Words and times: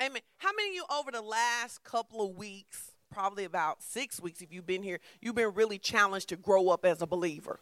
Amen. 0.00 0.22
How 0.38 0.50
many 0.56 0.70
of 0.70 0.74
you 0.76 0.84
over 0.98 1.10
the 1.10 1.20
last 1.20 1.84
couple 1.84 2.24
of 2.26 2.36
weeks, 2.36 2.92
probably 3.12 3.44
about 3.44 3.82
six 3.82 4.18
weeks, 4.18 4.40
if 4.40 4.50
you've 4.50 4.66
been 4.66 4.82
here, 4.82 4.98
you've 5.20 5.34
been 5.34 5.52
really 5.52 5.78
challenged 5.78 6.30
to 6.30 6.36
grow 6.36 6.70
up 6.70 6.86
as 6.86 7.02
a 7.02 7.06
believer? 7.06 7.60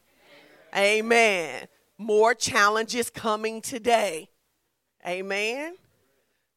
Amen. 0.77 1.67
More 1.97 2.35
challenges 2.35 3.11
coming 3.11 3.61
today. 3.61 4.29
Amen. 5.05 5.75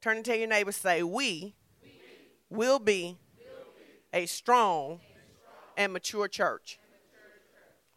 Turn 0.01 0.17
and 0.17 0.25
tell 0.25 0.35
your 0.35 0.47
neighbor, 0.47 0.71
say, 0.71 1.01
We 1.01 1.55
will 2.49 2.77
be 2.77 3.17
a 4.13 4.27
strong 4.27 4.99
and 5.77 5.93
mature 5.93 6.27
church. 6.27 6.79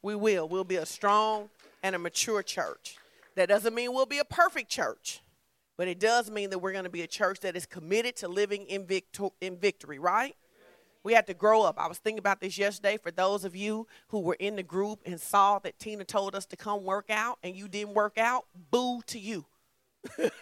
We 0.01 0.15
will. 0.15 0.49
We'll 0.49 0.65
be 0.65 0.77
a 0.77 0.87
strong 0.87 1.51
and 1.83 1.95
a 1.95 1.99
mature 1.99 2.43
church. 2.43 2.97
That 3.35 3.49
doesn't 3.49 3.75
mean 3.75 3.93
we'll 3.93 4.07
be 4.07 4.21
a 4.21 4.25
perfect 4.25 4.71
church, 4.71 5.21
but 5.77 5.89
it 5.89 5.99
does 5.99 6.31
mean 6.31 6.51
that 6.51 6.59
we're 6.59 6.73
going 6.73 6.85
to 6.85 6.91
be 6.91 7.03
a 7.03 7.07
church 7.07 7.41
that 7.41 7.57
is 7.57 7.67
committed 7.67 8.17
to 8.17 8.29
living 8.29 8.67
in, 8.67 8.87
victo- 8.87 9.35
in 9.41 9.59
victory, 9.59 9.99
right? 9.99 10.37
We 11.03 11.13
have 11.13 11.27
to 11.27 11.35
grow 11.35 11.63
up. 11.63 11.79
I 11.79 11.87
was 11.87 11.99
thinking 11.99 12.19
about 12.19 12.41
this 12.41 12.57
yesterday 12.57 12.97
for 12.97 13.11
those 13.11 13.45
of 13.45 13.55
you 13.55 13.87
who 14.09 14.21
were 14.21 14.37
in 14.39 14.57
the 14.57 14.63
group 14.63 15.01
and 15.05 15.21
saw 15.21 15.59
that 15.59 15.79
Tina 15.79 16.05
told 16.05 16.35
us 16.35 16.47
to 16.47 16.57
come 16.57 16.83
work 16.85 17.11
out 17.11 17.39
and 17.43 17.55
you 17.55 17.69
didn't 17.69 17.93
work 17.95 18.17
out. 18.17 18.47
Boo 18.71 19.03
to 19.09 19.19
you. 19.19 19.45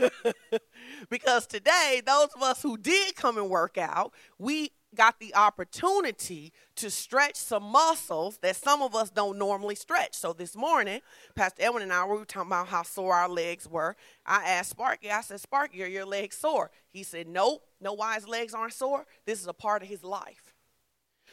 because 1.10 1.46
today, 1.46 2.00
those 2.04 2.28
of 2.34 2.42
us 2.42 2.62
who 2.62 2.76
did 2.76 3.16
come 3.16 3.38
and 3.38 3.50
work 3.50 3.76
out, 3.76 4.12
we 4.38 4.70
got 4.94 5.18
the 5.18 5.34
opportunity 5.34 6.52
to 6.76 6.90
stretch 6.90 7.36
some 7.36 7.62
muscles 7.62 8.38
that 8.38 8.56
some 8.56 8.82
of 8.82 8.94
us 8.94 9.10
don't 9.10 9.38
normally 9.38 9.74
stretch. 9.74 10.14
So 10.14 10.32
this 10.32 10.54
morning, 10.54 11.00
Pastor 11.34 11.62
Edwin 11.62 11.82
and 11.82 11.92
I 11.92 12.04
we 12.04 12.18
were 12.18 12.24
talking 12.24 12.48
about 12.48 12.68
how 12.68 12.82
sore 12.82 13.14
our 13.14 13.28
legs 13.28 13.68
were. 13.68 13.96
I 14.26 14.44
asked 14.44 14.70
Sparky, 14.70 15.10
I 15.10 15.20
said, 15.22 15.40
Sparky, 15.40 15.82
are 15.82 15.86
your 15.86 16.06
legs 16.06 16.36
sore? 16.36 16.70
He 16.90 17.02
said, 17.02 17.26
Nope. 17.26 17.62
Know 17.80 17.94
why 17.94 18.14
his 18.14 18.28
legs 18.28 18.54
aren't 18.54 18.74
sore? 18.74 19.06
This 19.26 19.40
is 19.40 19.46
a 19.48 19.52
part 19.52 19.82
of 19.82 19.88
his 19.88 20.04
life. 20.04 20.54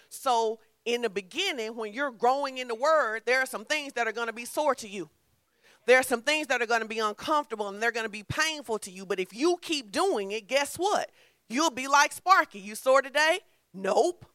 So 0.09 0.59
in 0.85 1.01
the 1.01 1.09
beginning, 1.09 1.75
when 1.75 1.93
you're 1.93 2.11
growing 2.11 2.57
in 2.57 2.67
the 2.67 2.75
word, 2.75 3.23
there 3.25 3.39
are 3.39 3.45
some 3.45 3.65
things 3.65 3.93
that 3.93 4.07
are 4.07 4.11
going 4.11 4.27
to 4.27 4.33
be 4.33 4.45
sore 4.45 4.73
to 4.75 4.87
you. 4.87 5.09
There 5.85 5.99
are 5.99 6.03
some 6.03 6.21
things 6.21 6.47
that 6.47 6.61
are 6.61 6.65
going 6.67 6.81
to 6.81 6.87
be 6.87 6.99
uncomfortable 6.99 7.67
and 7.67 7.81
they're 7.81 7.91
going 7.91 8.05
to 8.05 8.11
be 8.11 8.23
painful 8.23 8.79
to 8.79 8.91
you. 8.91 9.05
But 9.05 9.19
if 9.19 9.33
you 9.33 9.57
keep 9.61 9.91
doing 9.91 10.31
it, 10.31 10.47
guess 10.47 10.75
what? 10.75 11.09
You'll 11.49 11.71
be 11.71 11.87
like 11.87 12.11
Sparky. 12.11 12.59
You 12.59 12.75
sore 12.75 13.01
today? 13.01 13.39
Nope. 13.73 14.25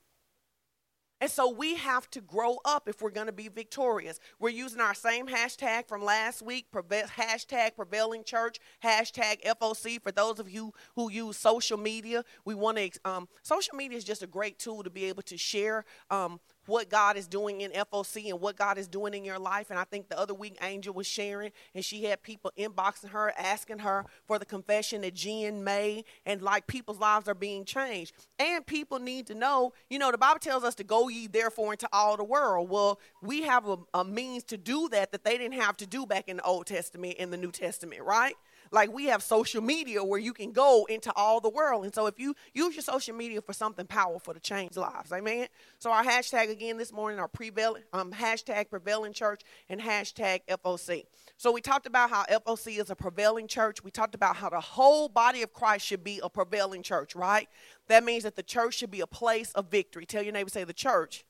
And 1.20 1.30
so 1.30 1.48
we 1.48 1.76
have 1.76 2.10
to 2.10 2.20
grow 2.20 2.58
up 2.66 2.86
if 2.86 3.00
we're 3.00 3.08
going 3.08 3.28
to 3.28 3.32
be 3.32 3.48
victorious. 3.48 4.18
We're 4.38 4.50
using 4.50 4.80
our 4.82 4.92
same 4.92 5.26
hashtag 5.26 5.88
from 5.88 6.04
last 6.04 6.42
week, 6.42 6.66
hashtag 6.70 7.76
prevailing 7.76 8.24
church, 8.24 8.58
hashtag 8.84 9.42
FOC. 9.42 10.02
For 10.02 10.12
those 10.12 10.38
of 10.38 10.50
you 10.50 10.74
who 10.96 11.10
use 11.10 11.38
social 11.38 11.78
media, 11.78 12.24
we 12.44 12.54
want 12.54 12.76
to, 12.76 12.90
um, 13.06 13.28
social 13.42 13.74
media 13.74 13.96
is 13.96 14.04
just 14.04 14.22
a 14.22 14.26
great 14.26 14.58
tool 14.58 14.82
to 14.82 14.90
be 14.90 15.06
able 15.06 15.22
to 15.22 15.38
share 15.38 15.86
um, 16.10 16.40
what 16.66 16.88
God 16.88 17.16
is 17.16 17.26
doing 17.26 17.60
in 17.60 17.70
FOC 17.72 18.30
and 18.30 18.40
what 18.40 18.56
God 18.56 18.78
is 18.78 18.88
doing 18.88 19.14
in 19.14 19.24
your 19.24 19.38
life. 19.38 19.70
And 19.70 19.78
I 19.78 19.84
think 19.84 20.08
the 20.08 20.18
other 20.18 20.34
week, 20.34 20.56
Angel 20.62 20.94
was 20.94 21.06
sharing, 21.06 21.52
and 21.74 21.84
she 21.84 22.04
had 22.04 22.22
people 22.22 22.52
inboxing 22.58 23.10
her, 23.10 23.32
asking 23.38 23.80
her 23.80 24.04
for 24.26 24.38
the 24.38 24.44
confession 24.44 25.02
that 25.02 25.14
Jen 25.14 25.64
made, 25.64 26.04
and 26.26 26.42
like 26.42 26.66
people's 26.66 26.98
lives 26.98 27.28
are 27.28 27.34
being 27.34 27.64
changed. 27.64 28.12
And 28.38 28.64
people 28.66 28.98
need 28.98 29.26
to 29.28 29.34
know, 29.34 29.72
you 29.90 29.98
know, 29.98 30.10
the 30.10 30.18
Bible 30.18 30.40
tells 30.40 30.64
us 30.64 30.74
to 30.76 30.84
go 30.84 31.08
ye 31.08 31.26
therefore 31.26 31.72
into 31.72 31.88
all 31.92 32.16
the 32.16 32.24
world. 32.24 32.68
Well, 32.68 33.00
we 33.22 33.42
have 33.42 33.68
a, 33.68 33.78
a 33.92 34.04
means 34.04 34.44
to 34.44 34.56
do 34.56 34.88
that 34.90 35.12
that 35.12 35.24
they 35.24 35.38
didn't 35.38 35.60
have 35.60 35.76
to 35.78 35.86
do 35.86 36.06
back 36.06 36.28
in 36.28 36.36
the 36.38 36.44
Old 36.44 36.66
Testament, 36.66 37.14
in 37.14 37.30
the 37.30 37.36
New 37.36 37.50
Testament, 37.50 38.02
right? 38.02 38.34
Like 38.74 38.92
we 38.92 39.06
have 39.06 39.22
social 39.22 39.62
media 39.62 40.02
where 40.02 40.18
you 40.18 40.32
can 40.32 40.50
go 40.50 40.84
into 40.90 41.12
all 41.14 41.40
the 41.40 41.48
world. 41.48 41.84
And 41.84 41.94
so 41.94 42.06
if 42.06 42.18
you 42.18 42.34
use 42.52 42.74
your 42.74 42.82
social 42.82 43.14
media 43.14 43.40
for 43.40 43.52
something 43.52 43.86
powerful 43.86 44.34
to 44.34 44.40
change 44.40 44.76
lives, 44.76 45.12
amen. 45.12 45.46
So 45.78 45.92
our 45.92 46.02
hashtag 46.02 46.50
again 46.50 46.76
this 46.76 46.92
morning 46.92 47.20
are 47.20 47.28
prevailing 47.28 47.84
um, 47.92 48.12
hashtag 48.12 48.68
prevailing 48.68 49.12
church 49.12 49.42
and 49.68 49.80
hashtag 49.80 50.40
FOC. 50.48 51.04
So 51.36 51.52
we 51.52 51.60
talked 51.60 51.86
about 51.86 52.10
how 52.10 52.24
FOC 52.24 52.80
is 52.80 52.90
a 52.90 52.96
prevailing 52.96 53.46
church. 53.46 53.82
We 53.84 53.92
talked 53.92 54.16
about 54.16 54.36
how 54.36 54.50
the 54.50 54.60
whole 54.60 55.08
body 55.08 55.42
of 55.42 55.52
Christ 55.52 55.86
should 55.86 56.02
be 56.02 56.20
a 56.22 56.28
prevailing 56.28 56.82
church, 56.82 57.14
right? 57.14 57.48
That 57.86 58.02
means 58.02 58.24
that 58.24 58.34
the 58.34 58.42
church 58.42 58.74
should 58.74 58.90
be 58.90 59.00
a 59.00 59.06
place 59.06 59.52
of 59.52 59.70
victory. 59.70 60.04
Tell 60.04 60.22
your 60.22 60.32
neighbor, 60.32 60.50
say 60.50 60.64
the 60.64 60.72
church 60.72 61.24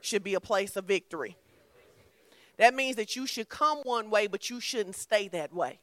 should 0.00 0.24
be 0.24 0.34
a 0.34 0.40
place 0.40 0.76
of 0.76 0.84
victory. 0.84 1.36
That 2.56 2.74
means 2.74 2.96
that 2.96 3.14
you 3.14 3.26
should 3.26 3.48
come 3.48 3.78
one 3.84 4.10
way, 4.10 4.26
but 4.26 4.50
you 4.50 4.58
shouldn't 4.58 4.96
stay 4.96 5.28
that 5.28 5.54
way. 5.54 5.78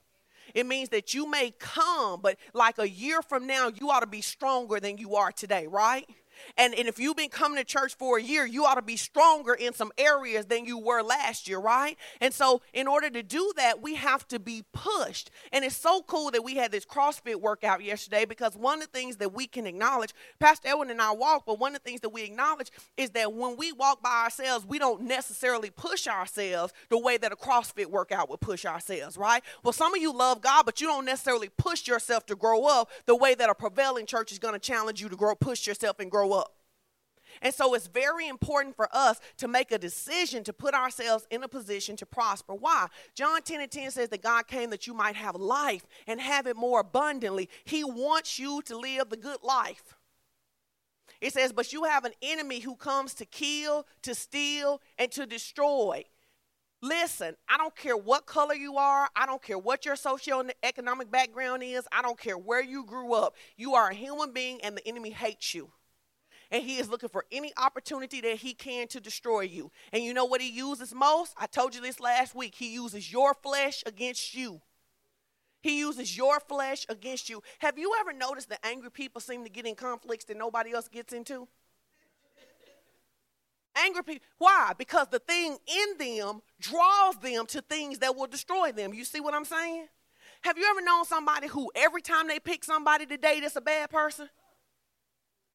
It 0.54 0.66
means 0.66 0.90
that 0.90 1.14
you 1.14 1.30
may 1.30 1.52
come, 1.60 2.22
but 2.22 2.38
like 2.54 2.78
a 2.80 2.90
year 2.90 3.22
from 3.22 3.48
now, 3.48 3.70
you 3.70 3.90
ought 3.90 4.02
to 4.02 4.08
be 4.08 4.22
stronger 4.22 4.80
than 4.80 4.98
you 4.98 5.16
are 5.16 5.32
today, 5.32 5.68
right? 5.68 6.08
And, 6.58 6.74
and 6.74 6.88
if 6.88 7.00
you've 7.00 7.18
been 7.18 7.30
coming 7.30 7.58
to 7.58 7.64
church 7.64 7.96
for 7.96 8.18
a 8.18 8.22
year, 8.22 8.46
you 8.46 8.66
ought 8.66 8.76
to 8.76 8.82
be 8.82 8.98
stronger 8.98 9.54
in 9.54 9.74
some 9.74 9.92
areas 9.98 10.46
than 10.46 10.66
you 10.66 10.78
were 10.78 11.02
last 11.02 11.48
year, 11.48 11.60
right? 11.60 11.98
And 12.22 12.34
so, 12.34 12.62
in 12.74 12.88
order 12.88 13.10
to 13.10 13.24
do 13.24 13.52
that, 13.58 13.82
we 13.82 13.96
have 13.96 14.28
to 14.30 14.40
be 14.40 14.64
pushed. 14.74 15.32
And 15.52 15.64
it's 15.66 15.78
so 15.78 16.02
cool 16.04 16.32
that 16.32 16.44
we 16.44 16.56
had 16.56 16.72
this 16.72 16.86
CrossFit 16.86 17.36
workout 17.36 17.84
yesterday 17.84 18.26
because 18.26 18.56
one 18.56 18.82
of 18.82 18.92
the 18.92 19.00
things 19.00 19.18
that 19.18 19.34
we 19.34 19.48
can 19.48 19.66
acknowledge, 19.66 20.14
Pastor 20.40 20.70
Edwin 20.70 20.90
and 20.90 21.02
I 21.02 21.12
walk, 21.12 21.44
but 21.46 21.60
one 21.60 21.76
of 21.76 21.84
the 21.84 21.90
things 21.90 22.02
that 22.02 22.10
we 22.10 22.24
acknowledge 22.24 22.72
is 22.98 23.12
that 23.12 23.34
when 23.34 23.58
we 23.58 23.72
walk 23.72 24.02
by 24.02 24.24
ourselves, 24.24 24.66
we 24.66 24.80
don't 24.80 25.02
necessarily 25.02 25.70
push 25.70 26.08
ourselves 26.08 26.74
the 26.90 26.98
way 26.98 27.18
that 27.18 27.32
a 27.32 27.36
CrossFit 27.36 27.88
workout 27.88 28.30
would 28.30 28.40
push 28.40 28.66
ourselves, 28.66 29.18
right? 29.18 29.44
Well, 29.64 29.74
some 29.74 29.94
of 29.94 30.02
you 30.02 30.14
love 30.14 30.42
God, 30.42 30.66
but 30.66 30.82
you 30.82 30.88
don't 30.88 31.06
necessarily 31.06 31.50
push 31.58 31.88
yourself 31.88 32.26
to 32.28 32.36
grow 32.36 32.66
up 32.66 32.90
the 33.06 33.16
way 33.16 33.36
that 33.36 33.50
a 33.50 33.56
prevailing 33.56 34.06
church 34.06 34.32
is 34.32 34.40
going 34.40 34.54
to 34.54 34.60
challenge 34.60 35.02
you 35.02 35.10
to 35.10 35.16
grow, 35.16 35.36
push 35.36 35.68
yourself 35.68 36.00
and 36.00 36.10
grow 36.10 36.29
grow 36.30 36.40
up. 36.40 36.56
And 37.42 37.54
so 37.54 37.74
it's 37.74 37.88
very 37.88 38.28
important 38.28 38.76
for 38.76 38.90
us 38.92 39.20
to 39.38 39.48
make 39.48 39.72
a 39.72 39.78
decision 39.78 40.44
to 40.44 40.52
put 40.52 40.74
ourselves 40.74 41.26
in 41.30 41.44
a 41.44 41.48
position 41.48 41.96
to 41.98 42.06
prosper. 42.06 42.54
Why? 42.54 42.88
John 43.16 43.42
10 43.42 43.62
and 43.62 43.72
10 43.72 43.92
says 43.92 44.10
that 44.10 44.22
God 44.22 44.48
came 44.48 44.72
that 44.72 44.88
you 44.88 44.94
might 44.94 45.16
have 45.16 45.36
life 45.36 45.86
and 46.08 46.20
have 46.20 46.48
it 46.48 46.58
more 46.58 46.82
abundantly. 46.82 47.50
He 47.64 47.84
wants 47.84 48.40
you 48.40 48.62
to 48.64 48.78
live 48.78 49.10
the 49.10 49.18
good 49.18 49.42
life. 49.44 49.96
It 51.22 51.34
says, 51.34 51.54
but 51.54 51.72
you 51.72 51.84
have 51.84 52.04
an 52.04 52.14
enemy 52.22 52.60
who 52.60 52.76
comes 52.76 53.14
to 53.16 53.26
kill, 53.26 53.86
to 54.02 54.16
steal, 54.16 54.82
and 54.98 55.12
to 55.12 55.26
destroy. 55.26 56.06
Listen, 56.82 57.36
I 57.48 57.58
don't 57.58 57.76
care 57.76 57.96
what 57.96 58.26
color 58.26 58.56
you 58.56 58.78
are. 58.78 59.08
I 59.16 59.26
don't 59.26 59.42
care 59.42 59.58
what 59.58 59.86
your 59.86 59.96
socioeconomic 59.96 61.12
background 61.12 61.64
is. 61.64 61.88
I 61.92 62.02
don't 62.02 62.20
care 62.20 62.38
where 62.38 62.64
you 62.64 62.86
grew 62.86 63.14
up. 63.14 63.36
You 63.56 63.76
are 63.76 63.90
a 63.90 63.94
human 63.94 64.34
being, 64.34 64.60
and 64.62 64.76
the 64.76 64.88
enemy 64.88 65.12
hates 65.12 65.54
you 65.54 65.72
and 66.52 66.64
he 66.64 66.78
is 66.78 66.90
looking 66.90 67.10
for 67.10 67.26
any 67.32 67.52
opportunity 67.58 68.22
that 68.22 68.38
he 68.38 68.54
can 68.54 68.88
to 68.90 69.00
destroy 69.00 69.42
you. 69.42 69.72
And 69.94 70.04
you 70.04 70.14
know 70.14 70.26
what 70.26 70.42
he 70.42 70.50
uses 70.50 70.94
most? 70.94 71.34
I 71.38 71.46
told 71.48 71.76
you 71.76 71.82
this 71.82 72.00
last 72.00 72.34
week. 72.34 72.56
He 72.56 72.74
uses 72.74 73.12
your 73.12 73.34
flesh 73.34 73.84
against 73.86 74.34
you. 74.34 74.62
He 75.62 75.80
uses 75.80 76.16
your 76.16 76.40
flesh 76.40 76.86
against 76.90 77.30
you. 77.30 77.44
Have 77.60 77.78
you 77.78 77.94
ever 78.00 78.14
noticed 78.14 78.50
that 78.50 78.66
angry 78.66 78.92
people 78.92 79.22
seem 79.22 79.44
to 79.44 79.50
get 79.50 79.66
in 79.66 79.76
conflicts 79.76 80.26
that 80.26 80.38
nobody 80.38 80.74
else 80.74 80.88
gets 80.88 81.14
into? 81.14 81.48
angry 83.80 84.04
people. 84.04 84.28
Why? 84.38 84.74
Because 84.78 85.08
the 85.10 85.20
thing 85.20 85.58
in 85.68 85.98
them 85.98 86.42
draws 86.60 87.16
them 87.18 87.46
to 87.48 87.62
things 87.62 88.00
that 88.00 88.16
will 88.16 88.28
destroy 88.28 88.72
them. 88.72 88.94
You 88.94 89.06
see 89.06 89.20
what 89.20 89.34
I'm 89.34 89.46
saying? 89.46 89.88
Have 90.42 90.58
you 90.58 90.66
ever 90.70 90.82
known 90.82 91.06
somebody 91.06 91.48
who 91.48 91.72
every 91.76 92.02
time 92.02 92.28
they 92.28 92.40
pick 92.40 92.64
somebody 92.64 93.06
to 93.06 93.18
date, 93.18 93.44
it's 93.44 93.56
a 93.56 93.62
bad 93.62 93.90
person? 93.90 94.30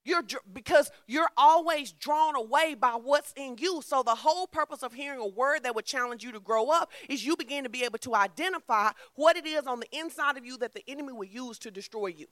You're 0.04 0.22
because 0.52 0.90
you're 1.06 1.30
always 1.36 1.92
drawn 1.92 2.36
away 2.36 2.74
by 2.74 2.90
what's 2.90 3.32
in 3.36 3.56
you. 3.58 3.80
So 3.82 4.02
the 4.02 4.14
whole 4.14 4.46
purpose 4.46 4.82
of 4.82 4.92
hearing 4.92 5.18
a 5.18 5.26
word 5.26 5.62
that 5.62 5.74
would 5.74 5.86
challenge 5.86 6.22
you 6.22 6.30
to 6.32 6.40
grow 6.40 6.68
up 6.70 6.92
is 7.08 7.24
you 7.24 7.36
begin 7.36 7.64
to 7.64 7.70
be 7.70 7.84
able 7.84 7.98
to 8.00 8.14
identify 8.14 8.90
what 9.14 9.36
it 9.36 9.46
is 9.46 9.66
on 9.66 9.80
the 9.80 9.88
inside 9.96 10.36
of 10.36 10.44
you 10.44 10.58
that 10.58 10.74
the 10.74 10.84
enemy 10.86 11.14
will 11.14 11.24
use 11.24 11.58
to 11.60 11.70
destroy 11.70 12.08
you. 12.08 12.26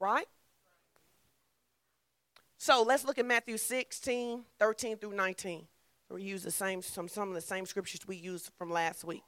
Right? 0.00 0.26
So 2.56 2.82
let's 2.82 3.04
look 3.04 3.18
at 3.18 3.26
Matthew 3.26 3.58
16, 3.58 4.44
13 4.58 4.96
through 4.96 5.14
19. 5.14 5.66
We 6.10 6.22
use 6.22 6.42
the 6.42 6.50
same 6.50 6.82
some, 6.82 7.08
some 7.08 7.28
of 7.28 7.34
the 7.34 7.40
same 7.40 7.66
scriptures 7.66 8.00
we 8.06 8.16
used 8.16 8.50
from 8.56 8.70
last 8.70 9.04
week. 9.04 9.22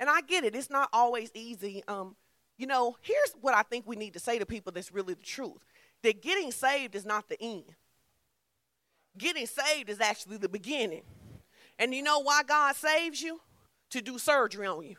And 0.00 0.08
I 0.08 0.22
get 0.22 0.44
it, 0.44 0.54
it's 0.54 0.70
not 0.70 0.88
always 0.92 1.30
easy. 1.34 1.82
Um, 1.88 2.16
you 2.58 2.66
know, 2.66 2.96
here's 3.00 3.32
what 3.40 3.54
I 3.54 3.62
think 3.62 3.86
we 3.86 3.96
need 3.96 4.12
to 4.14 4.18
say 4.18 4.38
to 4.38 4.44
people 4.44 4.72
that's 4.72 4.92
really 4.92 5.14
the 5.14 5.22
truth 5.22 5.64
that 6.02 6.22
getting 6.22 6.52
saved 6.52 6.94
is 6.94 7.06
not 7.06 7.28
the 7.28 7.40
end, 7.40 7.74
getting 9.16 9.46
saved 9.46 9.88
is 9.88 10.00
actually 10.00 10.36
the 10.36 10.48
beginning. 10.48 11.02
And 11.78 11.94
you 11.94 12.02
know 12.02 12.18
why 12.18 12.42
God 12.42 12.74
saves 12.74 13.22
you? 13.22 13.40
To 13.90 14.02
do 14.02 14.18
surgery 14.18 14.66
on 14.66 14.84
you. 14.84 14.96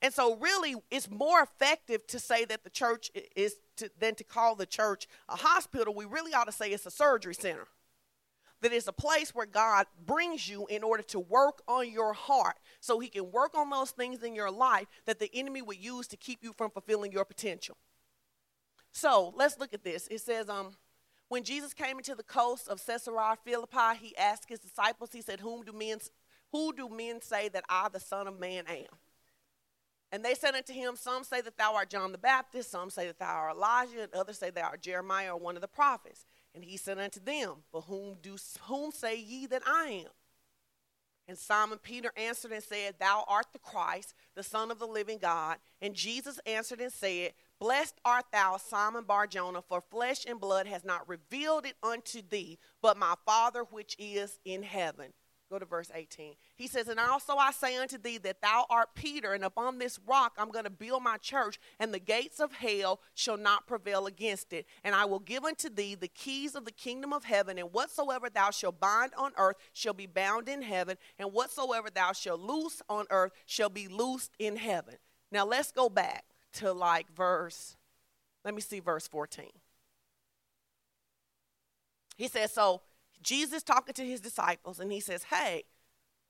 And 0.00 0.12
so, 0.12 0.34
really, 0.36 0.74
it's 0.90 1.08
more 1.08 1.40
effective 1.42 2.04
to 2.08 2.18
say 2.18 2.44
that 2.46 2.64
the 2.64 2.70
church 2.70 3.12
is 3.36 3.54
to, 3.76 3.88
than 4.00 4.16
to 4.16 4.24
call 4.24 4.56
the 4.56 4.66
church 4.66 5.06
a 5.28 5.36
hospital. 5.36 5.94
We 5.94 6.06
really 6.06 6.34
ought 6.34 6.46
to 6.46 6.52
say 6.52 6.70
it's 6.70 6.86
a 6.86 6.90
surgery 6.90 7.34
center. 7.34 7.68
That 8.62 8.72
it's 8.72 8.88
a 8.88 8.92
place 8.92 9.34
where 9.34 9.46
God 9.46 9.86
brings 10.06 10.48
you 10.48 10.66
in 10.66 10.82
order 10.82 11.02
to 11.04 11.20
work 11.20 11.62
on 11.68 11.90
your 11.90 12.12
heart 12.14 12.56
so 12.80 12.98
he 12.98 13.08
can 13.08 13.30
work 13.30 13.54
on 13.56 13.68
those 13.70 13.90
things 13.90 14.22
in 14.22 14.34
your 14.34 14.50
life 14.50 14.86
that 15.04 15.18
the 15.18 15.30
enemy 15.34 15.60
would 15.62 15.82
use 15.82 16.06
to 16.08 16.16
keep 16.16 16.42
you 16.42 16.52
from 16.52 16.70
fulfilling 16.70 17.12
your 17.12 17.24
potential. 17.24 17.76
So 18.92 19.32
let's 19.36 19.58
look 19.58 19.74
at 19.74 19.84
this. 19.84 20.06
It 20.10 20.20
says, 20.20 20.48
um, 20.48 20.76
when 21.28 21.44
Jesus 21.44 21.74
came 21.74 21.98
into 21.98 22.14
the 22.14 22.22
coast 22.22 22.68
of 22.68 22.84
Caesarea 22.84 23.36
Philippi, 23.44 23.96
he 24.00 24.16
asked 24.16 24.48
his 24.48 24.60
disciples, 24.60 25.10
he 25.12 25.22
said, 25.22 25.40
Whom 25.40 25.62
do 25.64 25.72
men 25.72 25.98
who 26.52 26.72
do 26.74 26.88
men 26.88 27.20
say 27.20 27.48
that 27.48 27.64
I, 27.68 27.88
the 27.88 27.98
Son 27.98 28.26
of 28.26 28.38
Man, 28.38 28.64
am? 28.68 28.84
And 30.12 30.22
they 30.22 30.34
said 30.34 30.54
unto 30.54 30.74
him, 30.74 30.94
Some 30.94 31.24
say 31.24 31.40
that 31.40 31.56
thou 31.56 31.74
art 31.74 31.88
John 31.88 32.12
the 32.12 32.18
Baptist, 32.18 32.70
some 32.70 32.90
say 32.90 33.06
that 33.06 33.18
thou 33.18 33.34
art 33.34 33.56
Elijah, 33.56 34.02
and 34.02 34.14
others 34.14 34.38
say 34.38 34.50
thou 34.50 34.64
art 34.64 34.82
Jeremiah 34.82 35.32
or 35.32 35.38
one 35.38 35.56
of 35.56 35.62
the 35.62 35.68
prophets. 35.68 36.26
And 36.54 36.64
he 36.64 36.76
said 36.76 36.98
unto 36.98 37.20
them, 37.20 37.64
But 37.72 37.82
whom 37.82 38.16
do 38.22 38.36
whom 38.62 38.92
say 38.92 39.16
ye 39.16 39.46
that 39.46 39.62
I 39.66 40.04
am? 40.04 40.10
And 41.28 41.38
Simon 41.38 41.78
Peter 41.78 42.12
answered 42.16 42.52
and 42.52 42.62
said, 42.62 42.96
Thou 42.98 43.24
art 43.28 43.46
the 43.52 43.58
Christ, 43.58 44.12
the 44.34 44.42
Son 44.42 44.70
of 44.70 44.78
the 44.78 44.86
living 44.86 45.18
God. 45.18 45.58
And 45.80 45.94
Jesus 45.94 46.40
answered 46.46 46.80
and 46.80 46.92
said, 46.92 47.32
Blessed 47.60 47.94
art 48.04 48.26
thou, 48.32 48.56
Simon 48.56 49.04
Barjona, 49.04 49.62
for 49.62 49.80
flesh 49.80 50.26
and 50.26 50.40
blood 50.40 50.66
has 50.66 50.84
not 50.84 51.08
revealed 51.08 51.64
it 51.64 51.76
unto 51.82 52.22
thee, 52.28 52.58
but 52.82 52.96
my 52.96 53.14
Father 53.24 53.62
which 53.62 53.94
is 53.98 54.40
in 54.44 54.64
heaven. 54.64 55.12
Go 55.52 55.58
to 55.58 55.66
verse 55.66 55.90
18. 55.94 56.32
He 56.56 56.66
says, 56.66 56.88
And 56.88 56.98
also 56.98 57.36
I 57.36 57.52
say 57.52 57.76
unto 57.76 57.98
thee 57.98 58.16
that 58.16 58.40
thou 58.40 58.64
art 58.70 58.94
Peter, 58.94 59.34
and 59.34 59.44
upon 59.44 59.78
this 59.78 60.00
rock 60.06 60.32
I'm 60.38 60.50
going 60.50 60.64
to 60.64 60.70
build 60.70 61.02
my 61.02 61.18
church, 61.18 61.60
and 61.78 61.92
the 61.92 61.98
gates 61.98 62.40
of 62.40 62.54
hell 62.54 63.00
shall 63.14 63.36
not 63.36 63.66
prevail 63.66 64.06
against 64.06 64.54
it. 64.54 64.64
And 64.82 64.94
I 64.94 65.04
will 65.04 65.18
give 65.18 65.44
unto 65.44 65.68
thee 65.68 65.94
the 65.94 66.08
keys 66.08 66.54
of 66.54 66.64
the 66.64 66.72
kingdom 66.72 67.12
of 67.12 67.24
heaven, 67.24 67.58
and 67.58 67.70
whatsoever 67.70 68.30
thou 68.30 68.50
shalt 68.50 68.80
bind 68.80 69.12
on 69.18 69.32
earth 69.36 69.56
shall 69.74 69.92
be 69.92 70.06
bound 70.06 70.48
in 70.48 70.62
heaven, 70.62 70.96
and 71.18 71.34
whatsoever 71.34 71.90
thou 71.90 72.12
shalt 72.12 72.40
loose 72.40 72.80
on 72.88 73.04
earth 73.10 73.32
shall 73.44 73.68
be 73.68 73.88
loosed 73.88 74.32
in 74.38 74.56
heaven. 74.56 74.94
Now 75.30 75.44
let's 75.44 75.70
go 75.70 75.90
back 75.90 76.24
to 76.54 76.72
like 76.72 77.14
verse, 77.14 77.76
let 78.42 78.54
me 78.54 78.62
see 78.62 78.80
verse 78.80 79.06
14. 79.06 79.50
He 82.16 82.28
says, 82.28 82.54
So 82.54 82.80
Jesus 83.22 83.62
talking 83.62 83.94
to 83.94 84.04
his 84.04 84.20
disciples, 84.20 84.80
and 84.80 84.92
he 84.92 85.00
says, 85.00 85.24
"Hey, 85.24 85.64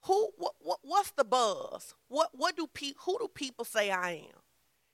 who? 0.03 0.31
What? 0.37 0.55
what 0.61 0.79
what's 0.83 1.11
the 1.12 1.25
buzz? 1.25 1.94
What? 2.09 2.31
What 2.33 2.56
do 2.56 2.67
people? 2.67 3.03
Who 3.06 3.19
do 3.19 3.29
people 3.29 3.65
say 3.65 3.91
I 3.91 4.12
am?" 4.12 4.43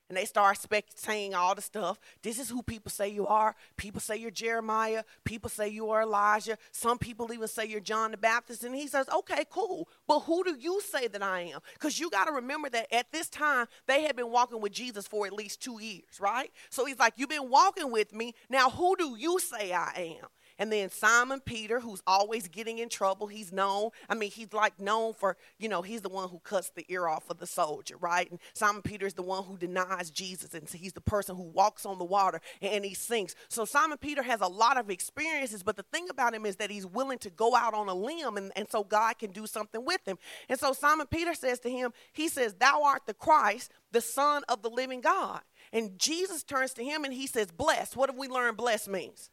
And 0.09 0.17
they 0.17 0.25
start 0.25 0.57
spec- 0.57 0.85
saying 0.95 1.35
all 1.35 1.53
the 1.53 1.61
stuff. 1.61 1.99
This 2.23 2.39
is 2.39 2.49
who 2.49 2.63
people 2.63 2.89
say 2.89 3.09
you 3.09 3.27
are. 3.27 3.55
People 3.77 4.01
say 4.01 4.17
you're 4.17 4.31
Jeremiah. 4.31 5.03
People 5.23 5.51
say 5.51 5.67
you 5.69 5.91
are 5.91 6.01
Elijah. 6.01 6.57
Some 6.71 6.97
people 6.97 7.31
even 7.31 7.47
say 7.47 7.67
you're 7.67 7.79
John 7.79 8.09
the 8.09 8.17
Baptist. 8.17 8.63
And 8.63 8.73
he 8.73 8.87
says, 8.87 9.07
okay, 9.07 9.45
cool. 9.51 9.87
But 10.07 10.21
who 10.21 10.43
do 10.43 10.55
you 10.59 10.81
say 10.81 11.07
that 11.09 11.21
I 11.21 11.41
am? 11.41 11.59
Because 11.73 11.99
you 11.99 12.09
got 12.09 12.25
to 12.25 12.31
remember 12.31 12.69
that 12.71 12.91
at 12.91 13.11
this 13.11 13.29
time, 13.29 13.67
they 13.85 14.01
had 14.01 14.15
been 14.15 14.31
walking 14.31 14.59
with 14.59 14.71
Jesus 14.71 15.05
for 15.05 15.27
at 15.27 15.33
least 15.33 15.61
two 15.61 15.79
years, 15.79 16.19
right? 16.19 16.51
So 16.71 16.85
he's 16.85 16.97
like, 16.97 17.13
You've 17.15 17.29
been 17.29 17.49
walking 17.51 17.91
with 17.91 18.11
me. 18.11 18.33
Now, 18.49 18.71
who 18.71 18.95
do 18.95 19.15
you 19.15 19.37
say 19.37 19.73
I 19.73 20.17
am? 20.21 20.27
And 20.59 20.71
then 20.71 20.89
Simon 20.89 21.39
Peter, 21.39 21.79
who's 21.79 22.03
always 22.05 22.49
getting 22.49 22.79
in 22.79 22.89
trouble. 22.89 23.27
He's 23.27 23.53
known, 23.53 23.91
I 24.09 24.13
mean, 24.13 24.29
he's 24.29 24.51
like 24.51 24.79
known 24.79 25.13
for, 25.13 25.37
you 25.57 25.69
know, 25.69 25.81
he's 25.81 26.01
the 26.01 26.09
one 26.09 26.27
who 26.29 26.39
cuts 26.39 26.69
the 26.75 26.85
ear 26.89 27.07
off 27.07 27.29
of 27.29 27.39
the 27.39 27.47
soldier, 27.47 27.95
right? 27.97 28.29
And 28.29 28.39
Simon 28.53 28.81
Peter 28.81 29.05
is 29.05 29.13
the 29.13 29.23
one 29.23 29.45
who 29.45 29.57
denies 29.57 30.11
Jesus. 30.11 30.53
And 30.53 30.69
he's 30.69 30.91
the 30.91 31.01
person 31.01 31.37
who 31.37 31.43
walks 31.43 31.85
on 31.85 31.97
the 31.97 32.03
water 32.03 32.41
and 32.61 32.83
he 32.83 32.93
sinks. 32.93 33.35
So 33.47 33.63
Simon 33.63 33.97
Peter 33.97 34.21
has 34.21 34.41
a 34.41 34.47
lot 34.47 34.77
of 34.77 34.89
experiences, 34.89 35.63
but 35.63 35.77
the 35.77 35.85
thing 35.93 36.09
about 36.09 36.33
him 36.33 36.45
is 36.45 36.57
that 36.57 36.69
he's 36.69 36.85
willing 36.85 37.19
to 37.19 37.29
go 37.29 37.55
out 37.55 37.73
on 37.73 37.87
a 37.87 37.93
limb 37.93 38.35
and, 38.35 38.51
and 38.57 38.69
so 38.69 38.83
God 38.83 39.17
can 39.17 39.31
do 39.31 39.47
something 39.47 39.85
with 39.85 40.05
him. 40.05 40.17
And 40.49 40.59
so 40.59 40.73
Simon 40.73 41.07
Peter 41.07 41.33
says 41.33 41.59
to 41.61 41.69
him, 41.69 41.93
he 42.11 42.27
says, 42.27 42.55
Thou 42.55 42.83
art 42.83 43.03
the 43.05 43.13
Christ, 43.13 43.71
the 43.93 44.01
Son 44.01 44.43
of 44.49 44.61
the 44.61 44.69
living 44.69 44.99
God. 44.99 45.39
And 45.71 45.97
Jesus 45.97 46.43
turns 46.43 46.73
to 46.73 46.83
him 46.83 47.05
and 47.05 47.13
he 47.13 47.27
says, 47.27 47.49
Blessed. 47.51 47.95
What 47.95 48.09
have 48.09 48.17
we 48.17 48.27
learned 48.27 48.57
blessed 48.57 48.89
means? 48.89 49.29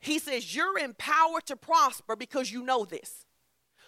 He 0.00 0.18
says, 0.18 0.54
You're 0.54 0.78
empowered 0.78 1.46
to 1.46 1.56
prosper 1.56 2.16
because 2.16 2.50
you 2.50 2.62
know 2.64 2.84
this. 2.84 3.26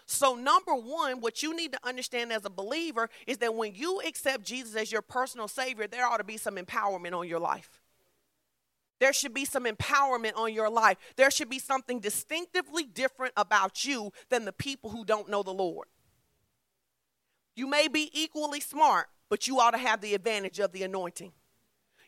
So, 0.07 0.35
number 0.35 0.75
one, 0.75 1.21
what 1.21 1.43
you 1.43 1.57
need 1.57 1.73
to 1.73 1.79
understand 1.83 2.33
as 2.33 2.45
a 2.45 2.51
believer 2.51 3.09
is 3.27 3.39
that 3.39 3.55
when 3.55 3.75
you 3.75 4.01
accept 4.01 4.45
Jesus 4.45 4.77
as 4.77 4.93
your 4.93 5.03
personal 5.03 5.49
Savior, 5.49 5.87
there 5.87 6.07
ought 6.07 6.19
to 6.19 6.25
be 6.25 6.37
some 6.37 6.57
empowerment 6.57 7.15
on 7.15 7.29
your 7.29 7.39
life. 7.39 7.81
There 9.01 9.13
should 9.13 9.35
be 9.35 9.45
some 9.45 9.65
empowerment 9.65 10.37
on 10.37 10.53
your 10.53 10.71
life. 10.71 10.97
There 11.17 11.31
should 11.31 11.49
be 11.49 11.59
something 11.59 11.99
distinctively 11.99 12.85
different 12.85 13.33
about 13.37 13.85
you 13.85 14.13
than 14.29 14.45
the 14.45 14.53
people 14.53 14.91
who 14.91 15.05
don't 15.05 15.29
know 15.29 15.43
the 15.43 15.51
Lord. 15.51 15.89
You 17.57 17.67
may 17.67 17.89
be 17.89 18.11
equally 18.13 18.61
smart, 18.61 19.09
but 19.29 19.49
you 19.49 19.59
ought 19.61 19.73
to 19.73 19.79
have 19.79 20.01
the 20.01 20.15
advantage 20.15 20.59
of 20.59 20.73
the 20.73 20.83
anointing. 20.83 21.33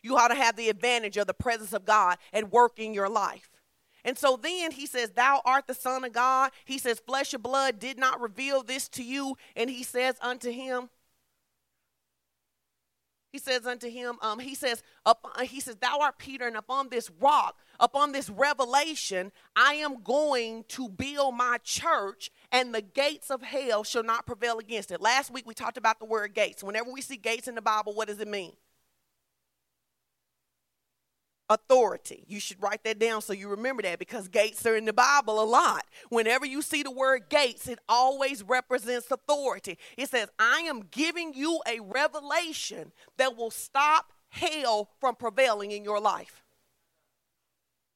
You 0.01 0.15
ought 0.17 0.29
to 0.29 0.35
have 0.35 0.55
the 0.55 0.69
advantage 0.69 1.17
of 1.17 1.27
the 1.27 1.33
presence 1.33 1.73
of 1.73 1.85
God 1.85 2.17
at 2.31 2.51
work 2.51 2.79
in 2.79 2.93
your 2.93 3.09
life. 3.09 3.49
And 4.05 4.17
so 4.17 4.39
then 4.41 4.71
he 4.71 4.85
says, 4.85 5.09
Thou 5.09 5.41
art 5.43 5.67
the 5.67 5.73
Son 5.73 6.05
of 6.05 6.13
God. 6.13 6.51
He 6.63 6.77
says, 6.77 6.99
Flesh 6.99 7.33
and 7.33 7.43
blood 7.43 7.79
did 7.79 7.97
not 7.97 8.21
reveal 8.21 8.63
this 8.63 8.87
to 8.89 9.03
you. 9.03 9.35
And 9.55 9.69
he 9.69 9.83
says 9.83 10.15
unto 10.21 10.51
him, 10.51 10.89
he 13.35 13.39
says 13.39 13.65
unto 13.65 13.89
him, 13.89 14.15
um, 14.21 14.39
he 14.39 14.55
says, 14.55 14.81
up, 15.05 15.27
he 15.43 15.59
says, 15.59 15.75
Thou 15.75 15.99
art 15.99 16.17
Peter, 16.17 16.47
and 16.47 16.55
upon 16.55 16.87
this 16.87 17.11
rock, 17.19 17.57
upon 17.81 18.13
this 18.13 18.29
revelation, 18.29 19.33
I 19.57 19.73
am 19.73 20.03
going 20.03 20.63
to 20.69 20.87
build 20.87 21.35
my 21.35 21.57
church, 21.61 22.31
and 22.49 22.73
the 22.73 22.81
gates 22.81 23.29
of 23.29 23.41
hell 23.41 23.83
shall 23.83 24.03
not 24.03 24.25
prevail 24.25 24.57
against 24.57 24.89
it. 24.89 25.01
Last 25.01 25.31
week 25.31 25.45
we 25.45 25.53
talked 25.53 25.77
about 25.77 25.99
the 25.99 26.05
word 26.05 26.33
gates. 26.33 26.63
Whenever 26.63 26.89
we 26.89 27.01
see 27.01 27.17
gates 27.17 27.49
in 27.49 27.55
the 27.55 27.61
Bible, 27.61 27.93
what 27.93 28.07
does 28.07 28.21
it 28.21 28.27
mean? 28.29 28.53
Authority. 31.49 32.23
You 32.27 32.39
should 32.39 32.61
write 32.61 32.83
that 32.83 32.99
down 32.99 33.21
so 33.21 33.33
you 33.33 33.49
remember 33.49 33.83
that 33.83 33.99
because 33.99 34.27
gates 34.27 34.65
are 34.65 34.75
in 34.75 34.85
the 34.85 34.93
Bible 34.93 35.41
a 35.41 35.45
lot. 35.45 35.85
Whenever 36.09 36.45
you 36.45 36.61
see 36.61 36.83
the 36.83 36.91
word 36.91 37.29
gates, 37.29 37.67
it 37.67 37.79
always 37.87 38.43
represents 38.43 39.11
authority. 39.11 39.77
It 39.97 40.09
says, 40.09 40.29
I 40.39 40.59
am 40.61 40.87
giving 40.91 41.33
you 41.33 41.61
a 41.67 41.79
revelation 41.79 42.91
that 43.17 43.37
will 43.37 43.51
stop 43.51 44.13
hell 44.29 44.89
from 44.99 45.15
prevailing 45.15 45.71
in 45.71 45.83
your 45.83 45.99
life. 45.99 46.44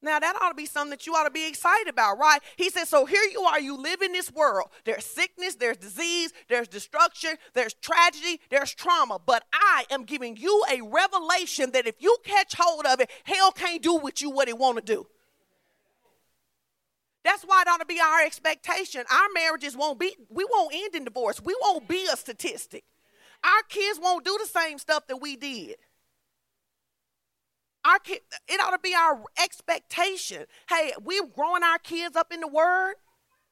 Now, 0.02 0.18
that 0.18 0.36
ought 0.42 0.50
to 0.50 0.56
be 0.56 0.66
something 0.66 0.92
that 0.92 1.06
you 1.06 1.14
ought 1.14 1.26
to 1.26 1.32
be 1.32 1.48
excited 1.48 1.90
about, 1.90 2.18
right? 2.18 2.40
He 2.56 2.70
says, 2.70 2.88
So 2.88 3.06
here 3.06 3.24
you 3.32 3.42
are, 3.42 3.60
you 3.60 3.76
live 3.76 4.02
in 4.02 4.14
this 4.14 4.32
world. 4.32 4.70
There's 4.86 5.06
sickness, 5.06 5.56
there's 5.56 5.76
disease, 5.76 6.32
there's 6.48 6.70
destruction, 6.70 7.32
there's 7.54 7.74
tragedy, 7.74 8.40
there's 8.50 8.74
trauma. 8.74 9.20
But 9.24 9.44
I 9.52 9.86
am 9.92 10.06
giving 10.06 10.38
you 10.38 10.64
a 10.72 10.82
revelation 10.82 11.72
that 11.72 11.86
if 11.86 11.96
you 12.00 12.16
catch 12.24 12.56
hold 12.58 12.86
of 12.86 13.02
it, 13.02 13.10
hell 13.26 13.52
can't 13.52 13.82
do 13.82 13.96
with 13.96 14.22
you 14.22 14.30
what 14.30 14.48
it 14.48 14.58
want 14.58 14.78
to 14.78 14.84
do. 14.84 15.08
That's 17.26 17.44
why 17.44 17.64
it 17.64 17.68
ought 17.68 17.82
to 17.82 17.86
be 17.86 18.00
our 18.00 18.24
expectation. 18.26 19.04
Our 19.12 19.28
marriages 19.34 19.76
won't 19.76 20.00
be, 20.00 20.16
we 20.30 20.46
won't 20.50 20.74
end 20.74 20.96
in 20.96 21.04
divorce. 21.04 21.42
We 21.44 21.56
won't 21.62 21.90
be 21.90 22.08
a 22.12 22.16
statistic. 22.16 22.86
Our 23.44 23.64
kids 23.68 24.00
won't 24.02 24.24
do 24.24 24.38
the 24.40 24.48
same 24.48 24.78
stuff 24.78 25.08
that 25.08 25.18
we 25.18 25.36
did. 25.36 25.76
Our 27.90 28.00
kid, 28.00 28.20
it 28.48 28.62
ought 28.62 28.72
to 28.72 28.80
be 28.80 28.94
our 28.94 29.20
expectation. 29.44 30.46
Hey, 30.70 30.94
we're 31.04 31.26
growing 31.26 31.64
our 31.64 31.80
kids 31.80 32.16
up 32.16 32.32
in 32.32 32.40
the 32.40 32.48
word. 32.48 32.96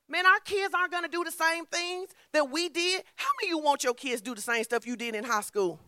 Man, 0.07 0.27
our 0.27 0.39
kids 0.45 0.75
aren't 0.75 0.91
going 0.91 1.03
to 1.03 1.09
do 1.09 1.23
the 1.23 1.31
same 1.31 1.65
things 1.65 2.09
that 2.33 2.51
we 2.51 2.69
did. 2.69 3.03
How 3.15 3.29
many 3.41 3.51
of 3.51 3.57
you 3.57 3.63
want 3.63 3.83
your 3.83 3.95
kids 3.95 4.21
do 4.21 4.35
the 4.35 4.41
same 4.41 4.63
stuff 4.63 4.85
you 4.85 4.95
did 4.95 5.15
in 5.15 5.23
high 5.23 5.41
school? 5.41 5.79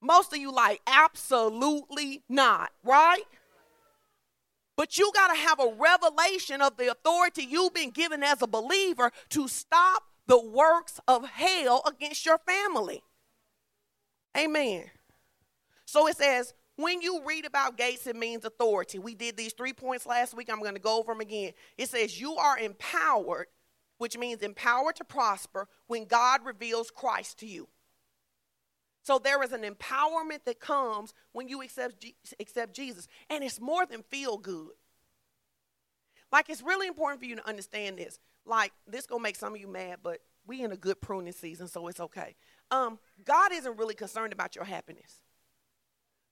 Most 0.00 0.32
of 0.32 0.40
you 0.40 0.52
like, 0.52 0.80
absolutely 0.84 2.22
not, 2.28 2.72
right? 2.82 3.22
But 4.76 4.98
you 4.98 5.12
got 5.14 5.28
to 5.28 5.38
have 5.38 5.60
a 5.60 5.72
revelation 5.78 6.60
of 6.60 6.76
the 6.76 6.90
authority 6.90 7.44
you've 7.44 7.72
been 7.72 7.90
given 7.90 8.24
as 8.24 8.42
a 8.42 8.48
believer 8.48 9.12
to 9.28 9.46
stop 9.46 10.02
the 10.26 10.44
works 10.44 10.98
of 11.06 11.28
hell 11.28 11.82
against 11.86 12.26
your 12.26 12.38
family. 12.38 13.04
Amen. 14.36 14.90
So 15.84 16.08
it 16.08 16.16
says, 16.16 16.52
when 16.82 17.00
you 17.00 17.22
read 17.24 17.44
about 17.44 17.78
gates, 17.78 18.06
it 18.06 18.16
means 18.16 18.44
authority. 18.44 18.98
We 18.98 19.14
did 19.14 19.36
these 19.36 19.52
three 19.52 19.72
points 19.72 20.06
last 20.06 20.34
week. 20.34 20.50
I'm 20.50 20.60
going 20.60 20.74
to 20.74 20.80
go 20.80 20.98
over 20.98 21.12
them 21.12 21.20
again. 21.20 21.52
It 21.78 21.88
says, 21.88 22.20
You 22.20 22.36
are 22.36 22.58
empowered, 22.58 23.46
which 23.98 24.18
means 24.18 24.42
empowered 24.42 24.96
to 24.96 25.04
prosper 25.04 25.68
when 25.86 26.04
God 26.06 26.44
reveals 26.44 26.90
Christ 26.90 27.38
to 27.40 27.46
you. 27.46 27.68
So 29.02 29.18
there 29.18 29.42
is 29.42 29.52
an 29.52 29.62
empowerment 29.62 30.44
that 30.44 30.60
comes 30.60 31.12
when 31.32 31.48
you 31.48 31.62
accept, 31.62 32.04
accept 32.38 32.74
Jesus. 32.74 33.08
And 33.28 33.42
it's 33.42 33.60
more 33.60 33.84
than 33.84 34.02
feel 34.02 34.38
good. 34.38 34.70
Like, 36.30 36.48
it's 36.48 36.62
really 36.62 36.86
important 36.86 37.20
for 37.20 37.26
you 37.26 37.36
to 37.36 37.48
understand 37.48 37.98
this. 37.98 38.18
Like, 38.46 38.72
this 38.86 39.06
going 39.06 39.20
to 39.20 39.22
make 39.22 39.36
some 39.36 39.54
of 39.54 39.60
you 39.60 39.68
mad, 39.68 39.98
but 40.02 40.20
we 40.46 40.62
in 40.62 40.72
a 40.72 40.76
good 40.76 41.00
pruning 41.00 41.32
season, 41.32 41.68
so 41.68 41.86
it's 41.88 42.00
okay. 42.00 42.36
Um, 42.70 42.98
God 43.24 43.52
isn't 43.52 43.76
really 43.76 43.94
concerned 43.94 44.32
about 44.32 44.54
your 44.54 44.64
happiness 44.64 45.20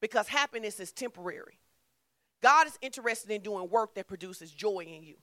because 0.00 0.28
happiness 0.28 0.80
is 0.80 0.92
temporary. 0.92 1.58
God 2.42 2.66
is 2.66 2.78
interested 2.80 3.30
in 3.30 3.42
doing 3.42 3.68
work 3.68 3.94
that 3.94 4.08
produces 4.08 4.50
joy 4.50 4.80
in 4.80 5.02
you. 5.02 5.16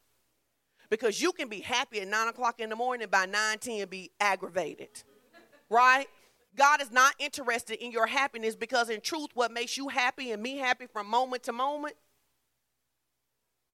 Because 0.89 1.21
you 1.21 1.31
can 1.31 1.49
be 1.49 1.59
happy 1.59 1.99
at 1.99 2.07
9 2.07 2.27
o'clock 2.29 2.59
in 2.59 2.69
the 2.69 2.75
morning, 2.75 3.07
by 3.09 3.25
9 3.25 3.59
10 3.59 3.87
be 3.87 4.11
aggravated. 4.19 5.03
Right? 5.69 6.07
God 6.55 6.81
is 6.81 6.91
not 6.91 7.13
interested 7.19 7.83
in 7.83 7.91
your 7.91 8.07
happiness 8.07 8.55
because, 8.55 8.89
in 8.89 9.01
truth, 9.01 9.29
what 9.33 9.51
makes 9.51 9.77
you 9.77 9.89
happy 9.89 10.31
and 10.31 10.41
me 10.41 10.57
happy 10.57 10.87
from 10.87 11.07
moment 11.07 11.43
to 11.43 11.53
moment 11.53 11.95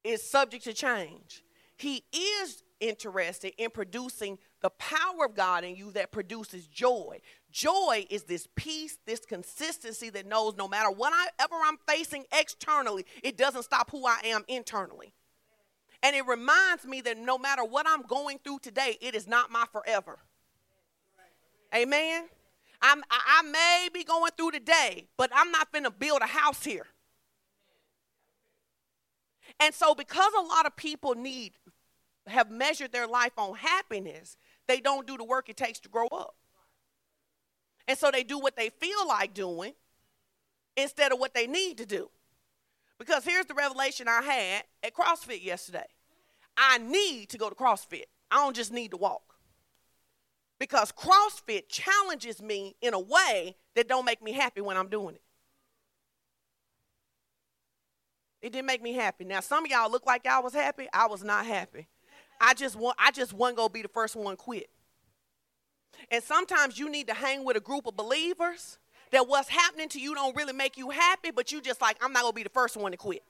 is 0.04 0.28
subject 0.28 0.66
to 0.66 0.74
change. 0.74 1.44
He 1.78 2.04
is 2.14 2.64
interested 2.80 3.54
in 3.58 3.70
producing 3.70 4.38
the 4.62 4.70
power 4.72 5.26
of 5.26 5.36
God 5.36 5.64
in 5.64 5.76
you 5.76 5.92
that 5.92 6.12
produces 6.12 6.68
joy. 6.68 7.20
Joy 7.54 8.08
is 8.10 8.24
this 8.24 8.48
peace, 8.56 8.98
this 9.06 9.20
consistency 9.20 10.10
that 10.10 10.26
knows 10.26 10.56
no 10.58 10.68
matter 10.68 10.90
whatever 10.90 11.56
I'm 11.64 11.78
facing 11.88 12.26
externally, 12.34 13.06
it 13.22 13.38
doesn't 13.38 13.62
stop 13.62 13.92
who 13.92 14.08
I 14.08 14.20
am 14.26 14.44
internally. 14.48 15.14
And 16.02 16.16
it 16.16 16.26
reminds 16.26 16.84
me 16.84 17.02
that 17.02 17.18
no 17.18 17.38
matter 17.38 17.64
what 17.64 17.86
I'm 17.88 18.02
going 18.02 18.40
through 18.44 18.60
today, 18.64 18.98
it 19.02 19.14
is 19.14 19.28
not 19.28 19.52
my 19.52 19.66
forever. 19.72 20.18
Amen. 21.74 22.26
I'm, 22.82 23.04
I, 23.10 23.44
may 23.44 23.88
be 23.94 24.04
going 24.04 24.32
through 24.36 24.52
today, 24.52 25.08
but 25.16 25.30
I'm 25.34 25.52
not 25.52 25.72
going 25.72 25.86
to 25.86 25.92
build 25.92 26.22
a 26.22 26.28
house 26.28 26.64
here. 26.64 26.88
And 29.60 29.74
so, 29.74 29.94
because 29.94 30.34
a 30.38 30.42
lot 30.42 30.66
of 30.66 30.76
people 30.76 31.14
need, 31.14 31.54
have 32.28 32.50
measured 32.50 32.92
their 32.92 33.08
life 33.08 33.32
on 33.38 33.56
happiness, 33.56 34.38
they 34.68 34.82
don't 34.82 35.08
do 35.08 35.18
the 35.18 35.24
work 35.24 35.50
it 35.50 35.56
takes 35.56 35.80
to 35.82 35.90
grow 35.90 36.08
up. 36.08 36.36
And 37.88 37.98
so 37.98 38.12
they 38.12 38.24
do 38.24 38.40
what 38.40 38.56
they 38.56 38.70
feel 38.70 39.08
like 39.08 39.34
doing 39.34 39.74
instead 40.78 41.12
of 41.12 41.20
what 41.20 41.34
they 41.34 41.48
need 41.48 41.78
to 41.78 41.86
do. 41.86 42.10
Because 42.98 43.26
here's 43.26 43.46
the 43.46 43.54
revelation 43.54 44.08
I 44.08 44.22
had 44.22 44.64
at 44.84 44.94
CrossFit 44.94 45.44
yesterday 45.44 45.86
I 46.58 46.78
need 46.78 47.30
to 47.30 47.38
go 47.38 47.50
to 47.50 47.56
CrossFit, 47.56 48.06
I 48.32 48.38
don't 48.38 48.56
just 48.56 48.72
need 48.72 48.92
to 48.92 48.98
walk 48.98 49.34
because 50.64 50.94
CrossFit 50.94 51.68
challenges 51.68 52.42
me 52.42 52.76
in 52.82 52.94
a 52.94 53.00
way 53.00 53.58
that 53.76 53.90
don't 53.90 54.06
make 54.06 54.22
me 54.22 54.32
happy 54.32 54.62
when 54.62 54.78
I'm 54.78 54.88
doing 54.88 55.16
it. 55.16 55.22
It 58.42 58.54
didn't 58.54 58.68
make 58.68 58.82
me 58.82 58.94
happy. 58.94 59.26
Now 59.26 59.42
some 59.42 59.66
of 59.66 59.72
y'all 59.72 59.92
look 59.92 60.06
like 60.06 60.24
y'all 60.24 60.42
was 60.42 60.54
happy. 60.54 60.88
I 60.94 61.08
was 61.08 61.22
not 61.22 61.46
happy. 61.46 61.88
I 62.40 62.54
just 62.54 62.78
want 62.78 62.96
I 62.98 63.12
just 63.12 63.34
wasn't 63.34 63.58
gonna 63.58 63.70
be 63.72 63.82
the 63.82 63.90
first 63.90 64.16
one 64.16 64.38
quit. 64.38 64.70
And 66.12 66.24
sometimes 66.24 66.78
you 66.78 66.90
need 66.90 67.08
to 67.08 67.14
hang 67.14 67.44
with 67.44 67.58
a 67.58 67.60
group 67.60 67.88
of 67.88 67.96
believers 67.96 68.78
that 69.12 69.28
what's 69.28 69.50
happening 69.50 69.90
to 69.90 70.00
you 70.00 70.16
don't 70.16 70.36
really 70.36 70.54
make 70.54 70.78
you 70.78 70.90
happy, 70.90 71.32
but 71.32 71.52
you 71.52 71.62
just 71.62 71.82
like, 71.82 71.98
I'm 72.02 72.12
not 72.14 72.24
gonna 72.24 72.34
be 72.34 72.44
the 72.44 72.50
first 72.50 72.76
one 72.76 72.92
to 72.92 72.98
quit. 72.98 73.24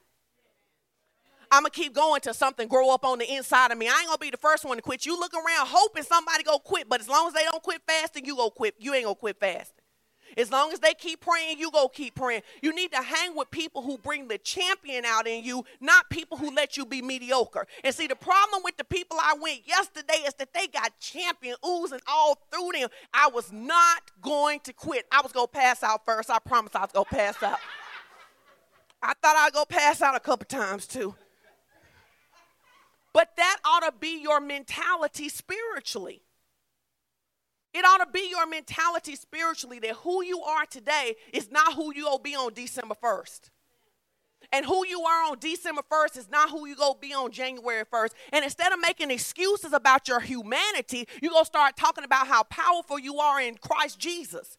I'm 1.51 1.62
gonna 1.62 1.70
keep 1.70 1.93
going 1.93 2.22
till 2.22 2.34
something 2.34 2.67
grow 2.67 2.91
up 2.91 3.05
on 3.05 3.20
the 3.20 3.32
inside 3.32 3.72
of 3.72 3.77
me. 3.77 3.88
I 3.88 3.98
ain't 4.00 4.08
gonna 4.08 4.17
be 4.17 4.32
the 4.32 4.38
first 4.38 4.65
one 4.65 4.77
to 4.77 4.82
quit. 4.82 5.05
You 5.05 5.20
look 5.20 5.34
around 5.34 5.67
hoping 5.67 6.03
somebody 6.03 6.43
go 6.43 6.58
quit, 6.58 6.89
but 6.89 7.00
as 7.00 7.08
long 7.08 7.27
as 7.27 7.34
they 7.34 7.43
don't 7.43 7.62
quit 7.62 7.82
fasting, 7.86 8.25
you 8.25 8.36
go 8.36 8.50
quit. 8.50 8.75
You 8.79 8.93
ain't 8.93 9.03
gonna 9.03 9.15
quit 9.15 9.39
fasting. 9.39 9.83
As 10.38 10.52
long 10.52 10.72
as 10.72 10.80
they 10.80 10.94
keep 10.94 11.22
praying, 11.22 11.60
you 11.60 11.72
go 11.72 11.88
keep 11.88 12.16
praying. 12.16 12.42
You 12.62 12.74
need 12.74 12.92
to 12.92 13.02
hang 13.02 13.36
with 13.36 13.52
people 13.52 13.82
who 13.82 13.98
bring 13.98 14.28
the 14.28 14.38
champion 14.38 15.06
out 15.06 15.28
in 15.28 15.44
you, 15.44 15.66
not 15.80 16.10
people 16.10 16.38
who 16.38 16.54
let 16.54 16.78
you 16.78 16.86
be 16.86 17.02
mediocre. 17.02 17.68
And 17.84 17.94
see, 17.94 18.08
the 18.08 18.16
problem 18.16 18.62
with 18.63 18.78
the 18.78 18.84
people 18.84 19.18
I 19.22 19.36
went 19.40 19.68
yesterday 19.68 20.20
is 20.25 20.34
that 20.36 20.54
they 20.54 20.68
got 20.68 21.00
champion 21.00 21.56
oozing 21.66 22.02
all 22.08 22.38
through 22.52 22.72
them. 22.74 22.90
I 23.13 23.30
was 23.34 23.52
not 23.52 24.04
going 24.22 24.60
to 24.62 24.74
quit. 24.74 25.06
I 25.12 25.22
was 25.22 25.32
gonna 25.32 25.48
pass 25.48 25.84
out 25.84 26.06
first. 26.06 26.30
I 26.30 26.40
promise 26.40 26.74
I 26.75 26.82
was 26.82 26.92
gonna 26.94 27.06
pass 27.06 27.42
out. 27.44 27.60
I 29.02 29.13
thought 29.22 29.36
I'd 29.36 29.54
go 29.54 29.66
pass 29.66 30.02
out 30.02 30.16
a 30.16 30.20
couple 30.20 30.46
times 30.46 30.88
too. 30.88 31.16
But 33.13 33.36
that 33.38 33.58
ought 33.63 33.82
to 33.82 33.94
be 34.00 34.22
your 34.22 34.40
mentality 34.40 35.30
spiritually. 35.30 36.22
It 37.74 37.86
ought 37.86 38.06
to 38.06 38.08
be 38.12 38.27
your 38.30 38.46
mentality 38.46 39.15
spiritually 39.15 39.80
that 39.80 39.96
who 39.98 40.24
you 40.24 40.42
are 40.44 40.65
today 40.65 41.15
is 41.32 41.51
not 41.51 41.74
who 41.74 41.94
you'll 41.94 42.20
be 42.20 42.36
on 42.36 42.53
December 42.53 42.96
1st. 43.01 43.50
And 44.51 44.65
who 44.65 44.86
you 44.86 45.01
are 45.01 45.32
on 45.32 45.39
December 45.39 45.82
1st 45.89 46.18
is 46.18 46.30
not 46.30 46.51
who 46.51 46.68
you 46.68 46.75
go 46.75 46.96
be 47.00 47.13
on 47.13 47.32
January 47.32 47.84
1st. 47.86 48.12
And 48.32 48.44
instead 48.44 48.72
of 48.72 48.80
making 48.80 49.10
excuses 49.10 49.74
about 49.74 50.08
your 50.08 50.20
humanity, 50.20 51.08
you're 51.22 51.32
going 51.32 51.44
to 51.44 51.48
start 51.48 51.75
talking 51.75 52.03
about 52.03 52.27
how 52.27 52.44
powerful 52.44 53.00
you 53.00 53.18
are 53.18 53.42
in 53.42 53.56
Christ 53.56 53.98
Jesus. 53.98 54.58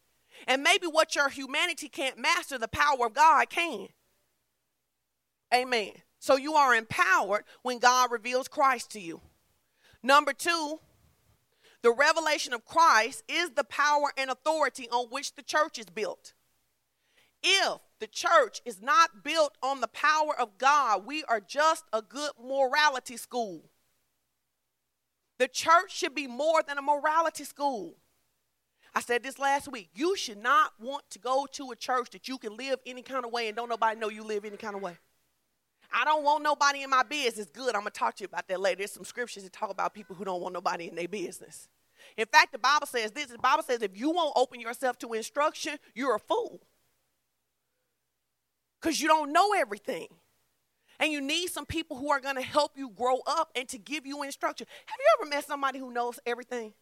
And 0.48 0.62
maybe 0.62 0.86
what 0.86 1.14
your 1.14 1.28
humanity 1.28 1.88
can't 1.88 2.18
master, 2.18 2.58
the 2.58 2.66
power 2.66 3.06
of 3.06 3.14
God 3.14 3.48
can. 3.50 3.88
Amen. 5.54 5.92
So 6.18 6.36
you 6.36 6.54
are 6.54 6.74
empowered 6.74 7.44
when 7.62 7.78
God 7.78 8.10
reveals 8.10 8.48
Christ 8.48 8.90
to 8.92 9.00
you. 9.00 9.20
Number 10.02 10.32
two, 10.32 10.80
the 11.84 11.92
revelation 11.92 12.54
of 12.54 12.64
Christ 12.64 13.22
is 13.28 13.50
the 13.50 13.62
power 13.62 14.10
and 14.16 14.30
authority 14.30 14.88
on 14.88 15.08
which 15.10 15.34
the 15.34 15.42
church 15.42 15.78
is 15.78 15.84
built. 15.84 16.32
If 17.42 17.78
the 18.00 18.06
church 18.06 18.62
is 18.64 18.80
not 18.80 19.22
built 19.22 19.58
on 19.62 19.82
the 19.82 19.88
power 19.88 20.34
of 20.40 20.56
God, 20.56 21.04
we 21.04 21.24
are 21.24 21.40
just 21.40 21.84
a 21.92 22.00
good 22.00 22.30
morality 22.42 23.18
school. 23.18 23.68
The 25.38 25.46
church 25.46 25.94
should 25.94 26.14
be 26.14 26.26
more 26.26 26.62
than 26.66 26.78
a 26.78 26.82
morality 26.82 27.44
school. 27.44 27.96
I 28.94 29.02
said 29.02 29.22
this 29.22 29.38
last 29.38 29.70
week. 29.70 29.90
You 29.94 30.16
should 30.16 30.38
not 30.38 30.72
want 30.80 31.02
to 31.10 31.18
go 31.18 31.46
to 31.52 31.70
a 31.70 31.76
church 31.76 32.08
that 32.12 32.28
you 32.28 32.38
can 32.38 32.56
live 32.56 32.78
any 32.86 33.02
kind 33.02 33.26
of 33.26 33.30
way 33.30 33.48
and 33.48 33.56
don't 33.56 33.68
nobody 33.68 34.00
know 34.00 34.08
you 34.08 34.24
live 34.24 34.46
any 34.46 34.56
kind 34.56 34.74
of 34.74 34.80
way. 34.80 34.96
I 35.92 36.06
don't 36.06 36.24
want 36.24 36.42
nobody 36.42 36.82
in 36.82 36.88
my 36.88 37.02
business. 37.02 37.48
Good. 37.52 37.76
I'm 37.76 37.84
to 37.84 37.90
talk 37.90 38.16
to 38.16 38.22
you 38.22 38.28
about 38.28 38.48
that 38.48 38.58
later. 38.58 38.78
There's 38.78 38.92
some 38.92 39.04
scriptures 39.04 39.42
that 39.42 39.52
talk 39.52 39.68
about 39.68 39.92
people 39.92 40.16
who 40.16 40.24
don't 40.24 40.40
want 40.40 40.54
nobody 40.54 40.88
in 40.88 40.94
their 40.94 41.08
business. 41.08 41.68
In 42.16 42.26
fact, 42.26 42.52
the 42.52 42.58
Bible 42.58 42.86
says 42.86 43.10
this 43.12 43.26
the 43.26 43.38
Bible 43.38 43.62
says 43.62 43.82
if 43.82 43.96
you 43.96 44.10
won't 44.10 44.32
open 44.36 44.60
yourself 44.60 44.98
to 44.98 45.12
instruction, 45.12 45.78
you're 45.94 46.14
a 46.14 46.20
fool. 46.20 46.60
Because 48.80 49.00
you 49.00 49.08
don't 49.08 49.32
know 49.32 49.54
everything. 49.54 50.08
And 51.00 51.10
you 51.10 51.20
need 51.20 51.48
some 51.48 51.66
people 51.66 51.96
who 51.96 52.10
are 52.10 52.20
going 52.20 52.36
to 52.36 52.42
help 52.42 52.72
you 52.76 52.90
grow 52.90 53.18
up 53.26 53.50
and 53.56 53.68
to 53.68 53.78
give 53.78 54.06
you 54.06 54.22
instruction. 54.22 54.66
Have 54.86 54.96
you 54.98 55.06
ever 55.18 55.28
met 55.28 55.46
somebody 55.46 55.78
who 55.78 55.92
knows 55.92 56.20
everything? 56.24 56.72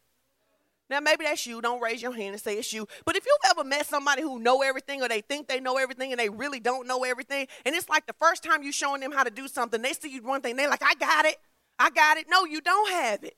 Now 0.90 1.00
maybe 1.00 1.24
that's 1.24 1.46
you. 1.46 1.62
Don't 1.62 1.80
raise 1.80 2.02
your 2.02 2.12
hand 2.12 2.34
and 2.34 2.40
say 2.40 2.56
it's 2.58 2.72
you. 2.72 2.86
But 3.06 3.16
if 3.16 3.24
you've 3.24 3.50
ever 3.50 3.64
met 3.64 3.86
somebody 3.86 4.20
who 4.20 4.38
know 4.38 4.60
everything 4.62 5.00
or 5.00 5.08
they 5.08 5.22
think 5.22 5.48
they 5.48 5.60
know 5.60 5.78
everything 5.78 6.12
and 6.12 6.20
they 6.20 6.28
really 6.28 6.60
don't 6.60 6.86
know 6.86 7.04
everything, 7.04 7.46
and 7.64 7.74
it's 7.74 7.88
like 7.88 8.06
the 8.06 8.14
first 8.20 8.42
time 8.42 8.62
you 8.62 8.72
showing 8.72 9.00
them 9.00 9.12
how 9.12 9.24
to 9.24 9.30
do 9.30 9.48
something, 9.48 9.80
they 9.80 9.94
see 9.94 10.10
you 10.10 10.22
one 10.22 10.42
thing, 10.42 10.56
they're 10.56 10.68
like, 10.68 10.82
I 10.82 10.94
got 10.94 11.24
it. 11.24 11.36
I 11.78 11.88
got 11.88 12.18
it. 12.18 12.26
No, 12.28 12.44
you 12.44 12.60
don't 12.60 12.90
have 12.90 13.24
it. 13.24 13.36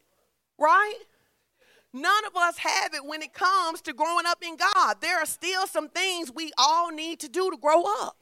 Right? 0.58 0.98
None 1.96 2.24
of 2.26 2.34
us 2.34 2.58
have 2.58 2.92
it 2.92 3.04
when 3.06 3.22
it 3.22 3.32
comes 3.32 3.80
to 3.82 3.92
growing 3.92 4.26
up 4.26 4.42
in 4.42 4.56
God. 4.56 4.96
There 5.00 5.16
are 5.16 5.24
still 5.24 5.68
some 5.68 5.88
things 5.88 6.32
we 6.34 6.50
all 6.58 6.90
need 6.90 7.20
to 7.20 7.28
do 7.28 7.52
to 7.52 7.56
grow 7.56 7.84
up. 8.02 8.16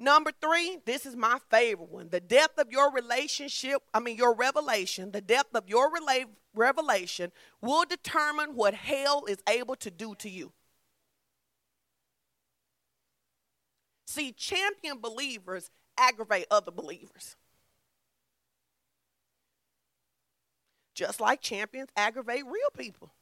Number 0.00 0.32
three, 0.40 0.78
this 0.84 1.06
is 1.06 1.14
my 1.14 1.38
favorite 1.50 1.88
one. 1.88 2.08
The 2.08 2.18
depth 2.18 2.58
of 2.58 2.72
your 2.72 2.92
relationship, 2.92 3.82
I 3.94 4.00
mean, 4.00 4.16
your 4.16 4.34
revelation, 4.34 5.12
the 5.12 5.20
depth 5.20 5.54
of 5.54 5.68
your 5.68 5.88
rela- 5.88 6.26
revelation 6.52 7.30
will 7.60 7.84
determine 7.84 8.56
what 8.56 8.74
hell 8.74 9.24
is 9.28 9.38
able 9.48 9.76
to 9.76 9.90
do 9.90 10.16
to 10.16 10.28
you. 10.28 10.52
See, 14.08 14.32
champion 14.32 14.98
believers 14.98 15.70
aggravate 15.96 16.46
other 16.50 16.72
believers. 16.72 17.36
Just 20.98 21.20
like 21.20 21.40
champions 21.40 21.90
aggravate 21.96 22.44
real 22.44 22.70
people. 22.76 23.14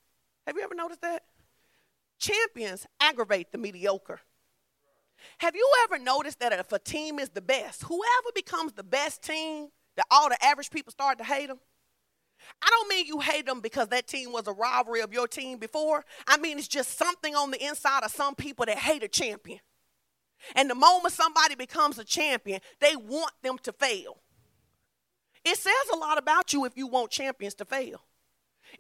Have 0.47 0.57
you 0.57 0.63
ever 0.63 0.75
noticed 0.75 1.03
that? 1.03 1.25
Champions 2.19 2.87
aggravate 2.99 3.53
the 3.53 3.59
mediocre. 3.59 4.21
Have 5.41 5.55
you 5.55 5.71
ever 5.85 5.99
noticed 5.99 6.41
that 6.41 6.55
if 6.55 6.73
a 6.73 6.79
team 6.79 7.19
is 7.19 7.29
the 7.29 7.43
best, 7.43 7.83
whoever 7.83 8.33
becomes 8.35 8.73
the 8.73 8.83
best 8.83 9.21
team, 9.21 9.69
that 9.97 10.07
all 10.11 10.31
the 10.31 10.43
average 10.43 10.71
people 10.71 10.91
start 10.91 11.19
to 11.19 11.25
hate 11.25 11.49
them? 11.49 11.59
I 12.63 12.71
don't 12.71 12.89
mean 12.89 13.05
you 13.05 13.21
hate 13.21 13.45
them 13.45 13.61
because 13.61 13.89
that 13.89 14.07
team 14.07 14.33
was 14.33 14.47
a 14.47 14.53
rivalry 14.53 15.03
of 15.03 15.13
your 15.13 15.29
team 15.29 15.59
before. 15.59 16.03
I 16.27 16.39
mean 16.39 16.57
it's 16.59 16.69
just 16.69 16.97
something 16.97 17.35
on 17.35 17.51
the 17.51 17.63
inside 17.63 18.05
of 18.05 18.11
some 18.11 18.35
people 18.35 18.65
that 18.65 18.79
hate 18.79 19.03
a 19.03 19.09
champion. 19.09 19.61
And 20.55 20.71
the 20.71 20.75
moment 20.75 21.13
somebody 21.13 21.57
becomes 21.57 21.99
a 21.99 22.05
champion, 22.05 22.61
they 22.81 22.97
want 22.97 23.33
them 23.43 23.59
to 23.65 23.73
fail. 23.75 24.23
It 25.47 25.57
says 25.57 25.73
a 25.95 25.97
lot 25.97 26.19
about 26.19 26.53
you 26.53 26.65
if 26.65 26.77
you 26.77 26.89
want 26.89 27.13
champions 27.13 27.55
to 27.55 27.65
fail. 27.65 28.03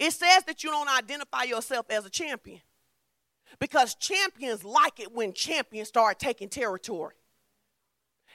It 0.00 0.10
says 0.12 0.42
that 0.48 0.64
you 0.64 0.70
don't 0.70 0.88
identify 0.88 1.44
yourself 1.44 1.86
as 1.90 2.04
a 2.04 2.10
champion 2.10 2.60
because 3.60 3.94
champions 3.94 4.64
like 4.64 4.98
it 4.98 5.12
when 5.12 5.32
champions 5.32 5.86
start 5.86 6.18
taking 6.18 6.48
territory. 6.48 7.14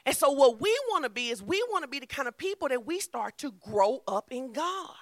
And 0.06 0.16
so, 0.16 0.30
what 0.30 0.62
we 0.62 0.74
want 0.88 1.04
to 1.04 1.10
be 1.10 1.28
is 1.28 1.42
we 1.42 1.62
want 1.70 1.82
to 1.82 1.88
be 1.88 1.98
the 1.98 2.06
kind 2.06 2.26
of 2.26 2.38
people 2.38 2.68
that 2.68 2.86
we 2.86 3.00
start 3.00 3.36
to 3.38 3.52
grow 3.52 4.02
up 4.08 4.28
in 4.30 4.54
God 4.54 4.96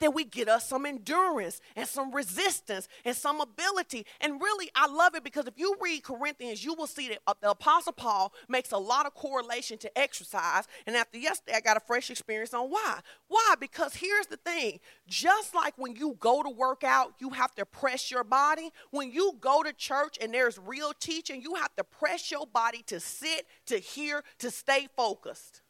that 0.00 0.14
we 0.14 0.24
get 0.24 0.48
us 0.48 0.68
some 0.68 0.86
endurance 0.86 1.60
and 1.74 1.88
some 1.88 2.12
resistance 2.12 2.88
and 3.04 3.16
some 3.16 3.40
ability. 3.40 4.06
And 4.20 4.40
really, 4.40 4.70
I 4.74 4.86
love 4.86 5.14
it 5.14 5.24
because 5.24 5.46
if 5.46 5.54
you 5.56 5.76
read 5.80 6.02
Corinthians, 6.02 6.64
you 6.64 6.74
will 6.74 6.86
see 6.86 7.08
that 7.08 7.18
uh, 7.26 7.34
the 7.40 7.50
Apostle 7.50 7.92
Paul 7.92 8.32
makes 8.48 8.72
a 8.72 8.78
lot 8.78 9.06
of 9.06 9.14
correlation 9.14 9.78
to 9.78 9.98
exercise. 9.98 10.64
And 10.86 10.96
after 10.96 11.18
yesterday, 11.18 11.56
I 11.56 11.60
got 11.60 11.76
a 11.76 11.80
fresh 11.80 12.10
experience 12.10 12.54
on 12.54 12.68
why. 12.70 13.00
Why? 13.28 13.54
Because 13.58 13.94
here's 13.94 14.26
the 14.26 14.36
thing 14.36 14.80
just 15.06 15.54
like 15.54 15.74
when 15.76 15.96
you 15.96 16.16
go 16.20 16.42
to 16.42 16.50
work 16.50 16.84
out, 16.84 17.14
you 17.18 17.30
have 17.30 17.54
to 17.54 17.64
press 17.64 18.10
your 18.10 18.24
body. 18.24 18.70
When 18.90 19.10
you 19.10 19.36
go 19.40 19.62
to 19.62 19.72
church 19.72 20.18
and 20.20 20.32
there's 20.32 20.58
real 20.58 20.92
teaching, 20.98 21.40
you 21.42 21.54
have 21.54 21.74
to 21.76 21.84
press 21.84 22.30
your 22.30 22.46
body 22.46 22.82
to 22.86 23.00
sit, 23.00 23.46
to 23.66 23.78
hear, 23.78 24.22
to 24.38 24.50
stay 24.50 24.88
focused. 24.96 25.62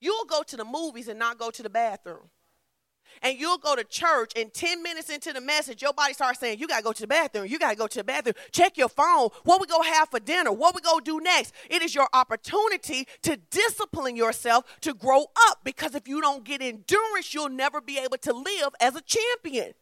You'll 0.00 0.26
go 0.26 0.42
to 0.44 0.56
the 0.56 0.64
movies 0.64 1.08
and 1.08 1.18
not 1.18 1.38
go 1.38 1.50
to 1.50 1.62
the 1.62 1.70
bathroom. 1.70 2.30
And 3.22 3.38
you'll 3.38 3.58
go 3.58 3.74
to 3.74 3.84
church, 3.84 4.32
and 4.36 4.52
10 4.52 4.82
minutes 4.82 5.10
into 5.10 5.32
the 5.32 5.40
message, 5.40 5.82
your 5.82 5.92
body 5.92 6.14
starts 6.14 6.40
saying, 6.40 6.58
You 6.58 6.68
got 6.68 6.78
to 6.78 6.84
go 6.84 6.92
to 6.92 7.00
the 7.00 7.06
bathroom. 7.06 7.46
You 7.46 7.58
got 7.58 7.70
to 7.70 7.76
go 7.76 7.86
to 7.86 7.98
the 7.98 8.04
bathroom. 8.04 8.34
Check 8.52 8.76
your 8.76 8.88
phone. 8.88 9.28
What 9.44 9.60
we 9.60 9.66
go 9.66 9.82
have 9.82 10.08
for 10.08 10.20
dinner? 10.20 10.52
What 10.52 10.74
we 10.74 10.80
go 10.80 11.00
do 11.00 11.20
next? 11.20 11.54
It 11.68 11.82
is 11.82 11.94
your 11.94 12.08
opportunity 12.12 13.06
to 13.22 13.36
discipline 13.50 14.16
yourself 14.16 14.64
to 14.82 14.94
grow 14.94 15.26
up 15.48 15.60
because 15.64 15.94
if 15.94 16.06
you 16.08 16.20
don't 16.20 16.44
get 16.44 16.62
endurance, 16.62 17.34
you'll 17.34 17.48
never 17.48 17.80
be 17.80 17.98
able 17.98 18.18
to 18.18 18.32
live 18.32 18.74
as 18.80 18.96
a 18.96 19.00
champion. 19.00 19.74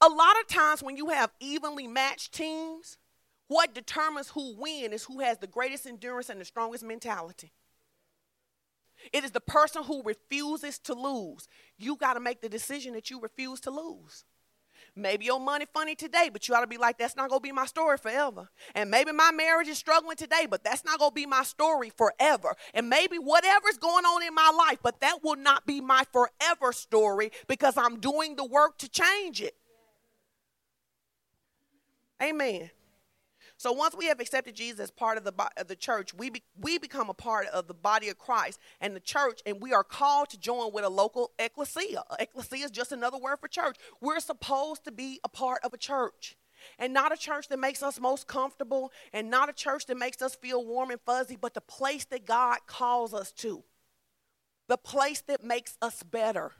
A 0.00 0.08
lot 0.08 0.34
of 0.40 0.48
times 0.48 0.82
when 0.82 0.96
you 0.96 1.10
have 1.10 1.30
evenly 1.38 1.86
matched 1.86 2.32
teams, 2.32 2.98
what 3.46 3.72
determines 3.72 4.30
who 4.30 4.56
wins 4.56 4.94
is 4.94 5.04
who 5.04 5.20
has 5.20 5.38
the 5.38 5.46
greatest 5.46 5.86
endurance 5.86 6.28
and 6.28 6.40
the 6.40 6.44
strongest 6.44 6.82
mentality. 6.82 7.52
It 9.12 9.24
is 9.24 9.30
the 9.30 9.40
person 9.40 9.84
who 9.84 10.02
refuses 10.02 10.78
to 10.80 10.94
lose. 10.94 11.48
You 11.78 11.96
got 11.96 12.14
to 12.14 12.20
make 12.20 12.40
the 12.40 12.48
decision 12.48 12.94
that 12.94 13.10
you 13.10 13.20
refuse 13.20 13.60
to 13.60 13.70
lose. 13.70 14.24
Maybe 14.94 15.24
your 15.24 15.40
money 15.40 15.64
funny 15.72 15.94
today, 15.94 16.28
but 16.30 16.46
you 16.46 16.54
ought 16.54 16.60
to 16.60 16.66
be 16.66 16.76
like, 16.76 16.98
that's 16.98 17.16
not 17.16 17.30
going 17.30 17.40
to 17.40 17.42
be 17.42 17.52
my 17.52 17.64
story 17.64 17.96
forever. 17.96 18.50
And 18.74 18.90
maybe 18.90 19.12
my 19.12 19.30
marriage 19.32 19.68
is 19.68 19.78
struggling 19.78 20.16
today, 20.16 20.46
but 20.50 20.64
that's 20.64 20.84
not 20.84 20.98
going 20.98 21.12
to 21.12 21.14
be 21.14 21.24
my 21.24 21.44
story 21.44 21.90
forever. 21.90 22.54
And 22.74 22.90
maybe 22.90 23.16
whatever's 23.16 23.78
going 23.78 24.04
on 24.04 24.22
in 24.22 24.34
my 24.34 24.52
life, 24.68 24.80
but 24.82 25.00
that 25.00 25.22
will 25.22 25.36
not 25.36 25.66
be 25.66 25.80
my 25.80 26.04
forever 26.12 26.72
story 26.72 27.30
because 27.48 27.78
I'm 27.78 28.00
doing 28.00 28.36
the 28.36 28.44
work 28.44 28.76
to 28.78 28.88
change 28.88 29.40
it. 29.40 29.54
Amen. 32.22 32.70
So 33.62 33.70
once 33.70 33.94
we 33.94 34.06
have 34.06 34.18
accepted 34.18 34.56
Jesus 34.56 34.80
as 34.80 34.90
part 34.90 35.16
of 35.18 35.22
the, 35.22 35.32
of 35.56 35.68
the 35.68 35.76
church, 35.76 36.12
we, 36.12 36.30
be, 36.30 36.42
we 36.60 36.78
become 36.78 37.08
a 37.08 37.14
part 37.14 37.46
of 37.46 37.68
the 37.68 37.74
body 37.74 38.08
of 38.08 38.18
Christ 38.18 38.58
and 38.80 38.96
the 38.96 38.98
church, 38.98 39.40
and 39.46 39.60
we 39.60 39.72
are 39.72 39.84
called 39.84 40.30
to 40.30 40.36
join 40.36 40.72
with 40.72 40.84
a 40.84 40.88
local 40.88 41.30
ecclesia. 41.38 42.02
Ecclesia 42.18 42.64
is 42.64 42.70
just 42.72 42.90
another 42.90 43.18
word 43.18 43.38
for 43.40 43.46
church. 43.46 43.76
We're 44.00 44.18
supposed 44.18 44.82
to 44.86 44.90
be 44.90 45.20
a 45.22 45.28
part 45.28 45.60
of 45.62 45.72
a 45.72 45.76
church. 45.76 46.36
And 46.76 46.92
not 46.92 47.12
a 47.12 47.16
church 47.16 47.46
that 47.50 47.60
makes 47.60 47.84
us 47.84 48.00
most 48.00 48.26
comfortable, 48.26 48.90
and 49.12 49.30
not 49.30 49.48
a 49.48 49.52
church 49.52 49.86
that 49.86 49.96
makes 49.96 50.20
us 50.22 50.34
feel 50.34 50.66
warm 50.66 50.90
and 50.90 51.00
fuzzy, 51.00 51.38
but 51.40 51.54
the 51.54 51.60
place 51.60 52.04
that 52.06 52.26
God 52.26 52.58
calls 52.66 53.14
us 53.14 53.30
to. 53.34 53.62
The 54.66 54.76
place 54.76 55.20
that 55.28 55.44
makes 55.44 55.78
us 55.80 56.02
better. 56.02 56.50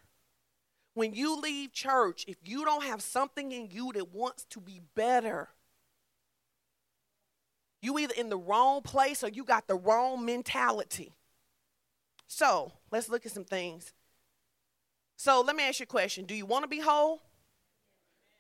When 0.95 1.15
you 1.15 1.41
leave 1.41 1.73
church, 1.73 2.27
if 2.29 2.37
you 2.45 2.65
don't 2.65 2.85
have 2.85 3.03
something 3.03 3.51
in 3.51 3.71
you 3.73 3.91
that 3.95 4.15
wants 4.15 4.45
to 4.51 4.61
be 4.61 4.81
better, 4.95 5.49
you 7.83 7.99
either 7.99 8.15
in 8.17 8.31
the 8.31 8.39
wrong 8.39 8.81
place 8.81 9.23
or 9.23 9.29
you 9.29 9.45
got 9.45 9.67
the 9.67 9.75
wrong 9.75 10.25
mentality. 10.25 11.13
So 12.29 12.73
let's 12.91 13.11
look 13.11 13.27
at 13.27 13.33
some 13.33 13.45
things. 13.45 13.93
So 15.17 15.43
let 15.43 15.55
me 15.55 15.65
ask 15.65 15.81
you 15.81 15.85
a 15.85 15.87
question. 15.87 16.25
Do 16.25 16.35
you 16.35 16.47
want 16.47 16.63
to 16.63 16.69
be 16.69 16.81
whole? 16.81 17.21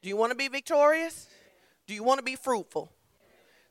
Do 0.00 0.08
you 0.08 0.16
want 0.16 0.30
to 0.30 0.36
be 0.36 0.48
victorious? 0.48 1.28
Do 1.86 1.94
you 1.94 2.02
want 2.02 2.18
to 2.18 2.24
be 2.24 2.36
fruitful? 2.36 2.90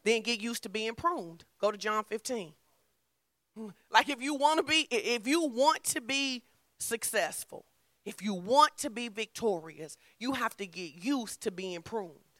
Then 0.03 0.21
get 0.21 0.41
used 0.41 0.63
to 0.63 0.69
being 0.69 0.93
pruned. 0.93 1.45
Go 1.59 1.71
to 1.71 1.77
John 1.77 2.03
15. 2.03 2.53
Like 3.91 4.09
if 4.09 4.21
you 4.21 4.35
want 4.35 4.59
to 4.59 4.63
be, 4.63 4.87
if 4.91 5.27
you 5.27 5.45
want 5.47 5.83
to 5.85 6.01
be 6.01 6.43
successful, 6.79 7.65
if 8.05 8.21
you 8.21 8.33
want 8.33 8.77
to 8.79 8.89
be 8.89 9.09
victorious, 9.09 9.97
you 10.19 10.33
have 10.33 10.55
to 10.57 10.65
get 10.65 11.03
used 11.03 11.41
to 11.41 11.51
being 11.51 11.81
pruned. 11.81 12.30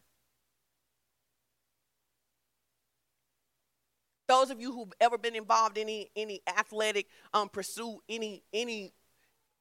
Those 4.32 4.50
of 4.50 4.62
you 4.62 4.72
who've 4.72 4.94
ever 5.02 5.18
been 5.18 5.36
involved 5.36 5.78
in 5.78 5.90
any 5.90 6.10
any 6.16 6.42
athletic 6.48 7.08
um, 7.34 7.50
pursuit, 7.50 8.00
any 8.08 8.44
any 8.54 8.94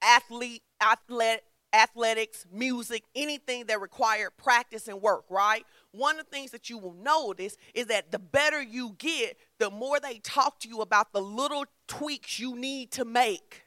athlete, 0.01 0.63
athletics, 1.73 2.47
music, 2.53 3.03
anything 3.17 3.67
that 3.67 3.81
required 3.81 4.31
practice 4.37 4.87
and 4.87 5.03
work, 5.03 5.25
right? 5.29 5.67
One 5.91 6.21
of 6.21 6.27
the 6.27 6.31
things 6.31 6.53
that 6.53 6.71
you 6.71 6.79
will 6.79 6.95
notice 6.95 7.57
is 7.75 7.87
that 7.87 8.13
the 8.13 8.21
better 8.21 8.63
you 8.63 8.95
get, 8.97 9.39
the 9.59 9.73
more 9.73 9.99
they 9.99 10.21
talk 10.21 10.61
to 10.61 10.69
you 10.69 10.83
about 10.83 11.13
the 11.13 11.21
little 11.21 11.65
tweaks 11.89 12.39
you 12.39 12.55
need 12.55 12.93
to 12.93 13.05
make. 13.05 13.65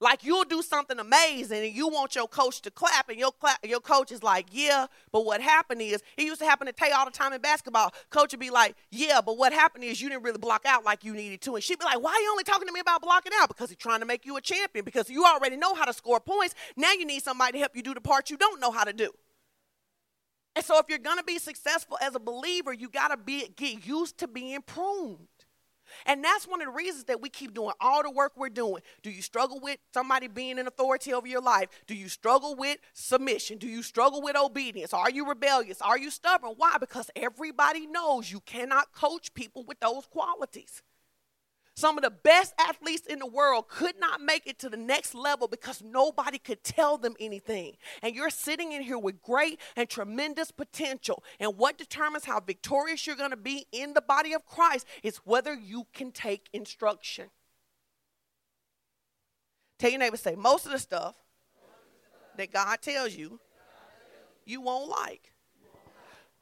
Like 0.00 0.24
you'll 0.24 0.44
do 0.44 0.62
something 0.62 0.98
amazing 0.98 1.64
and 1.64 1.74
you 1.74 1.88
want 1.88 2.14
your 2.14 2.28
coach 2.28 2.62
to 2.62 2.70
clap, 2.70 3.08
and 3.08 3.18
your 3.18 3.32
your 3.64 3.80
coach 3.80 4.12
is 4.12 4.22
like, 4.22 4.46
"Yeah," 4.52 4.86
but 5.10 5.24
what 5.24 5.40
happened 5.40 5.82
is 5.82 6.02
it 6.16 6.22
used 6.22 6.40
to 6.40 6.46
happen 6.46 6.66
to 6.68 6.72
Tay 6.72 6.92
all 6.92 7.04
the 7.04 7.10
time 7.10 7.32
in 7.32 7.40
basketball. 7.40 7.92
Coach 8.10 8.32
would 8.32 8.40
be 8.40 8.50
like, 8.50 8.76
"Yeah," 8.90 9.20
but 9.20 9.36
what 9.36 9.52
happened 9.52 9.82
is 9.82 10.00
you 10.00 10.08
didn't 10.08 10.22
really 10.22 10.38
block 10.38 10.64
out 10.64 10.84
like 10.84 11.02
you 11.02 11.14
needed 11.14 11.40
to, 11.42 11.56
and 11.56 11.64
she'd 11.64 11.80
be 11.80 11.84
like, 11.84 12.00
"Why 12.00 12.12
are 12.12 12.20
you 12.20 12.30
only 12.30 12.44
talking 12.44 12.68
to 12.68 12.72
me 12.72 12.80
about 12.80 13.02
blocking 13.02 13.32
out?" 13.40 13.48
Because 13.48 13.70
he's 13.70 13.78
trying 13.78 14.00
to 14.00 14.06
make 14.06 14.24
you 14.24 14.36
a 14.36 14.40
champion. 14.40 14.84
Because 14.84 15.10
you 15.10 15.24
already 15.24 15.56
know 15.56 15.74
how 15.74 15.84
to 15.84 15.92
score 15.92 16.20
points. 16.20 16.54
Now 16.76 16.92
you 16.92 17.04
need 17.04 17.24
somebody 17.24 17.52
to 17.52 17.58
help 17.58 17.74
you 17.74 17.82
do 17.82 17.94
the 17.94 18.00
part 18.00 18.30
you 18.30 18.36
don't 18.36 18.60
know 18.60 18.70
how 18.70 18.84
to 18.84 18.92
do. 18.92 19.10
And 20.54 20.64
so, 20.64 20.78
if 20.78 20.86
you're 20.88 20.98
gonna 20.98 21.24
be 21.24 21.38
successful 21.38 21.98
as 22.00 22.14
a 22.14 22.20
believer, 22.20 22.72
you 22.72 22.88
gotta 22.88 23.16
be 23.16 23.48
get 23.56 23.84
used 23.84 24.18
to 24.18 24.28
being 24.28 24.62
pruned. 24.62 25.28
And 26.06 26.22
that's 26.22 26.46
one 26.46 26.60
of 26.60 26.66
the 26.66 26.72
reasons 26.72 27.04
that 27.04 27.20
we 27.20 27.28
keep 27.28 27.54
doing 27.54 27.72
all 27.80 28.02
the 28.02 28.10
work 28.10 28.32
we're 28.36 28.48
doing. 28.48 28.82
Do 29.02 29.10
you 29.10 29.22
struggle 29.22 29.60
with 29.60 29.78
somebody 29.92 30.28
being 30.28 30.58
an 30.58 30.66
authority 30.66 31.12
over 31.12 31.26
your 31.26 31.40
life? 31.40 31.68
Do 31.86 31.94
you 31.94 32.08
struggle 32.08 32.54
with 32.56 32.78
submission? 32.92 33.58
Do 33.58 33.68
you 33.68 33.82
struggle 33.82 34.22
with 34.22 34.36
obedience? 34.36 34.92
Are 34.92 35.10
you 35.10 35.28
rebellious? 35.28 35.80
Are 35.80 35.98
you 35.98 36.10
stubborn? 36.10 36.54
Why? 36.56 36.76
Because 36.78 37.10
everybody 37.16 37.86
knows 37.86 38.30
you 38.30 38.40
cannot 38.40 38.92
coach 38.92 39.34
people 39.34 39.64
with 39.64 39.80
those 39.80 40.06
qualities. 40.06 40.82
Some 41.78 41.96
of 41.96 42.02
the 42.02 42.10
best 42.10 42.54
athletes 42.58 43.06
in 43.06 43.20
the 43.20 43.26
world 43.26 43.68
could 43.68 44.00
not 44.00 44.20
make 44.20 44.48
it 44.48 44.58
to 44.58 44.68
the 44.68 44.76
next 44.76 45.14
level 45.14 45.46
because 45.46 45.80
nobody 45.80 46.36
could 46.36 46.64
tell 46.64 46.98
them 46.98 47.14
anything. 47.20 47.76
And 48.02 48.16
you're 48.16 48.30
sitting 48.30 48.72
in 48.72 48.82
here 48.82 48.98
with 48.98 49.22
great 49.22 49.60
and 49.76 49.88
tremendous 49.88 50.50
potential. 50.50 51.22
And 51.38 51.56
what 51.56 51.78
determines 51.78 52.24
how 52.24 52.40
victorious 52.40 53.06
you're 53.06 53.14
going 53.14 53.30
to 53.30 53.36
be 53.36 53.66
in 53.70 53.94
the 53.94 54.00
body 54.00 54.32
of 54.32 54.44
Christ 54.44 54.88
is 55.04 55.18
whether 55.18 55.54
you 55.54 55.86
can 55.94 56.10
take 56.10 56.48
instruction. 56.52 57.26
Tell 59.78 59.90
your 59.90 60.00
neighbor, 60.00 60.16
say, 60.16 60.34
most 60.34 60.66
of 60.66 60.72
the 60.72 60.80
stuff 60.80 61.14
that 62.38 62.52
God 62.52 62.82
tells 62.82 63.14
you, 63.14 63.38
you 64.44 64.60
won't 64.60 64.88
like. 64.88 65.30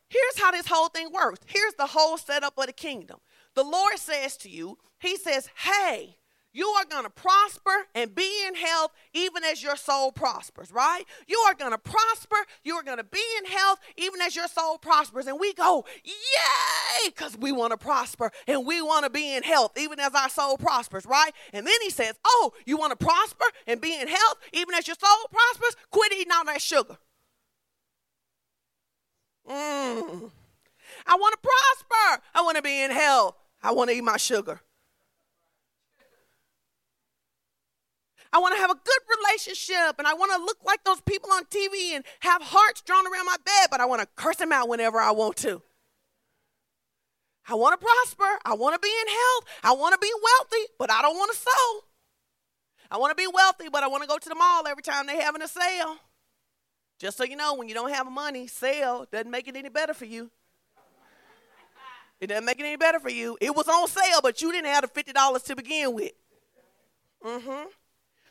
Here's 0.08 0.38
how 0.38 0.50
this 0.50 0.66
whole 0.66 0.88
thing 0.88 1.12
works. 1.12 1.40
Here's 1.46 1.74
the 1.74 1.88
whole 1.88 2.16
setup 2.16 2.56
of 2.56 2.64
the 2.64 2.72
kingdom. 2.72 3.18
The 3.56 3.64
Lord 3.64 3.98
says 3.98 4.36
to 4.38 4.48
you, 4.48 4.78
He 5.00 5.16
says, 5.16 5.48
Hey, 5.56 6.18
you 6.56 6.66
are 6.68 6.86
going 6.86 7.04
to 7.04 7.10
prosper 7.10 7.86
and 7.94 8.14
be 8.14 8.46
in 8.46 8.54
health 8.54 8.90
even 9.12 9.44
as 9.44 9.62
your 9.62 9.76
soul 9.76 10.10
prospers, 10.10 10.72
right? 10.72 11.04
You 11.26 11.36
are 11.46 11.54
going 11.54 11.72
to 11.72 11.78
prosper. 11.78 12.36
You 12.64 12.76
are 12.76 12.82
going 12.82 12.96
to 12.96 13.04
be 13.04 13.22
in 13.38 13.44
health 13.44 13.78
even 13.98 14.22
as 14.22 14.34
your 14.34 14.48
soul 14.48 14.78
prospers. 14.78 15.26
And 15.26 15.38
we 15.38 15.52
go, 15.52 15.84
yay, 16.02 17.10
because 17.10 17.36
we 17.36 17.52
want 17.52 17.72
to 17.72 17.76
prosper 17.76 18.30
and 18.46 18.66
we 18.66 18.80
want 18.80 19.04
to 19.04 19.10
be 19.10 19.34
in 19.34 19.42
health 19.42 19.72
even 19.76 20.00
as 20.00 20.14
our 20.14 20.30
soul 20.30 20.56
prospers, 20.56 21.04
right? 21.04 21.32
And 21.52 21.66
then 21.66 21.76
he 21.82 21.90
says, 21.90 22.14
oh, 22.24 22.52
you 22.64 22.78
want 22.78 22.98
to 22.98 23.04
prosper 23.04 23.44
and 23.66 23.78
be 23.78 23.94
in 24.00 24.08
health 24.08 24.36
even 24.54 24.74
as 24.74 24.86
your 24.86 24.96
soul 24.98 25.28
prospers? 25.30 25.76
Quit 25.90 26.12
eating 26.14 26.32
all 26.32 26.46
that 26.46 26.62
sugar. 26.62 26.96
Mm. 29.46 30.30
I 31.06 31.16
want 31.16 31.34
to 31.34 31.48
prosper. 31.48 32.22
I 32.34 32.40
want 32.40 32.56
to 32.56 32.62
be 32.62 32.82
in 32.82 32.90
health. 32.90 33.34
I 33.66 33.72
want 33.72 33.90
to 33.90 33.96
eat 33.96 34.04
my 34.04 34.16
sugar. 34.16 34.60
I 38.32 38.38
want 38.38 38.54
to 38.54 38.60
have 38.60 38.70
a 38.70 38.74
good 38.74 39.18
relationship 39.18 39.98
and 39.98 40.06
I 40.06 40.14
want 40.14 40.30
to 40.36 40.38
look 40.38 40.58
like 40.64 40.84
those 40.84 41.00
people 41.00 41.30
on 41.32 41.46
TV 41.46 41.96
and 41.96 42.04
have 42.20 42.42
hearts 42.42 42.80
drawn 42.82 43.04
around 43.12 43.26
my 43.26 43.36
bed, 43.44 43.66
but 43.72 43.80
I 43.80 43.86
want 43.86 44.02
to 44.02 44.08
curse 44.14 44.36
them 44.36 44.52
out 44.52 44.68
whenever 44.68 45.00
I 45.00 45.10
want 45.10 45.34
to. 45.38 45.62
I 47.48 47.54
want 47.54 47.80
to 47.80 47.84
prosper. 47.84 48.38
I 48.44 48.54
want 48.54 48.74
to 48.74 48.78
be 48.78 48.92
in 49.02 49.08
health. 49.08 49.44
I 49.64 49.72
want 49.72 49.94
to 49.94 49.98
be 49.98 50.12
wealthy, 50.22 50.70
but 50.78 50.92
I 50.92 51.02
don't 51.02 51.16
want 51.16 51.32
to 51.32 51.38
sow. 51.38 51.80
I 52.88 52.98
want 52.98 53.16
to 53.18 53.20
be 53.20 53.26
wealthy, 53.26 53.68
but 53.68 53.82
I 53.82 53.88
want 53.88 54.04
to 54.04 54.08
go 54.08 54.18
to 54.18 54.28
the 54.28 54.36
mall 54.36 54.68
every 54.68 54.84
time 54.84 55.08
they're 55.08 55.20
having 55.20 55.42
a 55.42 55.48
sale. 55.48 55.96
Just 57.00 57.16
so 57.16 57.24
you 57.24 57.34
know, 57.34 57.54
when 57.56 57.68
you 57.68 57.74
don't 57.74 57.92
have 57.92 58.08
money, 58.08 58.46
sale 58.46 59.06
doesn't 59.10 59.30
make 59.30 59.48
it 59.48 59.56
any 59.56 59.70
better 59.70 59.92
for 59.92 60.04
you. 60.04 60.30
It 62.20 62.28
doesn't 62.28 62.44
make 62.44 62.58
it 62.58 62.64
any 62.64 62.76
better 62.76 62.98
for 62.98 63.10
you. 63.10 63.36
It 63.40 63.54
was 63.54 63.68
on 63.68 63.88
sale, 63.88 64.20
but 64.22 64.40
you 64.40 64.50
didn't 64.52 64.70
have 64.70 64.82
the 64.82 65.02
$50 65.02 65.44
to 65.44 65.56
begin 65.56 65.94
with. 65.94 66.12
Mm-hmm. 67.24 67.68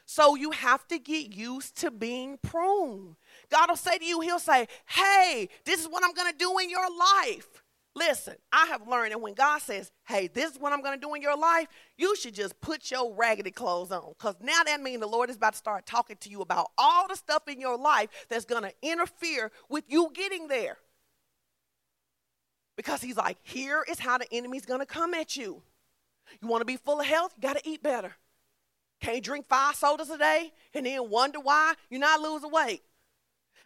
So 0.05 0.35
you 0.35 0.51
have 0.51 0.87
to 0.87 0.99
get 0.99 1.35
used 1.35 1.77
to 1.77 1.91
being 1.91 2.37
pruned. 2.41 3.15
God 3.49 3.69
will 3.69 3.75
say 3.75 3.97
to 3.97 4.05
you, 4.05 4.21
He'll 4.21 4.39
say, 4.39 4.67
Hey, 4.85 5.49
this 5.65 5.81
is 5.81 5.87
what 5.87 6.03
I'm 6.03 6.13
to 6.31 6.37
do 6.37 6.57
in 6.59 6.69
your 6.69 6.87
life. 6.97 7.63
Listen, 7.97 8.35
I 8.51 8.65
have 8.67 8.87
learned 8.89 9.13
that 9.13 9.21
when 9.21 9.33
God 9.33 9.61
says, 9.61 9.91
Hey, 10.05 10.27
this 10.27 10.51
is 10.51 10.59
what 10.59 10.73
I'm 10.73 10.81
to 10.99 11.05
do 11.05 11.13
in 11.15 11.21
your 11.21 11.37
life, 11.37 11.67
you 11.97 12.15
should 12.15 12.35
just 12.35 12.59
put 12.61 12.91
your 12.91 13.15
raggedy 13.15 13.51
clothes 13.51 13.91
on. 13.91 14.09
Because 14.09 14.35
now 14.41 14.63
that 14.65 14.81
means 14.81 14.99
the 14.99 15.07
Lord 15.07 15.29
is 15.29 15.37
about 15.37 15.53
to 15.53 15.57
start 15.57 15.85
talking 15.85 16.17
to 16.19 16.29
you 16.29 16.41
about 16.41 16.71
all 16.77 17.07
the 17.07 17.15
stuff 17.15 17.47
in 17.47 17.59
your 17.59 17.77
life 17.77 18.09
that's 18.29 18.45
to 18.63 18.73
interfere 18.83 19.49
with 19.69 19.85
you 19.87 20.11
getting. 20.13 20.34
Because 22.75 23.01
He's 23.01 23.17
like, 23.17 23.37
Here 23.43 23.83
is 23.87 23.99
how 23.99 24.17
the 24.17 24.31
enemy's 24.31 24.65
to 24.65 24.85
come 24.85 25.13
at 25.13 25.35
you. 25.35 25.61
You 26.41 26.47
want 26.47 26.61
to 26.61 26.65
be 26.65 26.77
full 26.77 26.99
of 26.99 27.05
health? 27.05 27.33
You 27.37 27.41
got 27.41 27.57
to 27.57 27.69
eat 27.69 27.83
better. 27.83 28.15
Can't 29.01 29.23
drink 29.23 29.47
five 29.47 29.75
sodas 29.75 30.09
a 30.09 30.17
day 30.17 30.51
and 30.73 30.85
then 30.85 31.09
wonder 31.09 31.39
why 31.39 31.73
you're 31.89 31.99
not 31.99 32.21
losing 32.21 32.51
weight. 32.51 32.81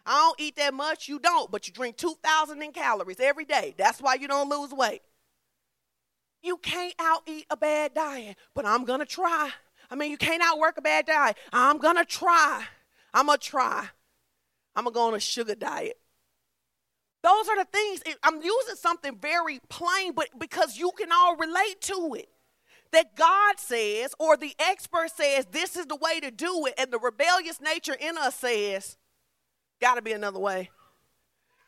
I 0.04 0.18
don't 0.18 0.40
eat 0.40 0.56
that 0.56 0.74
much, 0.74 1.08
you 1.08 1.18
don't, 1.18 1.50
but 1.50 1.66
you 1.66 1.72
drink 1.74 1.96
2,000 1.96 2.62
in 2.62 2.72
calories 2.72 3.20
every 3.20 3.44
day. 3.44 3.74
That's 3.76 4.00
why 4.00 4.14
you 4.14 4.28
don't 4.28 4.48
lose 4.48 4.72
weight. 4.72 5.02
You 6.42 6.56
can't 6.56 6.94
out 6.98 7.22
eat 7.26 7.46
a 7.50 7.56
bad 7.56 7.94
diet, 7.94 8.36
but 8.54 8.64
I'm 8.64 8.84
gonna 8.84 9.04
try. 9.04 9.50
I 9.90 9.94
mean, 9.94 10.10
you 10.10 10.16
can't 10.16 10.42
outwork 10.42 10.78
a 10.78 10.82
bad 10.82 11.06
diet. 11.06 11.36
I'm 11.52 11.78
gonna 11.78 12.04
try. 12.04 12.64
I'm 13.12 13.26
gonna 13.26 13.38
try. 13.38 13.88
I'm 14.74 14.84
gonna 14.84 14.94
go 14.94 15.08
on 15.08 15.14
a 15.14 15.20
sugar 15.20 15.54
diet. 15.54 15.98
Those 17.22 17.48
are 17.48 17.56
the 17.56 17.66
things. 17.66 18.02
I'm 18.22 18.42
using 18.42 18.76
something 18.76 19.18
very 19.18 19.60
plain, 19.68 20.12
but 20.14 20.28
because 20.38 20.78
you 20.78 20.90
can 20.96 21.12
all 21.12 21.36
relate 21.36 21.80
to 21.82 22.14
it 22.14 22.28
that 22.92 23.14
God 23.14 23.58
says 23.58 24.14
or 24.18 24.36
the 24.36 24.54
expert 24.58 25.10
says 25.14 25.46
this 25.52 25.76
is 25.76 25.86
the 25.86 25.96
way 25.96 26.20
to 26.20 26.30
do 26.30 26.66
it, 26.66 26.74
and 26.78 26.92
the 26.92 26.98
rebellious 26.98 27.60
nature 27.60 27.96
in 27.98 28.18
us 28.18 28.36
says, 28.36 28.96
gotta 29.80 30.02
be 30.02 30.12
another 30.12 30.40
way. 30.40 30.70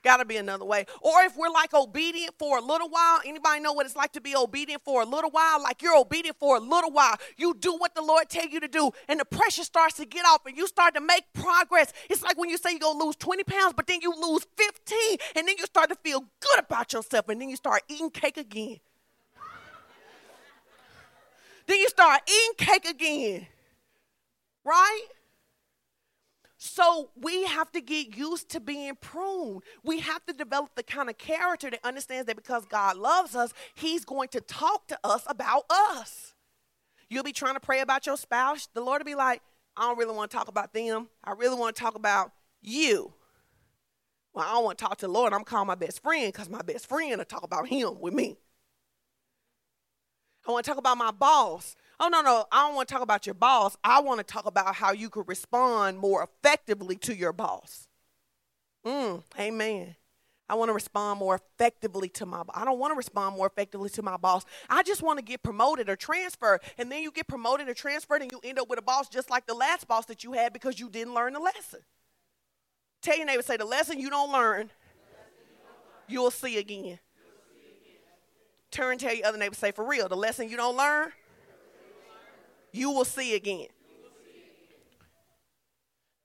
Gotta 0.02 0.24
be 0.24 0.36
another 0.36 0.64
way. 0.64 0.86
Or 1.00 1.22
if 1.22 1.36
we're 1.36 1.48
like 1.48 1.72
obedient 1.72 2.34
for 2.36 2.58
a 2.58 2.60
little 2.60 2.88
while, 2.88 3.20
anybody 3.24 3.60
know 3.60 3.72
what 3.72 3.86
it's 3.86 3.94
like 3.94 4.12
to 4.12 4.20
be 4.20 4.34
obedient 4.34 4.82
for 4.84 5.02
a 5.02 5.04
little 5.04 5.30
while? 5.30 5.62
Like 5.62 5.80
you're 5.80 5.96
obedient 5.96 6.38
for 6.40 6.56
a 6.56 6.60
little 6.60 6.90
while. 6.90 7.16
You 7.36 7.54
do 7.54 7.76
what 7.76 7.94
the 7.94 8.02
Lord 8.02 8.28
tell 8.28 8.48
you 8.48 8.58
to 8.58 8.66
do, 8.66 8.90
and 9.08 9.20
the 9.20 9.24
pressure 9.24 9.62
starts 9.62 9.96
to 9.98 10.04
get 10.04 10.24
off, 10.26 10.44
and 10.44 10.56
you 10.56 10.66
start 10.66 10.94
to 10.94 11.00
make 11.00 11.32
progress. 11.32 11.92
It's 12.10 12.22
like 12.22 12.36
when 12.36 12.50
you 12.50 12.58
say 12.58 12.72
you're 12.72 12.80
gonna 12.80 13.04
lose 13.04 13.14
20 13.16 13.44
pounds, 13.44 13.74
but 13.76 13.86
then 13.86 14.00
you 14.02 14.12
lose 14.12 14.44
15, 14.56 15.18
and 15.36 15.46
then 15.46 15.54
you 15.56 15.66
start 15.66 15.88
to 15.90 15.96
feel 15.96 16.20
good 16.40 16.58
about 16.58 16.92
yourself, 16.92 17.28
and 17.28 17.40
then 17.40 17.48
you 17.48 17.56
start 17.56 17.82
eating 17.88 18.10
cake 18.10 18.36
again. 18.36 18.80
Then 21.66 21.78
you 21.78 21.88
start 21.88 22.22
eating 22.28 22.54
cake 22.56 22.86
again. 22.86 23.46
Right? 24.64 25.06
So 26.64 27.10
we 27.20 27.42
have 27.42 27.72
to 27.72 27.80
get 27.80 28.16
used 28.16 28.50
to 28.50 28.60
being 28.60 28.94
pruned. 28.94 29.64
We 29.82 29.98
have 29.98 30.24
to 30.26 30.32
develop 30.32 30.76
the 30.76 30.84
kind 30.84 31.10
of 31.10 31.18
character 31.18 31.68
that 31.68 31.80
understands 31.82 32.26
that 32.26 32.36
because 32.36 32.66
God 32.66 32.96
loves 32.96 33.34
us, 33.34 33.52
He's 33.74 34.04
going 34.04 34.28
to 34.28 34.40
talk 34.40 34.86
to 34.86 34.98
us 35.02 35.24
about 35.26 35.64
us. 35.68 36.34
You'll 37.10 37.24
be 37.24 37.32
trying 37.32 37.54
to 37.54 37.60
pray 37.60 37.80
about 37.80 38.06
your 38.06 38.16
spouse. 38.16 38.68
The 38.74 38.80
Lord 38.80 39.00
will 39.00 39.06
be 39.06 39.16
like, 39.16 39.42
I 39.76 39.88
don't 39.88 39.98
really 39.98 40.14
want 40.14 40.30
to 40.30 40.36
talk 40.36 40.46
about 40.46 40.72
them. 40.72 41.08
I 41.24 41.32
really 41.32 41.56
want 41.56 41.74
to 41.74 41.82
talk 41.82 41.96
about 41.96 42.30
you. 42.60 43.12
Well, 44.32 44.46
I 44.46 44.52
don't 44.52 44.64
want 44.64 44.78
to 44.78 44.84
talk 44.84 44.98
to 44.98 45.06
the 45.06 45.12
Lord. 45.12 45.32
I'm 45.32 45.42
calling 45.42 45.66
my 45.66 45.74
best 45.74 46.00
friend 46.00 46.32
because 46.32 46.48
my 46.48 46.62
best 46.62 46.86
friend 46.86 47.18
will 47.18 47.24
talk 47.24 47.42
about 47.42 47.66
him 47.66 47.98
with 47.98 48.14
me. 48.14 48.36
I 50.46 50.52
want 50.52 50.64
to 50.64 50.70
talk 50.70 50.78
about 50.78 50.96
my 50.96 51.10
boss. 51.10 51.74
Oh, 52.04 52.08
no, 52.08 52.20
no, 52.20 52.46
I 52.50 52.66
don't 52.66 52.74
want 52.74 52.88
to 52.88 52.94
talk 52.94 53.02
about 53.04 53.26
your 53.26 53.34
boss. 53.34 53.76
I 53.84 54.00
want 54.00 54.18
to 54.18 54.24
talk 54.24 54.44
about 54.44 54.74
how 54.74 54.90
you 54.90 55.08
could 55.08 55.28
respond 55.28 56.00
more 56.00 56.24
effectively 56.24 56.96
to 56.96 57.14
your 57.14 57.32
boss. 57.32 57.86
Mm, 58.84 59.22
amen. 59.38 59.94
I 60.48 60.56
want 60.56 60.70
to 60.70 60.72
respond 60.72 61.20
more 61.20 61.36
effectively 61.36 62.08
to 62.08 62.26
my 62.26 62.42
I 62.52 62.64
don't 62.64 62.80
want 62.80 62.90
to 62.90 62.96
respond 62.96 63.36
more 63.36 63.46
effectively 63.46 63.88
to 63.90 64.02
my 64.02 64.16
boss. 64.16 64.44
I 64.68 64.82
just 64.82 65.00
want 65.00 65.20
to 65.20 65.24
get 65.24 65.44
promoted 65.44 65.88
or 65.88 65.94
transferred. 65.94 66.62
And 66.76 66.90
then 66.90 67.02
you 67.02 67.12
get 67.12 67.28
promoted 67.28 67.68
or 67.68 67.74
transferred 67.74 68.20
and 68.20 68.32
you 68.32 68.40
end 68.42 68.58
up 68.58 68.68
with 68.68 68.80
a 68.80 68.82
boss 68.82 69.08
just 69.08 69.30
like 69.30 69.46
the 69.46 69.54
last 69.54 69.86
boss 69.86 70.04
that 70.06 70.24
you 70.24 70.32
had 70.32 70.52
because 70.52 70.80
you 70.80 70.90
didn't 70.90 71.14
learn 71.14 71.34
the 71.34 71.38
lesson. 71.38 71.82
Tell 73.00 73.16
your 73.16 73.26
neighbor, 73.26 73.42
say 73.42 73.56
the 73.56 73.64
lesson 73.64 74.00
you 74.00 74.10
don't 74.10 74.32
learn, 74.32 74.70
you 76.08 76.20
will 76.20 76.32
see 76.32 76.58
again. 76.58 76.98
Turn 78.72 78.98
tell 78.98 79.14
your 79.14 79.26
other 79.26 79.38
neighbor, 79.38 79.54
say, 79.54 79.70
for 79.70 79.84
real, 79.84 80.08
the 80.08 80.16
lesson 80.16 80.48
you 80.48 80.56
don't 80.56 80.76
learn, 80.76 81.12
you 82.72 82.90
will 82.90 83.04
see 83.04 83.34
again. 83.34 83.66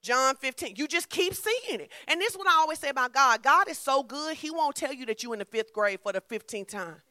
John 0.01 0.36
15. 0.36 0.75
You 0.77 0.88
just 0.88 1.10
keep 1.10 1.33
seeing 1.33 1.81
it. 1.81 1.91
And 2.07 2.21
this 2.21 2.31
is 2.31 2.38
what 2.38 2.47
I 2.47 2.53
always 2.60 2.79
say 2.79 2.89
about 2.89 3.13
God. 3.13 3.43
God 3.43 3.67
is 3.67 3.77
so 3.77 4.03
good, 4.03 4.38
he 4.38 4.49
won't 4.49 4.75
tell 4.75 4.93
you 4.93 5.05
that 5.07 5.21
you're 5.21 5.33
in 5.33 5.39
the 5.39 5.45
fifth 5.45 5.73
grade 5.73 5.99
for 6.01 6.13
the 6.13 6.21
15th 6.21 6.69
time. 6.69 7.01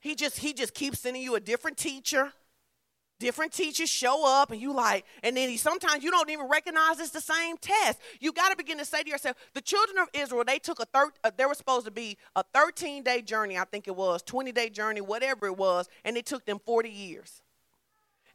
He 0.00 0.14
just 0.14 0.38
he 0.38 0.52
just 0.52 0.74
keeps 0.74 1.00
sending 1.00 1.22
you 1.22 1.34
a 1.36 1.40
different 1.40 1.76
teacher 1.76 2.32
different 3.18 3.52
teachers 3.52 3.88
show 3.88 4.26
up 4.26 4.50
and 4.50 4.60
you 4.60 4.72
like 4.72 5.04
and 5.22 5.36
then 5.36 5.48
he, 5.48 5.56
sometimes 5.56 6.04
you 6.04 6.10
don't 6.10 6.28
even 6.28 6.46
recognize 6.48 7.00
it's 7.00 7.10
the 7.10 7.20
same 7.20 7.56
test 7.56 7.98
you 8.20 8.32
got 8.32 8.50
to 8.50 8.56
begin 8.56 8.76
to 8.76 8.84
say 8.84 9.02
to 9.02 9.08
yourself 9.08 9.36
the 9.54 9.60
children 9.60 9.98
of 9.98 10.08
israel 10.12 10.44
they 10.46 10.58
took 10.58 10.80
a 10.80 10.84
third 10.84 11.10
uh, 11.24 11.30
they 11.36 11.46
were 11.46 11.54
supposed 11.54 11.86
to 11.86 11.90
be 11.90 12.18
a 12.34 12.44
13 12.54 13.02
day 13.02 13.22
journey 13.22 13.56
i 13.56 13.64
think 13.64 13.88
it 13.88 13.96
was 13.96 14.22
20 14.22 14.52
day 14.52 14.68
journey 14.68 15.00
whatever 15.00 15.46
it 15.46 15.56
was 15.56 15.88
and 16.04 16.16
it 16.16 16.26
took 16.26 16.44
them 16.44 16.60
40 16.64 16.90
years 16.90 17.40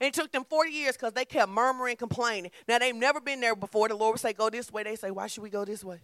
and 0.02 0.08
it 0.08 0.14
took 0.14 0.32
them 0.34 0.44
40 0.44 0.72
years 0.72 0.98
because 0.98 1.14
they 1.14 1.24
kept 1.24 1.50
murmuring 1.50 1.96
complaining 1.96 2.52
now 2.68 2.80
they've 2.80 2.94
never 2.94 3.22
been 3.22 3.40
there 3.40 3.56
before 3.56 3.88
the 3.88 3.96
lord 3.96 4.16
would 4.16 4.20
say 4.20 4.34
go 4.34 4.50
this 4.50 4.74
way 4.74 4.84
they 4.84 4.98
say 4.98 5.12
why 5.12 5.28
should 5.28 5.44
we 5.44 5.50
go 5.50 5.64
this 5.64 5.84
way 5.84 6.02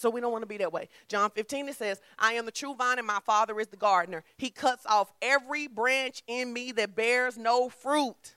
so 0.00 0.08
we 0.08 0.22
don't 0.22 0.32
want 0.32 0.40
to 0.40 0.48
be 0.48 0.56
that 0.56 0.72
way. 0.72 0.88
John 1.08 1.28
15, 1.28 1.68
it 1.68 1.74
says, 1.76 2.00
I 2.18 2.32
am 2.32 2.46
the 2.46 2.52
true 2.52 2.74
vine 2.74 2.96
and 2.96 3.06
my 3.06 3.18
father 3.26 3.60
is 3.60 3.66
the 3.66 3.76
gardener. 3.76 4.24
He 4.38 4.48
cuts 4.48 4.86
off 4.86 5.12
every 5.20 5.66
branch 5.66 6.22
in 6.26 6.54
me 6.54 6.72
that 6.72 6.96
bears 6.96 7.36
no 7.36 7.68
fruit. 7.68 8.36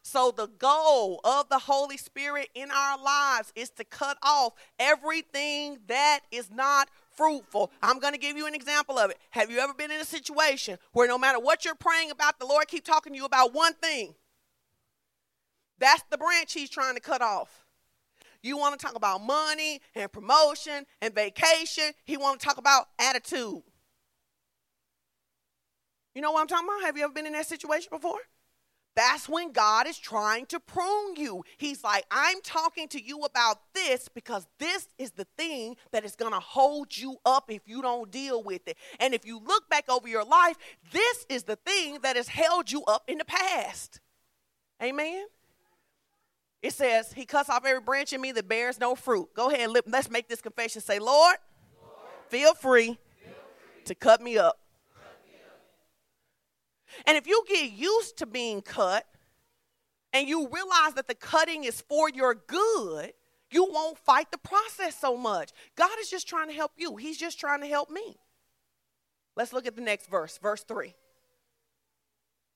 So 0.00 0.30
the 0.30 0.46
goal 0.46 1.20
of 1.22 1.50
the 1.50 1.58
Holy 1.58 1.98
Spirit 1.98 2.48
in 2.54 2.70
our 2.70 2.96
lives 2.96 3.52
is 3.54 3.68
to 3.70 3.84
cut 3.84 4.16
off 4.22 4.54
everything 4.78 5.80
that 5.86 6.20
is 6.30 6.50
not 6.50 6.88
fruitful. 7.16 7.70
I'm 7.82 7.98
going 7.98 8.12
to 8.12 8.18
give 8.18 8.36
you 8.36 8.46
an 8.46 8.54
example 8.54 8.98
of 8.98 9.10
it. 9.10 9.18
Have 9.30 9.50
you 9.50 9.58
ever 9.58 9.74
been 9.74 9.90
in 9.90 10.00
a 10.00 10.04
situation 10.04 10.78
where 10.92 11.08
no 11.08 11.18
matter 11.18 11.38
what 11.38 11.64
you're 11.64 11.74
praying 11.74 12.10
about, 12.10 12.38
the 12.38 12.46
Lord 12.46 12.68
keep 12.68 12.84
talking 12.84 13.12
to 13.12 13.18
you 13.18 13.24
about 13.24 13.54
one 13.54 13.74
thing? 13.74 14.14
That's 15.78 16.04
the 16.10 16.18
branch 16.18 16.52
he's 16.52 16.70
trying 16.70 16.94
to 16.94 17.00
cut 17.00 17.22
off. 17.22 17.64
You 18.42 18.56
want 18.56 18.78
to 18.78 18.86
talk 18.86 18.94
about 18.94 19.22
money 19.22 19.80
and 19.94 20.10
promotion 20.10 20.86
and 21.02 21.14
vacation. 21.14 21.92
He 22.04 22.16
want 22.16 22.40
to 22.40 22.46
talk 22.46 22.58
about 22.58 22.88
attitude. 22.98 23.62
You 26.14 26.22
know 26.22 26.32
what 26.32 26.40
I'm 26.40 26.46
talking 26.46 26.68
about? 26.68 26.86
Have 26.86 26.96
you 26.96 27.04
ever 27.04 27.12
been 27.12 27.26
in 27.26 27.32
that 27.32 27.46
situation 27.46 27.88
before? 27.90 28.20
That's 28.96 29.28
when 29.28 29.52
God 29.52 29.86
is 29.86 29.98
trying 29.98 30.46
to 30.46 30.58
prune 30.58 31.16
you. 31.16 31.44
He's 31.58 31.84
like, 31.84 32.06
I'm 32.10 32.40
talking 32.42 32.88
to 32.88 33.02
you 33.02 33.20
about 33.20 33.58
this 33.74 34.08
because 34.08 34.46
this 34.58 34.88
is 34.98 35.10
the 35.10 35.26
thing 35.36 35.76
that 35.92 36.04
is 36.04 36.16
going 36.16 36.32
to 36.32 36.40
hold 36.40 36.96
you 36.96 37.18
up 37.26 37.50
if 37.50 37.60
you 37.66 37.82
don't 37.82 38.10
deal 38.10 38.42
with 38.42 38.66
it. 38.66 38.78
And 38.98 39.12
if 39.12 39.26
you 39.26 39.38
look 39.38 39.68
back 39.68 39.84
over 39.90 40.08
your 40.08 40.24
life, 40.24 40.56
this 40.92 41.26
is 41.28 41.42
the 41.42 41.56
thing 41.56 41.98
that 42.02 42.16
has 42.16 42.28
held 42.28 42.72
you 42.72 42.84
up 42.84 43.04
in 43.06 43.18
the 43.18 43.26
past. 43.26 44.00
Amen? 44.82 45.26
It 46.62 46.72
says, 46.72 47.12
He 47.12 47.26
cuts 47.26 47.50
off 47.50 47.66
every 47.66 47.82
branch 47.82 48.14
in 48.14 48.20
me 48.20 48.32
that 48.32 48.48
bears 48.48 48.80
no 48.80 48.94
fruit. 48.94 49.28
Go 49.34 49.50
ahead, 49.50 49.70
let's 49.86 50.10
make 50.10 50.26
this 50.26 50.40
confession. 50.40 50.80
Say, 50.80 50.98
Lord, 50.98 51.36
Lord 51.82 51.92
feel, 52.28 52.54
free 52.54 52.86
feel 52.86 52.96
free 53.24 53.84
to 53.84 53.94
cut 53.94 54.22
me 54.22 54.38
up. 54.38 54.58
And 57.04 57.16
if 57.16 57.26
you 57.26 57.42
get 57.48 57.72
used 57.72 58.18
to 58.18 58.26
being 58.26 58.62
cut 58.62 59.06
and 60.12 60.28
you 60.28 60.48
realize 60.48 60.94
that 60.94 61.08
the 61.08 61.14
cutting 61.14 61.64
is 61.64 61.80
for 61.82 62.08
your 62.08 62.34
good, 62.34 63.12
you 63.50 63.64
won't 63.64 63.98
fight 63.98 64.30
the 64.30 64.38
process 64.38 64.98
so 64.98 65.16
much. 65.16 65.50
God 65.76 65.90
is 66.00 66.08
just 66.08 66.28
trying 66.28 66.48
to 66.48 66.54
help 66.54 66.72
you, 66.76 66.96
He's 66.96 67.18
just 67.18 67.38
trying 67.38 67.60
to 67.60 67.66
help 67.66 67.90
me. 67.90 68.16
Let's 69.36 69.52
look 69.52 69.66
at 69.66 69.76
the 69.76 69.82
next 69.82 70.08
verse, 70.08 70.38
verse 70.38 70.62
3. 70.62 70.94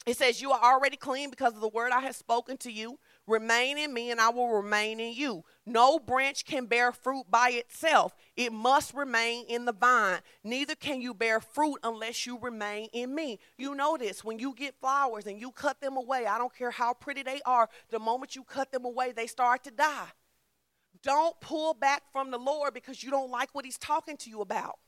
It 0.07 0.16
says, 0.16 0.40
You 0.40 0.53
are 0.53 0.74
already 0.74 0.96
clean 0.96 1.31
because 1.31 1.55
of 1.55 1.61
the 1.61 1.68
word 1.68 1.92
I 1.92 2.00
have 2.00 2.16
spoken 2.16 2.57
to 2.59 2.72
you. 2.72 2.98
Remain 3.31 3.79
in 3.79 3.95
me, 3.95 4.11
and 4.11 4.21
I 4.21 4.31
will 4.31 4.49
remain 4.49 4.99
in 4.99 5.12
you. 5.12 5.45
No 5.64 6.01
branch 6.01 6.45
can 6.45 6.66
bear 6.66 6.90
fruit 6.90 7.27
by 7.31 7.51
itself, 7.51 8.12
it 8.37 8.53
must 8.53 8.93
remain 8.93 9.45
in 9.49 9.66
the 9.66 9.73
vine. 9.73 10.19
Neither 10.43 10.75
can 10.75 11.01
you 11.01 11.14
bear 11.14 11.40
fruit 11.40 11.79
unless 11.85 12.27
you 12.27 12.40
remain 12.40 12.88
in 12.93 13.14
me. 13.14 13.38
You 13.57 13.77
know 13.77 13.97
this 13.97 14.25
when 14.25 14.40
you 14.40 14.53
get 14.53 14.81
flowers 14.81 15.27
and 15.27 15.40
you 15.40 15.53
cut 15.53 15.81
them 15.81 15.97
away, 15.97 16.27
I 16.27 16.38
don't 16.38 16.53
care 16.53 16.73
how 16.73 16.93
pretty 16.93 17.23
they 17.23 17.40
are, 17.47 17.69
the 17.90 18.01
moment 18.01 18.35
you 18.35 18.43
cut 18.43 18.73
them 18.73 18.85
away, 18.85 19.12
they 19.12 19.29
start 19.29 19.62
to 19.62 19.71
die. 19.71 20.09
Don't 21.01 21.40
pull 21.40 21.73
back 21.75 22.03
from 22.12 22.33
the 22.33 22.38
Lord 22.38 22.75
because 22.75 23.01
you 23.01 23.12
don't 23.12 23.31
like 23.31 23.51
what 23.53 23.64
He's 23.64 23.79
talking 23.79 24.16
to 24.16 24.29
you 24.29 24.40
about. 24.40 24.81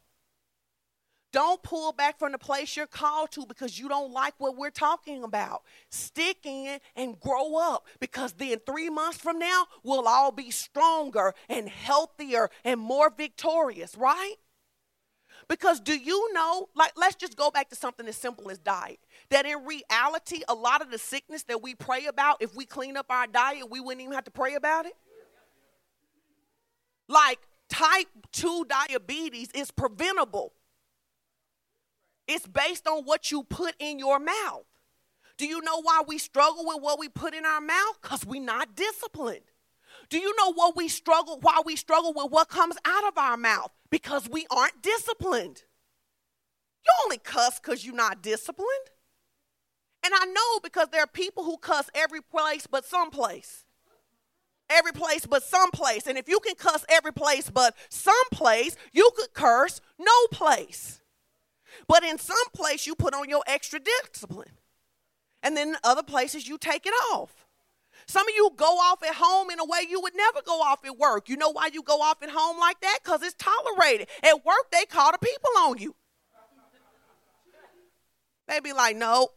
Don't 1.33 1.63
pull 1.63 1.93
back 1.93 2.19
from 2.19 2.33
the 2.33 2.39
place 2.39 2.77
you're 2.77 2.87
called 2.87 3.31
to 3.33 3.47
because 3.47 3.79
you 3.79 3.89
don't 3.89 4.13
like 4.13 4.35
what 4.37 4.57
we're 4.57 4.71
talking 4.71 5.25
about. 5.25 5.63
Stick 5.91 6.45
in 6.45 6.79
and 6.95 7.19
grow 7.19 7.57
up 7.57 7.87
because 8.01 8.35
then 8.35 8.59
three 8.67 8.91
months 8.91 9.17
from 9.17 9.39
now, 9.39 9.65
we'll 9.83 10.07
all 10.07 10.31
be 10.31 10.51
stronger 10.51 11.35
and 11.49 11.71
healthier 11.71 12.51
and 12.65 12.79
more 12.79 13.11
victorious, 13.11 13.97
right? 13.97 14.35
Because 15.49 15.81
do 15.81 15.97
you 15.97 16.33
know, 16.35 16.69
like, 16.77 16.93
let's 16.97 17.17
just 17.17 17.35
go 17.35 17.51
back 17.51 17.71
to 17.71 17.77
something 17.77 18.07
as 18.07 18.17
simple 18.17 18.51
as 18.51 18.59
diet. 18.59 19.01
That 19.31 19.47
in 19.47 19.65
reality, 19.65 20.43
a 20.49 20.55
lot 20.55 20.83
of 20.83 20.91
the 20.91 20.99
sickness 20.99 21.45
that 21.45 21.63
we 21.63 21.75
pray 21.75 22.07
about, 22.07 22.43
if 22.43 22.55
we 22.55 22.67
clean 22.67 22.99
up 22.99 23.07
our 23.09 23.27
diet, 23.27 23.71
we 23.71 23.81
wouldn't 23.81 24.03
even 24.03 24.13
have 24.13 24.25
to 24.25 24.31
pray 24.31 24.55
about 24.55 24.85
it. 24.85 24.93
Like, 27.09 27.39
type 27.71 28.09
2 28.33 28.67
diabetes 28.69 29.49
is 29.55 29.71
preventable 29.71 30.53
it's 32.27 32.47
based 32.47 32.87
on 32.87 33.05
what 33.05 33.31
you 33.31 33.43
put 33.45 33.75
in 33.79 33.99
your 33.99 34.19
mouth. 34.19 34.65
Do 35.39 35.47
you 35.47 35.61
know 35.63 35.81
why 35.83 36.03
we 36.07 36.19
struggle 36.19 36.65
with 36.67 36.83
what 36.83 36.99
we 36.99 37.09
put 37.09 37.35
in 37.35 37.45
our 37.45 37.61
mouth? 37.61 37.99
Because 38.01 38.25
we're 38.25 38.43
not 38.43 38.77
disciplined. 38.77 39.51
Do 40.09 40.19
you 40.19 40.35
know 40.37 40.53
what 40.53 40.77
we 40.77 40.89
struggle, 40.89 41.39
why 41.41 41.63
we 41.65 41.77
struggle 41.77 42.13
with 42.13 42.31
what 42.31 42.49
comes 42.49 42.77
out 42.85 43.07
of 43.09 43.17
our 43.17 43.37
mouth? 43.37 43.71
Because 43.91 44.29
we 44.29 44.47
aren't 44.51 44.83
disciplined. 44.83 45.63
You 46.85 46.93
only 47.05 47.19
cuss 47.19 47.59
because 47.59 47.85
you're 47.85 47.95
not 47.95 48.23
disciplined. 48.23 48.91
And 50.05 50.13
I 50.15 50.27
know 50.27 50.61
because 50.63 50.89
there 50.89 51.03
are 51.03 51.07
people 51.07 51.45
who 51.45 51.57
cuss 51.57 51.89
every 51.95 52.21
place 52.21 52.67
but 52.67 52.85
some 52.85 53.11
place. 53.11 53.65
Every 54.69 54.93
place 54.93 55.27
but 55.27 55.43
some 55.43 55.71
place. 55.71 56.07
And 56.07 56.19
if 56.19 56.29
you 56.29 56.41
can 56.41 56.55
cuss 56.55 56.85
every 56.89 57.13
place 57.13 57.51
but 57.51 57.77
some 57.89 58.15
place, 58.33 58.77
you 58.93 59.11
could 59.17 59.33
curse 59.33 59.81
no 59.99 60.27
place. 60.31 61.02
But 61.89 62.05
in 62.05 62.19
some 62.19 62.37
place, 62.55 62.87
you 62.87 62.95
put 62.95 63.15
on 63.15 63.29
your 63.29 63.43
extra 63.47 63.81
discipline. 63.81 64.53
And 65.43 65.57
then 65.57 65.77
other 65.83 66.03
places, 66.03 66.49
you 66.49 66.59
take 66.59 66.87
it 66.87 66.95
off. 67.13 67.31
Some 68.07 68.27
of 68.29 68.35
you 68.35 68.51
go 68.57 68.65
off 68.65 69.03
at 69.03 69.15
home 69.15 69.51
in 69.51 69.61
a 69.61 69.65
way 69.65 69.81
you 69.89 70.01
would 70.01 70.15
never 70.17 70.41
go 70.45 70.61
off 70.61 70.85
at 70.85 70.99
work. 70.99 71.29
You 71.29 71.37
know 71.37 71.51
why 71.51 71.71
you 71.73 71.83
go 71.83 72.01
off 72.01 72.23
at 72.23 72.31
home 72.31 72.59
like 72.59 72.81
that? 72.81 72.99
Because 73.03 73.23
it's 73.23 73.37
tolerated. 73.39 74.09
At 74.23 74.45
work, 74.45 74.71
they 74.71 74.85
call 74.87 75.13
the 75.13 75.19
people 75.19 75.51
on 75.59 75.79
you. 75.79 75.95
They 78.49 78.61
be 78.61 78.73
like, 78.73 78.97
no. 78.97 79.29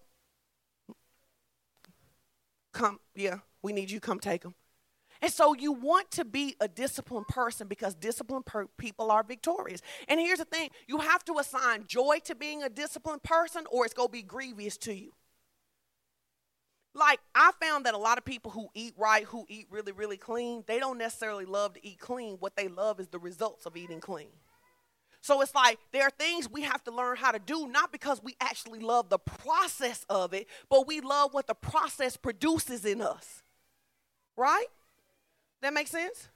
Come, 2.74 3.00
yeah, 3.16 3.40
we 3.62 3.72
need 3.72 3.92
you. 3.92 4.00
Come 4.00 4.20
take 4.20 4.42
them. 4.42 4.56
And 5.26 5.34
so 5.34 5.56
you 5.56 5.72
want 5.72 6.12
to 6.12 6.24
be 6.24 6.56
a 6.60 6.68
disciplined 6.68 7.28
person 7.28 7.68
because 7.68 7.96
disciplined 7.96 8.46
per- 8.46 8.68
people 8.78 9.10
are 9.10 9.24
victorious. 9.24 9.82
And 10.08 10.20
here's 10.20 10.38
the 10.38 10.46
thing 10.46 10.70
you 10.88 11.00
have 11.00 11.26
to 11.26 11.40
assign 11.40 11.86
joy 11.88 12.20
to 12.26 12.36
being 12.36 12.62
a 12.62 12.70
disciplined 12.70 13.24
person, 13.24 13.64
or 13.72 13.86
it's 13.86 13.96
going 13.96 14.10
to 14.10 14.12
be 14.12 14.22
grievous 14.22 14.78
to 14.78 14.94
you. 14.94 15.14
Like, 16.94 17.20
I 17.34 17.54
found 17.60 17.88
that 17.88 17.96
a 17.96 17.98
lot 17.98 18.20
of 18.20 18.24
people 18.24 18.52
who 18.52 18.68
eat 18.76 18.94
right, 19.00 19.24
who 19.24 19.48
eat 19.50 19.66
really, 19.72 19.94
really 19.94 20.18
clean, 20.18 20.64
they 20.68 20.78
don't 20.78 21.00
necessarily 21.00 21.46
love 21.46 21.74
to 21.74 21.84
eat 21.84 21.98
clean. 21.98 22.36
What 22.40 22.56
they 22.56 22.68
love 22.68 23.00
is 23.00 23.08
the 23.08 23.18
results 23.18 23.66
of 23.66 23.76
eating 23.76 24.02
clean. 24.02 24.30
So 25.22 25.42
it's 25.42 25.56
like 25.56 25.80
there 25.92 26.04
are 26.04 26.12
things 26.12 26.48
we 26.52 26.62
have 26.62 26.84
to 26.84 26.92
learn 26.92 27.18
how 27.18 27.32
to 27.32 27.40
do, 27.40 27.68
not 27.68 27.92
because 27.92 28.22
we 28.22 28.36
actually 28.40 28.78
love 28.78 29.10
the 29.10 29.18
process 29.18 30.06
of 30.08 30.36
it, 30.36 30.46
but 30.70 30.86
we 30.86 31.02
love 31.02 31.34
what 31.34 31.48
the 31.48 31.56
process 31.56 32.16
produces 32.16 32.86
in 32.86 33.02
us. 33.02 33.42
Right? 34.38 34.68
That 35.66 35.74
makes 35.74 35.90
sense? 35.90 36.30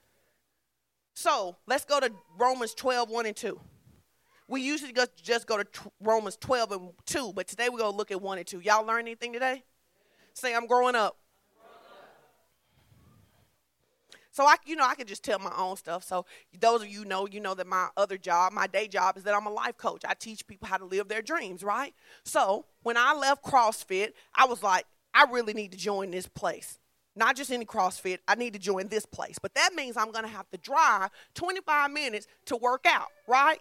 So 1.14 1.56
let's 1.68 1.86
go 1.86 2.00
to 2.00 2.12
Romans 2.40 2.74
12, 2.74 3.12
1 3.12 3.26
and 3.28 3.36
2. 3.36 3.60
We 4.48 4.62
usually 4.62 4.92
just 5.22 5.46
go 5.46 5.62
to 5.62 5.68
Romans 6.02 6.36
12 6.38 6.72
and 6.72 6.90
2, 7.06 7.34
but 7.36 7.48
today 7.48 7.70
we're 7.70 7.78
going 7.78 7.92
to 7.92 7.96
look 7.98 8.10
at 8.10 8.20
1 8.20 8.38
and 8.40 8.48
2. 8.48 8.62
Y'all 8.62 8.84
learn 8.84 9.02
anything 9.02 9.32
today? 9.32 9.66
Say, 10.34 10.56
I'm 10.56 10.66
growing 10.66 10.96
up. 10.96 11.16
So 14.32 14.46
I, 14.46 14.56
you 14.66 14.76
know, 14.76 14.88
I 14.88 14.96
can 14.96 15.06
just 15.06 15.24
tell 15.24 15.38
my 15.38 15.54
own 15.56 15.78
stuff. 15.78 16.04
So 16.04 16.26
those 16.60 16.82
of 16.82 16.88
you 16.88 17.06
know, 17.06 17.28
you 17.28 17.40
know 17.40 17.54
that 17.54 17.68
my 17.68 17.90
other 17.98 18.18
job, 18.18 18.52
my 18.52 18.66
day 18.66 18.88
job, 18.88 19.16
is 19.16 19.26
that 19.26 19.36
I'm 19.36 19.46
a 19.46 19.54
life 19.54 19.78
coach. 19.78 20.02
I 20.08 20.16
teach 20.16 20.48
people 20.48 20.68
how 20.68 20.78
to 20.78 20.86
live 20.86 21.08
their 21.08 21.22
dreams, 21.22 21.62
right? 21.62 21.94
So 22.26 22.66
when 22.82 22.98
I 22.98 23.14
left 23.14 23.44
CrossFit, 23.44 24.14
I 24.34 24.46
was 24.46 24.64
like, 24.64 24.86
I 25.14 25.28
really 25.32 25.54
need 25.54 25.72
to 25.74 25.78
join 25.78 26.10
this 26.10 26.28
place 26.28 26.80
not 27.20 27.36
just 27.36 27.52
any 27.52 27.66
CrossFit. 27.66 28.20
I 28.28 28.34
need 28.36 28.54
to 28.54 28.60
join 28.60 28.88
this 28.88 29.06
place. 29.06 29.38
But 29.40 29.54
that 29.54 29.74
means 29.76 29.98
I'm 29.98 30.12
going 30.12 30.24
to 30.24 30.32
have 30.32 30.50
to 30.50 30.58
drive 30.58 31.10
25 31.36 31.92
minutes 31.92 32.28
to 32.46 32.56
work 32.56 32.86
out, 32.88 33.10
right? 33.28 33.60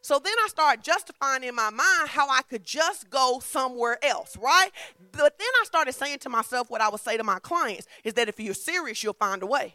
So 0.00 0.18
then 0.18 0.32
I 0.42 0.48
started 0.48 0.82
justifying 0.82 1.44
in 1.44 1.54
my 1.54 1.68
mind 1.68 2.08
how 2.08 2.30
I 2.30 2.40
could 2.42 2.64
just 2.64 3.10
go 3.10 3.40
somewhere 3.44 4.02
else, 4.02 4.36
right? 4.38 4.70
But 5.12 5.38
then 5.38 5.48
I 5.60 5.64
started 5.64 5.92
saying 5.92 6.20
to 6.20 6.30
myself 6.30 6.70
what 6.70 6.80
I 6.80 6.88
would 6.88 7.00
say 7.00 7.18
to 7.18 7.24
my 7.24 7.38
clients 7.40 7.86
is 8.02 8.14
that 8.14 8.28
if 8.28 8.40
you're 8.40 8.54
serious, 8.54 9.02
you'll 9.02 9.12
find 9.12 9.42
a 9.42 9.46
way. 9.46 9.74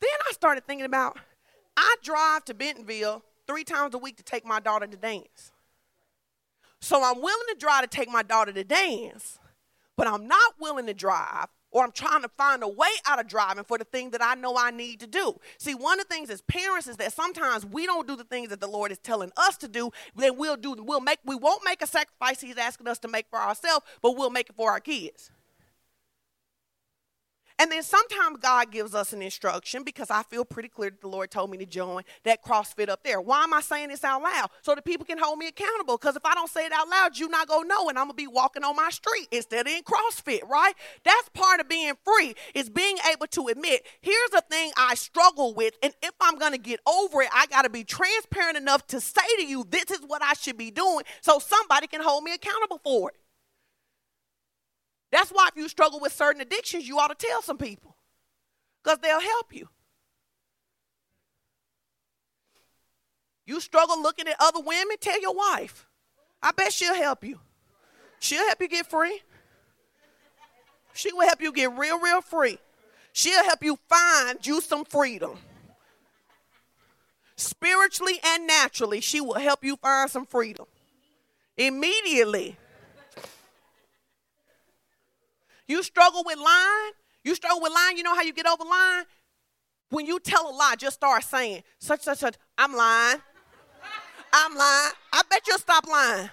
Then 0.00 0.10
I 0.28 0.32
started 0.32 0.64
thinking 0.64 0.86
about 0.86 1.18
I 1.76 1.96
drive 2.02 2.44
to 2.46 2.54
Bentonville 2.54 3.22
three 3.46 3.64
times 3.64 3.94
a 3.94 3.98
week 3.98 4.16
to 4.16 4.22
take 4.22 4.46
my 4.46 4.60
daughter 4.60 4.86
to 4.86 4.96
dance. 4.96 5.52
So 6.80 7.02
I'm 7.02 7.20
willing 7.20 7.46
to 7.48 7.56
drive 7.58 7.82
to 7.82 7.88
take 7.88 8.08
my 8.08 8.22
daughter 8.22 8.52
to 8.52 8.64
dance 8.64 9.38
but 9.98 10.06
I'm 10.06 10.28
not 10.28 10.54
willing 10.60 10.86
to 10.86 10.94
drive 10.94 11.48
or 11.72 11.84
I'm 11.84 11.92
trying 11.92 12.22
to 12.22 12.28
find 12.28 12.62
a 12.62 12.68
way 12.68 12.88
out 13.04 13.20
of 13.20 13.26
driving 13.26 13.64
for 13.64 13.76
the 13.76 13.84
thing 13.84 14.10
that 14.10 14.22
I 14.22 14.36
know 14.36 14.56
I 14.56 14.70
need 14.70 15.00
to 15.00 15.06
do. 15.06 15.38
See, 15.58 15.74
one 15.74 16.00
of 16.00 16.08
the 16.08 16.14
things 16.14 16.30
as 16.30 16.40
parents 16.40 16.86
is 16.86 16.96
that 16.98 17.12
sometimes 17.12 17.66
we 17.66 17.84
don't 17.84 18.06
do 18.06 18.16
the 18.16 18.24
things 18.24 18.50
that 18.50 18.60
the 18.60 18.68
Lord 18.68 18.92
is 18.92 18.98
telling 18.98 19.32
us 19.36 19.56
to 19.58 19.68
do. 19.68 19.90
Then 20.14 20.38
we'll 20.38 20.56
do 20.56 20.76
we'll 20.78 21.00
make 21.00 21.18
we 21.24 21.34
won't 21.34 21.64
make 21.64 21.82
a 21.82 21.86
sacrifice 21.86 22.40
He's 22.40 22.56
asking 22.56 22.86
us 22.86 23.00
to 23.00 23.08
make 23.08 23.26
for 23.28 23.40
ourselves, 23.40 23.84
but 24.00 24.16
we'll 24.16 24.30
make 24.30 24.48
it 24.50 24.56
for 24.56 24.70
our 24.70 24.80
kids. 24.80 25.32
And 27.60 27.72
then 27.72 27.82
sometimes 27.82 28.38
God 28.40 28.70
gives 28.70 28.94
us 28.94 29.12
an 29.12 29.20
instruction 29.20 29.82
because 29.82 30.10
I 30.10 30.22
feel 30.22 30.44
pretty 30.44 30.68
clear 30.68 30.90
that 30.90 31.00
the 31.00 31.08
Lord 31.08 31.30
told 31.30 31.50
me 31.50 31.58
to 31.58 31.66
join 31.66 32.04
that 32.24 32.44
CrossFit 32.44 32.88
up 32.88 33.02
there. 33.02 33.20
Why 33.20 33.42
am 33.42 33.52
I 33.52 33.60
saying 33.60 33.88
this 33.88 34.04
out 34.04 34.22
loud? 34.22 34.50
So 34.62 34.76
that 34.76 34.84
people 34.84 35.04
can 35.04 35.18
hold 35.18 35.38
me 35.38 35.48
accountable. 35.48 35.96
Because 35.96 36.14
if 36.14 36.24
I 36.24 36.34
don't 36.34 36.48
say 36.50 36.66
it 36.66 36.72
out 36.72 36.88
loud, 36.88 37.18
you're 37.18 37.28
not 37.28 37.48
going 37.48 37.62
to 37.62 37.68
know, 37.68 37.88
and 37.88 37.98
I'm 37.98 38.04
going 38.04 38.16
to 38.16 38.22
be 38.22 38.28
walking 38.28 38.62
on 38.62 38.76
my 38.76 38.90
street 38.90 39.26
instead 39.32 39.66
of 39.66 39.72
in 39.72 39.82
CrossFit, 39.82 40.48
right? 40.48 40.74
That's 41.04 41.28
part 41.30 41.60
of 41.60 41.68
being 41.68 41.94
free, 42.04 42.34
is 42.54 42.70
being 42.70 42.96
able 43.12 43.26
to 43.26 43.48
admit, 43.48 43.84
here's 44.00 44.32
a 44.36 44.40
thing 44.42 44.70
I 44.76 44.94
struggle 44.94 45.52
with, 45.52 45.74
and 45.82 45.92
if 46.02 46.12
I'm 46.20 46.38
going 46.38 46.52
to 46.52 46.58
get 46.58 46.80
over 46.86 47.22
it, 47.22 47.28
I 47.34 47.46
got 47.46 47.62
to 47.62 47.70
be 47.70 47.82
transparent 47.82 48.56
enough 48.56 48.86
to 48.88 49.00
say 49.00 49.26
to 49.38 49.46
you, 49.46 49.66
this 49.68 49.90
is 49.90 50.00
what 50.06 50.22
I 50.22 50.34
should 50.34 50.56
be 50.56 50.70
doing, 50.70 51.04
so 51.20 51.38
somebody 51.38 51.88
can 51.88 52.02
hold 52.02 52.22
me 52.22 52.34
accountable 52.34 52.80
for 52.84 53.10
it. 53.10 53.16
That's 55.10 55.30
why 55.30 55.48
if 55.48 55.56
you 55.56 55.68
struggle 55.68 56.00
with 56.00 56.12
certain 56.12 56.40
addictions, 56.40 56.86
you 56.86 56.98
ought 56.98 57.18
to 57.18 57.26
tell 57.26 57.42
some 57.42 57.58
people 57.58 57.96
because 58.82 58.98
they'll 58.98 59.20
help 59.20 59.54
you. 59.54 59.68
You 63.46 63.60
struggle 63.60 64.02
looking 64.02 64.28
at 64.28 64.36
other 64.38 64.60
women, 64.60 64.96
tell 65.00 65.20
your 65.20 65.34
wife. 65.34 65.86
I 66.42 66.52
bet 66.52 66.72
she'll 66.72 66.94
help 66.94 67.24
you. 67.24 67.40
She'll 68.20 68.46
help 68.46 68.60
you 68.60 68.68
get 68.68 68.86
free. 68.86 69.22
She 70.92 71.12
will 71.12 71.26
help 71.26 71.40
you 71.40 71.52
get 71.52 71.76
real, 71.76 71.98
real 71.98 72.20
free. 72.20 72.58
She'll 73.12 73.44
help 73.44 73.62
you 73.64 73.78
find 73.88 74.44
you 74.46 74.60
some 74.60 74.84
freedom. 74.84 75.38
Spiritually 77.36 78.20
and 78.24 78.46
naturally, 78.46 79.00
she 79.00 79.20
will 79.20 79.38
help 79.38 79.64
you 79.64 79.76
find 79.76 80.10
some 80.10 80.26
freedom. 80.26 80.66
Immediately. 81.56 82.56
You 85.68 85.82
struggle 85.82 86.24
with 86.24 86.38
lying? 86.38 86.92
You 87.22 87.34
struggle 87.34 87.60
with 87.60 87.72
lying? 87.72 87.98
You 87.98 88.02
know 88.02 88.14
how 88.14 88.22
you 88.22 88.32
get 88.32 88.46
over 88.46 88.64
lying? 88.64 89.04
When 89.90 90.06
you 90.06 90.18
tell 90.18 90.50
a 90.50 90.52
lie, 90.52 90.74
just 90.76 90.96
start 90.96 91.22
saying, 91.22 91.62
such, 91.78 92.02
such, 92.02 92.18
such, 92.18 92.36
I'm 92.56 92.74
lying. 92.74 93.20
I'm 94.32 94.54
lying. 94.54 94.92
I 95.12 95.22
bet 95.30 95.42
you'll 95.46 95.58
stop 95.58 95.86
lying. 95.86 96.28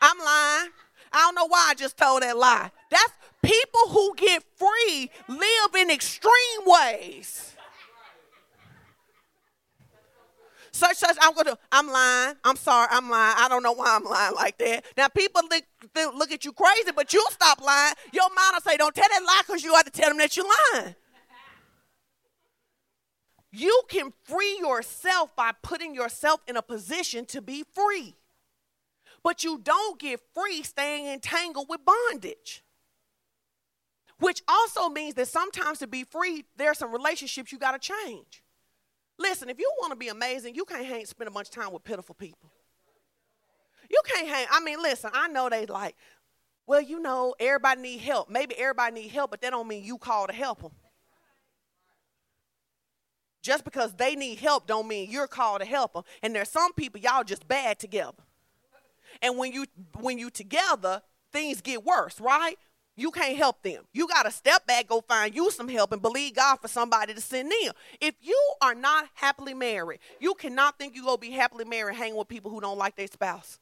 I'm 0.00 0.18
lying. 0.18 0.70
I 1.12 1.18
don't 1.18 1.34
know 1.34 1.46
why 1.46 1.68
I 1.70 1.74
just 1.74 1.96
told 1.96 2.22
that 2.22 2.36
lie. 2.36 2.70
That's 2.90 3.12
people 3.42 3.88
who 3.88 4.14
get 4.16 4.42
free 4.56 5.10
live 5.28 5.74
in 5.78 5.90
extreme 5.90 6.32
ways. 6.64 7.55
Such 10.76 10.96
such 10.98 11.16
I'm 11.20 11.34
gonna 11.34 11.58
I'm 11.72 11.90
lying. 11.90 12.36
I'm 12.44 12.56
sorry, 12.56 12.88
I'm 12.90 13.10
lying. 13.10 13.34
I 13.38 13.48
don't 13.48 13.62
know 13.62 13.72
why 13.72 13.96
I'm 13.96 14.04
lying 14.04 14.34
like 14.34 14.58
that. 14.58 14.84
Now 14.96 15.08
people 15.08 15.42
look, 15.50 15.64
look 16.14 16.30
at 16.30 16.44
you 16.44 16.52
crazy, 16.52 16.92
but 16.94 17.12
you'll 17.12 17.30
stop 17.30 17.60
lying. 17.60 17.94
Your 18.12 18.28
mom 18.28 18.54
will 18.54 18.60
say, 18.60 18.76
Don't 18.76 18.94
tell 18.94 19.08
that 19.08 19.22
lie 19.22 19.42
because 19.46 19.64
you 19.64 19.74
have 19.74 19.84
to 19.84 19.90
tell 19.90 20.10
them 20.10 20.18
that 20.18 20.36
you're 20.36 20.46
lying. 20.74 20.94
You 23.52 23.82
can 23.88 24.12
free 24.24 24.58
yourself 24.60 25.34
by 25.34 25.52
putting 25.62 25.94
yourself 25.94 26.42
in 26.46 26.56
a 26.56 26.62
position 26.62 27.24
to 27.26 27.40
be 27.40 27.64
free. 27.74 28.14
But 29.22 29.44
you 29.44 29.58
don't 29.58 29.98
get 29.98 30.20
free 30.34 30.62
staying 30.62 31.06
entangled 31.06 31.66
with 31.68 31.80
bondage. 31.84 32.62
Which 34.18 34.42
also 34.46 34.88
means 34.88 35.14
that 35.14 35.28
sometimes 35.28 35.78
to 35.78 35.86
be 35.86 36.04
free, 36.04 36.44
there 36.56 36.70
are 36.70 36.74
some 36.74 36.92
relationships 36.92 37.50
you 37.50 37.58
got 37.58 37.80
to 37.80 37.92
change. 37.92 38.42
Listen, 39.18 39.48
if 39.48 39.58
you 39.58 39.70
want 39.78 39.92
to 39.92 39.96
be 39.96 40.08
amazing, 40.08 40.54
you 40.54 40.64
can't 40.64 40.84
hang, 40.84 41.06
spend 41.06 41.28
a 41.28 41.30
bunch 41.30 41.48
of 41.48 41.54
time 41.54 41.72
with 41.72 41.84
pitiful 41.84 42.14
people. 42.14 42.50
You 43.90 44.00
can't 44.04 44.28
hang. 44.28 44.46
I 44.50 44.60
mean, 44.60 44.82
listen, 44.82 45.10
I 45.14 45.28
know 45.28 45.48
they 45.48 45.66
like, 45.66 45.96
well, 46.66 46.80
you 46.80 47.00
know, 47.00 47.34
everybody 47.38 47.80
need 47.80 48.00
help. 48.00 48.28
Maybe 48.28 48.56
everybody 48.58 49.02
need 49.02 49.08
help, 49.08 49.30
but 49.30 49.40
that 49.40 49.50
don't 49.50 49.68
mean 49.68 49.84
you 49.84 49.98
call 49.98 50.26
to 50.26 50.32
help 50.32 50.62
them. 50.62 50.72
Just 53.42 53.62
because 53.64 53.94
they 53.94 54.16
need 54.16 54.40
help 54.40 54.66
don't 54.66 54.88
mean 54.88 55.08
you're 55.08 55.28
called 55.28 55.60
to 55.60 55.66
help 55.66 55.92
them. 55.92 56.02
And 56.20 56.34
there's 56.34 56.50
some 56.50 56.72
people 56.72 57.00
y'all 57.00 57.22
just 57.22 57.46
bad 57.46 57.78
together. 57.78 58.18
And 59.22 59.38
when 59.38 59.52
you 59.52 59.66
when 60.00 60.18
you 60.18 60.30
together, 60.30 61.00
things 61.32 61.60
get 61.60 61.84
worse, 61.84 62.20
right? 62.20 62.58
You 62.98 63.10
can't 63.10 63.36
help 63.36 63.62
them. 63.62 63.84
You 63.92 64.08
got 64.08 64.22
to 64.22 64.30
step 64.30 64.66
back, 64.66 64.88
go 64.88 65.02
find 65.02 65.34
you 65.34 65.50
some 65.50 65.68
help, 65.68 65.92
and 65.92 66.00
believe 66.00 66.34
God 66.34 66.56
for 66.56 66.68
somebody 66.68 67.12
to 67.12 67.20
send 67.20 67.52
them. 67.52 67.74
If 68.00 68.14
you 68.22 68.40
are 68.62 68.74
not 68.74 69.08
happily 69.12 69.52
married, 69.52 70.00
you 70.18 70.34
cannot 70.34 70.78
think 70.78 70.94
you're 70.96 71.04
going 71.04 71.18
to 71.18 71.20
be 71.20 71.32
happily 71.32 71.66
married 71.66 71.96
hanging 71.96 72.16
with 72.16 72.28
people 72.28 72.50
who 72.50 72.60
don't 72.60 72.78
like 72.78 72.96
their 72.96 73.06
spouse. 73.06 73.58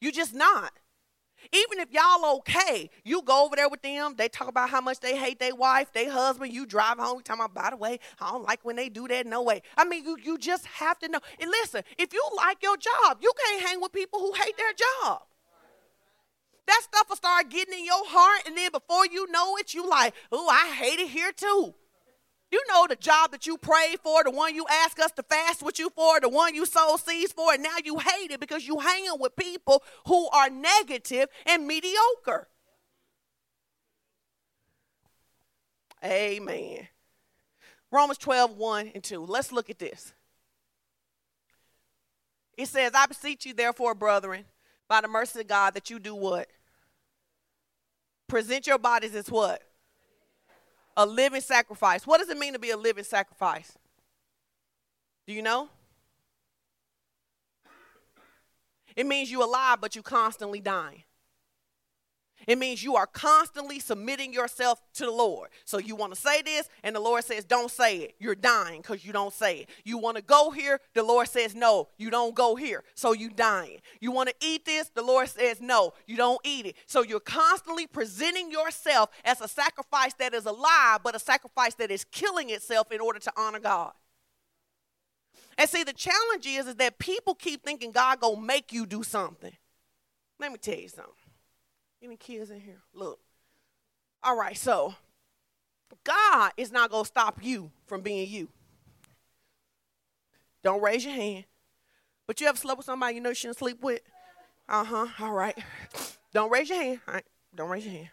You 0.00 0.12
just 0.12 0.34
not. 0.34 0.72
Even 1.52 1.80
if 1.80 1.90
y'all 1.90 2.36
okay, 2.36 2.90
you 3.02 3.22
go 3.22 3.46
over 3.46 3.56
there 3.56 3.68
with 3.68 3.82
them. 3.82 4.14
They 4.16 4.28
talk 4.28 4.46
about 4.46 4.68
how 4.68 4.80
much 4.80 5.00
they 5.00 5.16
hate 5.16 5.40
their 5.40 5.54
wife, 5.54 5.92
their 5.92 6.10
husband. 6.10 6.52
You 6.52 6.66
drive 6.66 6.98
home, 6.98 7.16
you 7.16 7.22
talking 7.22 7.44
about, 7.44 7.54
by 7.54 7.70
the 7.70 7.76
way, 7.76 7.98
I 8.20 8.30
don't 8.30 8.44
like 8.44 8.60
when 8.62 8.76
they 8.76 8.88
do 8.88 9.08
that. 9.08 9.26
No 9.26 9.42
way. 9.42 9.62
I 9.76 9.84
mean, 9.84 10.04
you, 10.04 10.18
you 10.22 10.38
just 10.38 10.66
have 10.66 10.98
to 11.00 11.08
know. 11.08 11.20
And 11.40 11.50
listen, 11.50 11.82
if 11.98 12.12
you 12.12 12.22
like 12.36 12.62
your 12.62 12.76
job, 12.76 13.18
you 13.20 13.32
can't 13.46 13.66
hang 13.66 13.80
with 13.80 13.92
people 13.92 14.20
who 14.20 14.32
hate 14.34 14.56
their 14.56 14.72
job. 14.72 15.22
That 16.66 16.80
stuff 16.84 17.08
will 17.08 17.16
start 17.16 17.50
getting 17.50 17.74
in 17.74 17.84
your 17.84 18.06
heart, 18.06 18.46
and 18.46 18.56
then 18.56 18.70
before 18.70 19.06
you 19.06 19.30
know 19.30 19.56
it, 19.56 19.74
you 19.74 19.88
like, 19.88 20.14
oh, 20.30 20.48
I 20.48 20.74
hate 20.74 21.00
it 21.00 21.08
here 21.08 21.32
too. 21.32 21.74
You 22.52 22.62
know 22.68 22.86
the 22.86 22.96
job 22.96 23.32
that 23.32 23.46
you 23.46 23.56
prayed 23.56 23.98
for, 24.02 24.22
the 24.22 24.30
one 24.30 24.54
you 24.54 24.66
asked 24.70 24.98
us 24.98 25.10
to 25.12 25.22
fast 25.22 25.62
with 25.62 25.78
you 25.78 25.90
for, 25.90 26.20
the 26.20 26.28
one 26.28 26.54
you 26.54 26.66
sowed 26.66 27.00
seeds 27.00 27.32
for, 27.32 27.54
and 27.54 27.62
now 27.62 27.76
you 27.82 27.98
hate 27.98 28.30
it 28.30 28.40
because 28.40 28.66
you 28.66 28.78
hanging 28.78 29.18
with 29.18 29.34
people 29.36 29.82
who 30.06 30.28
are 30.28 30.50
negative 30.50 31.28
and 31.46 31.66
mediocre. 31.66 32.48
Amen. 36.04 36.88
Romans 37.90 38.18
12, 38.18 38.56
1 38.56 38.90
and 38.94 39.02
2. 39.02 39.24
Let's 39.24 39.50
look 39.50 39.70
at 39.70 39.78
this. 39.78 40.12
It 42.58 42.68
says, 42.68 42.92
I 42.94 43.06
beseech 43.06 43.46
you, 43.46 43.54
therefore, 43.54 43.94
brethren, 43.94 44.44
by 44.92 45.00
the 45.00 45.08
mercy 45.08 45.40
of 45.40 45.46
God, 45.46 45.72
that 45.72 45.88
you 45.88 45.98
do 45.98 46.14
what? 46.14 46.48
Present 48.28 48.66
your 48.66 48.76
bodies 48.76 49.14
as 49.14 49.30
what? 49.30 49.62
a 50.96 51.06
living 51.06 51.40
sacrifice. 51.40 52.06
What 52.06 52.18
does 52.18 52.28
it 52.28 52.36
mean 52.36 52.52
to 52.52 52.58
be 52.58 52.68
a 52.68 52.76
living 52.76 53.04
sacrifice? 53.04 53.72
Do 55.26 55.32
you 55.32 55.40
know? 55.40 55.70
It 58.94 59.06
means 59.06 59.30
you 59.30 59.42
alive, 59.42 59.78
but 59.80 59.96
you 59.96 60.02
constantly 60.02 60.60
dying. 60.60 61.04
It 62.46 62.58
means 62.58 62.82
you 62.82 62.96
are 62.96 63.06
constantly 63.06 63.78
submitting 63.78 64.32
yourself 64.32 64.80
to 64.94 65.04
the 65.04 65.10
Lord. 65.10 65.50
So 65.64 65.78
you 65.78 65.94
want 65.94 66.14
to 66.14 66.20
say 66.20 66.42
this, 66.42 66.68
and 66.82 66.94
the 66.94 67.00
Lord 67.00 67.24
says, 67.24 67.44
Don't 67.44 67.70
say 67.70 67.98
it. 67.98 68.14
You're 68.18 68.34
dying 68.34 68.82
because 68.82 69.04
you 69.04 69.12
don't 69.12 69.32
say 69.32 69.60
it. 69.60 69.70
You 69.84 69.98
want 69.98 70.16
to 70.16 70.22
go 70.22 70.50
here, 70.50 70.80
the 70.94 71.02
Lord 71.02 71.28
says, 71.28 71.54
No, 71.54 71.88
you 71.96 72.10
don't 72.10 72.34
go 72.34 72.56
here. 72.56 72.84
So 72.94 73.12
you 73.12 73.30
dying. 73.30 73.80
You 74.00 74.12
want 74.12 74.28
to 74.28 74.34
eat 74.40 74.64
this, 74.64 74.90
the 74.94 75.02
Lord 75.02 75.28
says, 75.28 75.60
No, 75.60 75.94
you 76.06 76.16
don't 76.16 76.40
eat 76.44 76.66
it. 76.66 76.76
So 76.86 77.02
you're 77.02 77.20
constantly 77.20 77.86
presenting 77.86 78.50
yourself 78.50 79.10
as 79.24 79.40
a 79.40 79.48
sacrifice 79.48 80.14
that 80.14 80.34
is 80.34 80.46
alive, 80.46 81.00
but 81.02 81.14
a 81.14 81.18
sacrifice 81.18 81.74
that 81.74 81.90
is 81.90 82.04
killing 82.04 82.50
itself 82.50 82.90
in 82.90 83.00
order 83.00 83.18
to 83.18 83.32
honor 83.36 83.60
God. 83.60 83.92
And 85.58 85.68
see, 85.68 85.84
the 85.84 85.92
challenge 85.92 86.46
is, 86.46 86.66
is 86.66 86.76
that 86.76 86.98
people 86.98 87.34
keep 87.34 87.62
thinking 87.62 87.92
God 87.92 88.20
gonna 88.20 88.40
make 88.40 88.72
you 88.72 88.86
do 88.86 89.02
something. 89.02 89.52
Let 90.38 90.50
me 90.50 90.58
tell 90.58 90.78
you 90.78 90.88
something. 90.88 91.14
Any 92.02 92.16
kids 92.16 92.50
in 92.50 92.60
here? 92.60 92.82
Look. 92.92 93.20
All 94.24 94.36
right, 94.36 94.56
so 94.56 94.94
God 96.04 96.52
is 96.56 96.72
not 96.72 96.90
going 96.90 97.04
to 97.04 97.08
stop 97.08 97.42
you 97.42 97.70
from 97.86 98.00
being 98.00 98.28
you. 98.28 98.48
Don't 100.62 100.82
raise 100.82 101.04
your 101.04 101.14
hand. 101.14 101.44
But 102.26 102.40
you 102.40 102.46
ever 102.46 102.56
slept 102.56 102.78
with 102.78 102.86
somebody 102.86 103.16
you 103.16 103.20
know 103.20 103.30
you 103.30 103.34
shouldn't 103.34 103.58
sleep 103.58 103.82
with? 103.82 104.00
Uh 104.68 104.84
huh. 104.84 105.06
All 105.20 105.32
right. 105.32 105.56
Don't 106.32 106.50
raise 106.50 106.68
your 106.68 106.80
hand. 106.80 107.00
All 107.06 107.14
right. 107.14 107.24
Don't 107.54 107.68
raise 107.68 107.84
your 107.84 107.94
hand. 107.94 108.08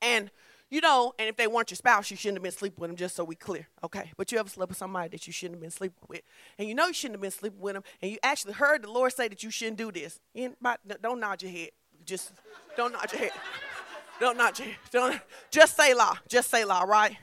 And 0.00 0.30
you 0.70 0.80
know, 0.80 1.12
and 1.18 1.28
if 1.28 1.36
they 1.36 1.46
weren't 1.46 1.70
your 1.70 1.76
spouse, 1.76 2.10
you 2.10 2.16
shouldn't 2.16 2.38
have 2.38 2.42
been 2.42 2.52
sleeping 2.52 2.80
with 2.80 2.90
them, 2.90 2.96
just 2.96 3.14
so 3.14 3.22
we 3.22 3.36
clear, 3.36 3.68
okay? 3.84 4.10
But 4.16 4.32
you 4.32 4.38
ever 4.38 4.48
slept 4.48 4.70
with 4.70 4.78
somebody 4.78 5.08
that 5.10 5.26
you 5.26 5.32
shouldn't 5.32 5.56
have 5.56 5.60
been 5.60 5.70
sleeping 5.70 6.02
with, 6.08 6.22
and 6.58 6.66
you 6.66 6.74
know 6.74 6.88
you 6.88 6.92
shouldn't 6.92 7.16
have 7.16 7.22
been 7.22 7.30
sleeping 7.30 7.60
with 7.60 7.74
them, 7.74 7.84
and 8.02 8.10
you 8.10 8.18
actually 8.24 8.54
heard 8.54 8.82
the 8.82 8.90
Lord 8.90 9.12
say 9.12 9.28
that 9.28 9.42
you 9.44 9.50
shouldn't 9.50 9.76
do 9.76 9.92
this. 9.92 10.18
don't 10.34 11.20
nod 11.20 11.42
your 11.42 11.52
head. 11.52 11.70
Just 12.04 12.32
don't 12.76 12.92
nod 12.92 13.10
your 13.12 13.22
head. 13.22 13.30
Don't 14.20 14.36
nod 14.36 14.58
your 14.58 14.68
head. 14.68 14.76
Don't, 14.90 15.20
just 15.50 15.76
say 15.76 15.94
la. 15.94 16.14
Just 16.28 16.50
say 16.50 16.64
la, 16.64 16.82
right? 16.82 17.16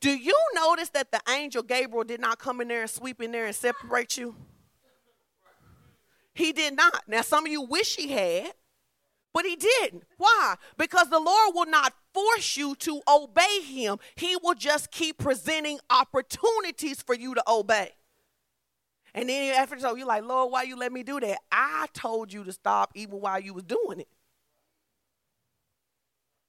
Do 0.00 0.10
you 0.10 0.38
notice 0.54 0.90
that 0.90 1.10
the 1.10 1.20
angel 1.28 1.62
Gabriel 1.62 2.04
did 2.04 2.20
not 2.20 2.38
come 2.38 2.60
in 2.60 2.68
there 2.68 2.82
and 2.82 2.90
sweep 2.90 3.22
in 3.22 3.32
there 3.32 3.46
and 3.46 3.54
separate 3.54 4.16
you? 4.16 4.36
He 6.34 6.52
did 6.52 6.76
not. 6.76 7.02
Now, 7.08 7.22
some 7.22 7.46
of 7.46 7.50
you 7.50 7.62
wish 7.62 7.96
he 7.96 8.08
had, 8.08 8.52
but 9.32 9.46
he 9.46 9.56
didn't. 9.56 10.04
Why? 10.18 10.56
Because 10.76 11.08
the 11.08 11.18
Lord 11.18 11.54
will 11.54 11.66
not 11.66 11.94
force 12.12 12.56
you 12.56 12.74
to 12.76 13.00
obey 13.08 13.60
him, 13.62 13.98
he 14.16 14.36
will 14.42 14.54
just 14.54 14.90
keep 14.90 15.18
presenting 15.18 15.78
opportunities 15.90 17.02
for 17.02 17.14
you 17.14 17.34
to 17.34 17.42
obey. 17.46 17.92
And 19.16 19.30
then 19.30 19.54
after 19.54 19.78
so 19.78 19.96
you're 19.96 20.06
like, 20.06 20.24
Lord, 20.24 20.52
why 20.52 20.64
you 20.64 20.76
let 20.76 20.92
me 20.92 21.02
do 21.02 21.18
that? 21.18 21.38
I 21.50 21.86
told 21.94 22.32
you 22.32 22.44
to 22.44 22.52
stop 22.52 22.92
even 22.94 23.18
while 23.18 23.40
you 23.40 23.54
was 23.54 23.64
doing 23.64 24.00
it. 24.00 24.08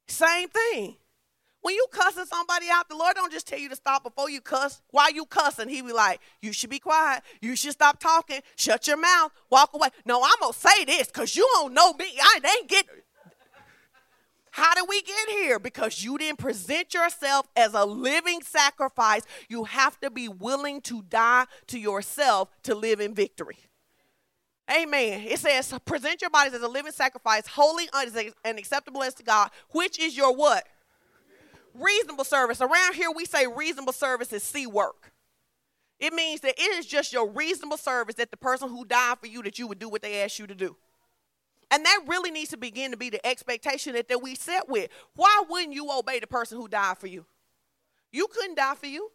Same 0.10 0.50
thing. 0.50 0.98
When 1.62 1.76
you 1.76 1.86
cussing 1.92 2.26
somebody 2.26 2.68
out, 2.72 2.88
the 2.90 2.96
Lord 2.96 3.16
don't 3.16 3.32
just 3.32 3.48
tell 3.48 3.58
you 3.58 3.70
to 3.70 3.76
stop 3.76 4.04
before 4.04 4.30
you 4.30 4.42
cuss. 4.42 4.82
Why 4.92 5.10
you 5.14 5.26
cussing? 5.26 5.70
He 5.70 5.82
be 5.82 5.94
like, 5.94 6.20
you 6.42 6.52
should 6.52 6.70
be 6.70 6.80
quiet. 6.80 7.24
You 7.42 7.56
should 7.56 7.72
stop 7.72 8.00
talking. 8.00 8.42
Shut 8.58 8.86
your 8.86 8.98
mouth. 8.98 9.32
Walk 9.50 9.74
away. 9.74 9.90
No, 10.06 10.22
I'm 10.22 10.40
gonna 10.40 10.54
say 10.54 10.86
this 10.86 11.08
because 11.08 11.36
you 11.36 11.50
don't 11.56 11.74
know 11.74 11.94
me. 11.94 12.06
I 12.22 12.40
ain't 12.60 12.70
get 12.70 12.86
how 14.58 14.74
did 14.74 14.86
we 14.90 15.04
get 15.04 15.30
here? 15.30 15.60
Because 15.60 16.04
you 16.04 16.18
didn't 16.18 16.40
present 16.40 16.92
yourself 16.92 17.48
as 17.56 17.76
a 17.76 17.86
living 17.86 18.42
sacrifice. 18.42 19.22
You 19.50 19.66
have 19.66 20.00
to 20.00 20.10
be 20.10 20.28
willing 20.28 20.82
to 20.82 21.04
die 21.04 21.46
to 21.68 21.78
yourself 21.78 22.50
to 22.64 22.74
live 22.74 23.00
in 23.00 23.14
victory. 23.14 23.60
Amen. 24.76 25.26
It 25.28 25.38
says, 25.38 25.72
present 25.86 26.22
your 26.22 26.32
bodies 26.32 26.56
as 26.56 26.64
a 26.64 26.68
living 26.68 26.92
sacrifice, 26.92 27.46
holy 27.46 27.88
and 28.44 28.58
acceptable 28.58 29.04
as 29.04 29.14
to 29.14 29.24
God, 29.24 29.52
which 29.70 30.00
is 30.00 30.18
your 30.18 30.36
what? 30.36 30.66
Reasonable 31.76 32.24
service. 32.24 32.60
Around 32.60 32.96
here, 32.96 33.12
we 33.16 33.26
say 33.26 33.46
reasonable 33.46 33.94
service 33.94 34.34
is 34.34 34.42
C 34.42 34.66
work. 34.66 35.14
It 36.00 36.14
means 36.14 36.42
that 36.42 36.56
it 36.58 36.80
is 36.80 36.88
just 36.88 37.14
your 37.14 37.30
reasonable 37.30 37.78
service 37.78 38.16
that 38.16 38.32
the 38.32 38.38
person 38.38 38.70
who 38.70 38.86
died 38.86 39.20
for 39.20 39.28
you 39.28 39.44
that 39.44 39.60
you 39.60 39.68
would 39.68 39.78
do 39.78 39.88
what 39.88 40.02
they 40.02 40.24
asked 40.24 40.40
you 40.40 40.48
to 40.48 40.56
do. 40.56 40.76
And 41.70 41.86
that 41.86 42.04
really 42.08 42.32
needs 42.32 42.52
to 42.52 42.58
begin 42.58 42.92
to 42.92 42.98
be 42.98 43.10
the 43.10 43.26
expectation 43.26 43.94
that, 43.94 44.08
that 44.08 44.22
we 44.22 44.36
set 44.36 44.70
with. 44.70 44.90
Why 45.16 45.44
wouldn't 45.50 45.74
you 45.74 45.92
obey 45.92 46.20
the 46.20 46.28
person 46.28 46.58
who 46.58 46.68
died 46.68 46.98
for 46.98 47.08
you? 47.08 47.26
You 48.12 48.28
couldn't 48.28 48.56
die 48.56 48.76
for 48.76 48.88
you. 48.88 49.12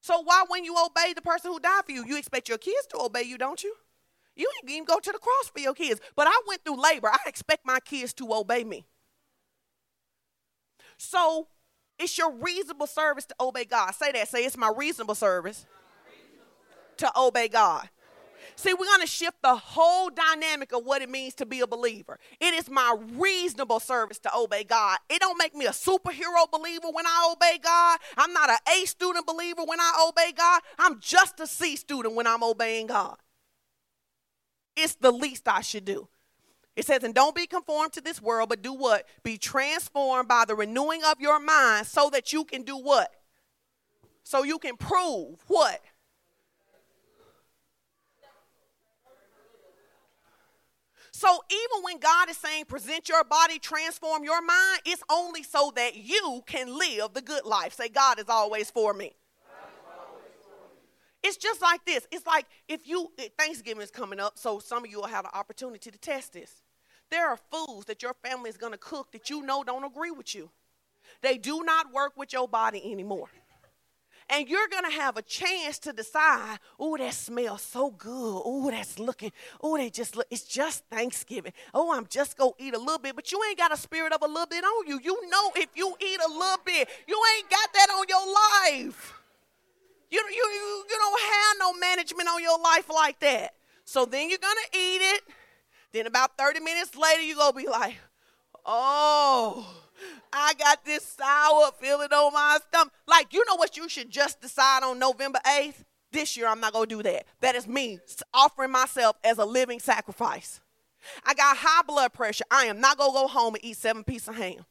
So 0.00 0.20
why 0.22 0.44
when 0.48 0.64
you 0.64 0.74
obey 0.74 1.12
the 1.12 1.22
person 1.22 1.52
who 1.52 1.60
died 1.60 1.82
for 1.84 1.92
you, 1.92 2.04
you 2.06 2.16
expect 2.16 2.48
your 2.48 2.58
kids 2.58 2.86
to 2.90 2.98
obey 3.00 3.22
you, 3.22 3.38
don't 3.38 3.62
you? 3.62 3.74
You 4.34 4.50
ain't 4.56 4.70
even 4.70 4.84
go 4.84 4.98
to 4.98 5.12
the 5.12 5.18
cross 5.18 5.50
for 5.52 5.60
your 5.60 5.74
kids. 5.74 6.00
But 6.16 6.26
I 6.26 6.42
went 6.48 6.64
through 6.64 6.82
labor. 6.82 7.08
I 7.08 7.18
expect 7.26 7.66
my 7.66 7.78
kids 7.80 8.12
to 8.14 8.32
obey 8.32 8.64
me. 8.64 8.86
So 10.96 11.48
it's 11.98 12.16
your 12.16 12.32
reasonable 12.32 12.86
service 12.86 13.26
to 13.26 13.34
obey 13.38 13.64
God. 13.64 13.94
Say 13.94 14.12
that. 14.12 14.28
Say 14.28 14.44
it's 14.44 14.56
my 14.56 14.72
reasonable 14.74 15.14
service 15.14 15.66
to 16.96 17.12
obey 17.16 17.48
God. 17.48 17.88
See, 18.56 18.74
we're 18.74 18.86
going 18.86 19.00
to 19.00 19.06
shift 19.06 19.42
the 19.42 19.56
whole 19.56 20.10
dynamic 20.10 20.72
of 20.72 20.84
what 20.84 21.02
it 21.02 21.08
means 21.08 21.34
to 21.36 21.46
be 21.46 21.60
a 21.60 21.66
believer. 21.66 22.18
It 22.40 22.54
is 22.54 22.68
my 22.70 22.96
reasonable 23.14 23.80
service 23.80 24.18
to 24.20 24.36
obey 24.36 24.64
God. 24.64 24.98
It 25.08 25.20
don't 25.20 25.38
make 25.38 25.54
me 25.54 25.66
a 25.66 25.70
superhero 25.70 26.50
believer 26.50 26.88
when 26.92 27.06
I 27.06 27.32
obey 27.32 27.58
God. 27.62 27.98
I'm 28.16 28.32
not 28.32 28.50
an 28.50 28.58
A 28.76 28.84
student 28.86 29.26
believer 29.26 29.62
when 29.64 29.80
I 29.80 30.06
obey 30.08 30.32
God. 30.36 30.62
I'm 30.78 31.00
just 31.00 31.40
a 31.40 31.46
C 31.46 31.76
student 31.76 32.14
when 32.14 32.26
I'm 32.26 32.42
obeying 32.42 32.88
God. 32.88 33.16
It's 34.76 34.94
the 34.94 35.10
least 35.10 35.48
I 35.48 35.60
should 35.62 35.84
do. 35.84 36.08
It 36.74 36.86
says, 36.86 37.02
and 37.02 37.14
don't 37.14 37.34
be 37.34 37.46
conformed 37.46 37.92
to 37.94 38.00
this 38.00 38.22
world, 38.22 38.48
but 38.48 38.62
do 38.62 38.72
what? 38.72 39.06
Be 39.22 39.36
transformed 39.36 40.28
by 40.28 40.44
the 40.46 40.54
renewing 40.54 41.02
of 41.04 41.20
your 41.20 41.38
mind 41.38 41.86
so 41.86 42.08
that 42.10 42.32
you 42.32 42.44
can 42.44 42.62
do 42.62 42.76
what? 42.78 43.12
So 44.24 44.42
you 44.42 44.58
can 44.58 44.76
prove 44.76 45.44
what? 45.48 45.80
So 51.22 51.38
even 51.52 51.84
when 51.84 51.98
God 51.98 52.30
is 52.30 52.36
saying, 52.36 52.64
present 52.64 53.08
your 53.08 53.22
body, 53.22 53.60
transform 53.60 54.24
your 54.24 54.42
mind, 54.42 54.80
it's 54.84 55.04
only 55.08 55.44
so 55.44 55.72
that 55.76 55.94
you 55.94 56.42
can 56.46 56.76
live 56.76 57.12
the 57.14 57.22
good 57.22 57.44
life. 57.44 57.74
Say, 57.74 57.90
God 57.90 58.18
is 58.18 58.28
always 58.28 58.72
for 58.72 58.92
me. 58.92 59.12
It's 61.22 61.36
just 61.36 61.62
like 61.62 61.84
this. 61.84 62.08
It's 62.10 62.26
like 62.26 62.46
if 62.66 62.88
you, 62.88 63.12
eh, 63.18 63.28
Thanksgiving 63.38 63.84
is 63.84 63.92
coming 63.92 64.18
up, 64.18 64.36
so 64.36 64.58
some 64.58 64.84
of 64.84 64.90
you 64.90 64.96
will 64.96 65.06
have 65.06 65.24
an 65.24 65.30
opportunity 65.32 65.92
to 65.92 65.98
test 65.98 66.32
this. 66.32 66.60
There 67.08 67.28
are 67.28 67.38
foods 67.52 67.84
that 67.84 68.02
your 68.02 68.14
family 68.14 68.50
is 68.50 68.56
going 68.56 68.72
to 68.72 68.78
cook 68.78 69.12
that 69.12 69.30
you 69.30 69.42
know 69.42 69.62
don't 69.62 69.84
agree 69.84 70.10
with 70.10 70.34
you. 70.34 70.50
They 71.20 71.38
do 71.38 71.62
not 71.62 71.92
work 71.92 72.16
with 72.16 72.32
your 72.32 72.48
body 72.48 72.82
anymore. 72.90 73.28
And 74.32 74.48
you're 74.48 74.66
going 74.68 74.90
to 74.90 74.98
have 74.98 75.18
a 75.18 75.22
chance 75.22 75.78
to 75.80 75.92
decide, 75.92 76.58
oh, 76.80 76.96
that 76.96 77.12
smells 77.12 77.60
so 77.60 77.90
good. 77.90 78.42
Oh, 78.42 78.70
that's 78.70 78.98
looking, 78.98 79.30
oh, 79.60 79.76
they 79.76 79.90
just 79.90 80.16
look, 80.16 80.26
it's 80.30 80.44
just 80.44 80.86
Thanksgiving. 80.86 81.52
Oh, 81.74 81.92
I'm 81.92 82.06
just 82.08 82.38
going 82.38 82.52
to 82.56 82.64
eat 82.64 82.74
a 82.74 82.78
little 82.78 82.98
bit. 82.98 83.14
But 83.14 83.30
you 83.30 83.38
ain't 83.46 83.58
got 83.58 83.74
a 83.74 83.76
spirit 83.76 84.10
of 84.14 84.22
a 84.22 84.26
little 84.26 84.46
bit 84.46 84.64
on 84.64 84.86
you. 84.86 84.98
You 85.04 85.28
know 85.28 85.52
if 85.54 85.68
you 85.74 85.94
eat 86.00 86.18
a 86.18 86.28
little 86.28 86.62
bit, 86.64 86.88
you 87.06 87.22
ain't 87.36 87.50
got 87.50 87.74
that 87.74 87.88
on 87.90 88.06
your 88.08 88.26
life. 88.26 89.12
You, 90.10 90.18
you, 90.18 90.34
you, 90.34 90.84
you 90.88 90.96
don't 90.96 91.20
have 91.20 91.56
no 91.58 91.74
management 91.74 92.26
on 92.26 92.42
your 92.42 92.58
life 92.58 92.88
like 92.88 93.20
that. 93.20 93.54
So 93.84 94.06
then 94.06 94.30
you're 94.30 94.38
going 94.38 94.56
to 94.72 94.78
eat 94.78 95.00
it. 95.14 95.22
Then 95.92 96.06
about 96.06 96.38
30 96.38 96.60
minutes 96.60 96.96
later, 96.96 97.20
you're 97.20 97.36
going 97.36 97.52
to 97.52 97.58
be 97.58 97.68
like, 97.68 97.96
oh, 98.64 99.66
I 100.32 100.54
got 100.54 100.84
this 100.84 101.04
sour 101.04 101.70
feeling 101.80 102.08
on 102.12 102.32
my 102.32 102.58
stomach. 102.68 102.92
Like, 103.06 103.32
you 103.32 103.44
know 103.46 103.56
what 103.56 103.76
you 103.76 103.88
should 103.88 104.10
just 104.10 104.40
decide 104.40 104.82
on 104.82 104.98
November 104.98 105.38
8th? 105.46 105.84
This 106.10 106.36
year, 106.36 106.46
I'm 106.46 106.60
not 106.60 106.74
going 106.74 106.88
to 106.88 106.96
do 106.96 107.02
that. 107.04 107.24
That 107.40 107.54
is 107.54 107.66
me 107.66 107.98
offering 108.34 108.70
myself 108.70 109.16
as 109.24 109.38
a 109.38 109.44
living 109.44 109.80
sacrifice. 109.80 110.60
I 111.24 111.34
got 111.34 111.56
high 111.56 111.82
blood 111.86 112.12
pressure. 112.12 112.44
I 112.50 112.66
am 112.66 112.80
not 112.80 112.98
going 112.98 113.10
to 113.12 113.14
go 113.14 113.28
home 113.28 113.54
and 113.54 113.64
eat 113.64 113.76
seven 113.76 114.04
pieces 114.04 114.28
of 114.28 114.36
ham. 114.36 114.64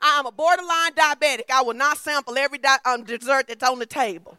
I'm 0.00 0.26
a 0.26 0.32
borderline 0.32 0.92
diabetic. 0.92 1.50
I 1.52 1.62
will 1.62 1.74
not 1.74 1.96
sample 1.96 2.36
every 2.36 2.58
di- 2.58 2.78
um, 2.84 3.04
dessert 3.04 3.48
that's 3.48 3.62
on 3.62 3.78
the 3.78 3.86
table. 3.86 4.38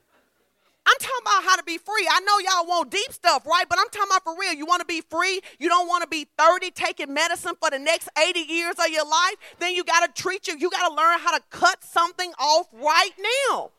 I'm 0.88 0.96
talking 1.00 1.22
about 1.22 1.44
how 1.44 1.56
to 1.56 1.64
be 1.64 1.78
free. 1.78 2.08
I 2.10 2.20
know 2.22 2.38
y'all 2.40 2.68
want 2.68 2.92
deep 2.92 3.12
stuff, 3.12 3.46
right? 3.48 3.66
But 3.68 3.80
I'm 3.80 3.90
talking 3.90 4.10
about 4.12 4.24
for 4.24 4.40
real. 4.40 4.54
You 4.54 4.66
want 4.66 4.82
to 4.82 4.86
be 4.86 5.02
free? 5.02 5.42
You 5.58 5.68
don't 5.68 5.88
want 5.88 6.04
to 6.04 6.08
be 6.08 6.28
30 6.38 6.72
taking 6.72 7.14
medicine 7.14 7.54
for 7.60 7.72
the 7.72 7.80
next 7.80 8.10
80 8.18 8.40
years 8.42 8.76
of 8.78 8.90
your 8.90 9.06
life? 9.06 9.36
Then 9.60 9.74
you 9.74 9.84
got 9.84 10.06
to 10.06 10.22
treat 10.22 10.48
you. 10.48 10.58
You 10.58 10.70
got 10.70 10.88
to 10.88 10.94
learn 10.94 11.20
how 11.20 11.36
to 11.36 11.44
cut 11.50 11.84
something 11.84 12.32
off 12.40 12.68
right 12.74 13.12
now. 13.52 13.72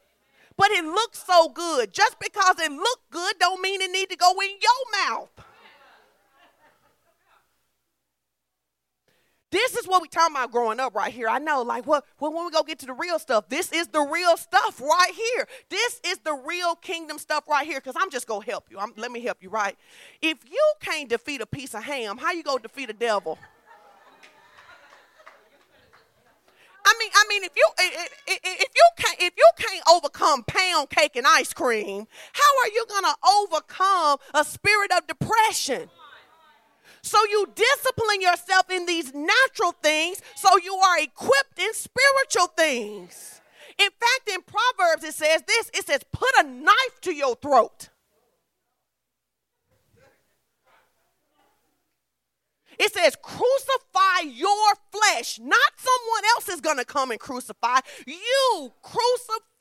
But 0.56 0.70
it 0.70 0.84
looks 0.84 1.22
so 1.22 1.48
good. 1.48 1.92
Just 1.92 2.18
because 2.18 2.58
it 2.58 2.72
look 2.72 3.00
good 3.10 3.34
don't 3.38 3.60
mean 3.60 3.82
it 3.82 3.90
need 3.90 4.10
to 4.10 4.16
go 4.16 4.32
in 4.40 4.50
your 4.50 5.06
mouth. 5.06 5.45
This 9.50 9.76
is 9.76 9.86
what 9.86 10.02
we 10.02 10.08
talking 10.08 10.34
about 10.34 10.50
growing 10.50 10.80
up 10.80 10.94
right 10.94 11.12
here. 11.12 11.28
I 11.28 11.38
know, 11.38 11.62
like, 11.62 11.86
well, 11.86 12.04
well, 12.18 12.32
when 12.32 12.46
we 12.46 12.50
go 12.50 12.64
get 12.64 12.80
to 12.80 12.86
the 12.86 12.92
real 12.92 13.18
stuff, 13.18 13.48
this 13.48 13.70
is 13.72 13.86
the 13.88 14.00
real 14.00 14.36
stuff 14.36 14.80
right 14.80 15.12
here. 15.14 15.46
This 15.68 16.00
is 16.04 16.18
the 16.18 16.34
real 16.34 16.74
kingdom 16.74 17.18
stuff 17.18 17.44
right 17.48 17.64
here. 17.64 17.78
Because 17.78 17.94
I'm 17.96 18.10
just 18.10 18.26
gonna 18.26 18.44
help 18.44 18.64
you. 18.70 18.78
I'm, 18.78 18.92
let 18.96 19.12
me 19.12 19.20
help 19.20 19.38
you, 19.40 19.48
right? 19.48 19.76
If 20.20 20.38
you 20.50 20.72
can't 20.80 21.08
defeat 21.08 21.40
a 21.40 21.46
piece 21.46 21.74
of 21.74 21.84
ham, 21.84 22.18
how 22.18 22.32
you 22.32 22.42
gonna 22.42 22.60
defeat 22.60 22.90
a 22.90 22.92
devil? 22.92 23.38
I 26.84 26.94
mean, 27.00 27.10
I 27.14 27.24
mean, 27.28 27.44
if 27.44 27.52
you 27.56 27.68
if 27.78 28.72
you 28.74 28.88
can't 28.96 29.20
if 29.20 29.32
you 29.36 29.50
can't 29.58 29.82
overcome 29.90 30.44
pound 30.44 30.90
cake 30.90 31.16
and 31.16 31.26
ice 31.26 31.52
cream, 31.52 32.06
how 32.32 32.58
are 32.62 32.68
you 32.68 32.84
gonna 32.88 33.14
overcome 33.42 34.18
a 34.34 34.44
spirit 34.44 34.92
of 34.92 35.06
depression? 35.06 35.88
So 37.06 37.18
you 37.30 37.46
discipline 37.54 38.20
yourself 38.20 38.68
in 38.68 38.84
these 38.84 39.14
natural 39.14 39.70
things 39.80 40.20
so 40.34 40.48
you 40.58 40.74
are 40.74 40.98
equipped 40.98 41.56
in 41.56 41.72
spiritual 41.72 42.48
things. 42.56 43.40
In 43.78 43.90
fact, 43.90 44.28
in 44.28 44.40
Proverbs, 44.42 45.04
it 45.04 45.14
says 45.14 45.42
this 45.46 45.70
it 45.72 45.86
says, 45.86 46.00
put 46.10 46.30
a 46.40 46.42
knife 46.42 47.00
to 47.02 47.14
your 47.14 47.36
throat. 47.36 47.90
It 52.78 52.92
says, 52.92 53.16
crucify 53.22 54.28
your 54.28 54.74
flesh. 54.90 55.38
Not 55.38 55.72
someone 55.76 56.24
else 56.34 56.48
is 56.48 56.60
going 56.60 56.76
to 56.76 56.84
come 56.84 57.10
and 57.10 57.20
crucify. 57.20 57.78
You 58.06 58.72
crucify 58.82 59.55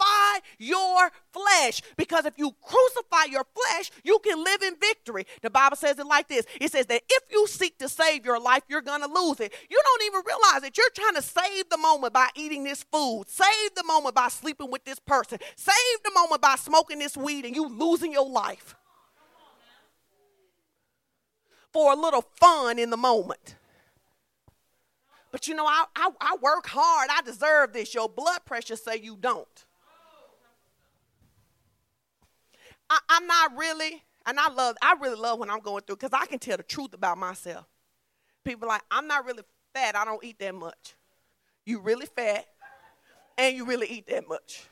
your 0.57 1.11
flesh. 1.32 1.82
Because 1.97 2.26
if 2.26 2.38
you 2.38 2.55
crucify 2.61 3.32
your 3.32 3.45
flesh, 3.53 3.91
you 4.03 4.20
can 4.20 4.43
live 4.43 4.61
in 4.61 4.76
victory. 4.80 5.26
The 5.41 5.49
Bible 5.49 5.78
says 5.78 5.99
it 5.99 6.05
like 6.05 6.28
this 6.28 6.45
it 6.59 6.72
says 6.72 6.86
that 6.88 7.03
if 7.09 7.24
you 7.32 7.47
seek 7.47 7.78
to 7.80 7.89
save 7.89 8.26
your 8.26 8.39
life, 8.39 8.63
you're 8.68 8.82
going 8.82 9.01
to 9.01 9.07
lose 9.07 9.39
it. 9.39 9.53
You 9.70 9.82
don't 9.84 10.03
even 10.03 10.22
realize 10.26 10.61
that 10.61 10.78
you're 10.78 10.89
trying 10.93 11.16
to 11.16 11.22
save 11.22 11.70
the 11.70 11.78
moment 11.78 12.13
by 12.13 12.30
eating 12.36 12.63
this 12.63 12.84
food, 12.84 13.26
save 13.28 13.76
the 13.76 13.84
moment 13.84 14.16
by 14.16 14.30
sleeping 14.30 14.72
with 14.72 14.86
this 14.86 14.99
person, 14.99 15.39
save 15.55 16.03
the 16.03 16.11
moment 16.13 16.41
by 16.41 16.55
smoking 16.55 16.99
this 16.99 17.18
weed, 17.18 17.45
and 17.45 17.55
you 17.55 17.68
losing 17.68 18.11
your 18.11 18.28
life 18.28 18.76
for 21.72 21.91
a 21.91 21.95
little 21.95 22.22
fun 22.39 22.80
in 22.80 22.89
the 22.89 22.97
moment. 22.97 23.55
But 25.36 25.49
you 25.49 25.53
know, 25.53 25.66
I, 25.66 25.84
I, 25.93 26.09
I 26.22 26.38
work 26.41 26.68
hard. 26.68 27.09
I 27.11 27.22
deserve 27.22 27.74
this. 27.74 27.93
Your 27.93 28.07
blood 28.07 28.45
pressure 28.45 28.78
say 28.78 28.95
you 28.95 29.18
don't. 29.20 29.64
I, 32.90 33.00
I'm 33.10 33.28
not 33.28 33.58
really, 33.58 34.04
and 34.26 34.40
I 34.40 34.52
love, 34.52 34.76
I 34.82 34.96
really 35.02 35.20
love 35.20 35.40
when 35.40 35.50
I'm 35.50 35.60
going 35.60 35.84
through 35.84 35.98
because 35.98 36.14
I 36.14 36.26
can 36.26 36.40
tell 36.40 36.58
the 36.58 36.64
truth 36.64 36.94
about 36.94 37.18
myself. 37.18 37.66
People 38.44 38.68
like, 38.68 38.84
I'm 38.92 39.08
not 39.08 39.26
really 39.26 39.44
fat. 39.74 39.96
I 39.96 40.06
don't 40.06 40.24
eat 40.24 40.40
that 40.40 40.54
much. 40.56 40.96
You 41.66 41.80
really 41.80 42.06
fat, 42.06 42.46
and 43.38 43.56
you 43.56 43.66
really 43.66 43.88
eat 43.88 44.08
that 44.08 44.28
much. 44.28 44.66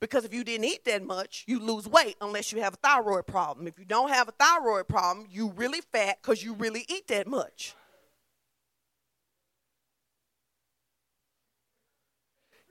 Because 0.00 0.24
if 0.24 0.34
you 0.34 0.42
didn't 0.42 0.64
eat 0.64 0.84
that 0.86 1.04
much, 1.04 1.44
you 1.46 1.60
lose 1.60 1.86
weight 1.86 2.16
unless 2.20 2.52
you 2.52 2.60
have 2.60 2.74
a 2.74 2.76
thyroid 2.76 3.26
problem. 3.26 3.68
If 3.68 3.78
you 3.78 3.84
don't 3.84 4.08
have 4.08 4.28
a 4.28 4.32
thyroid 4.32 4.88
problem, 4.88 5.28
you 5.30 5.52
really 5.54 5.80
fat 5.80 6.18
because 6.20 6.42
you 6.42 6.54
really 6.54 6.84
eat 6.88 7.06
that 7.08 7.26
much. 7.28 7.76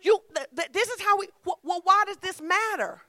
You, 0.02 0.20
th- 0.36 0.48
th- 0.56 0.72
this 0.74 0.90
is 0.90 1.02
how 1.02 1.18
we, 1.18 1.28
wh- 1.48 1.64
well, 1.64 1.82
why 1.84 2.04
does 2.08 2.18
this 2.18 2.42
matter? 2.42 3.02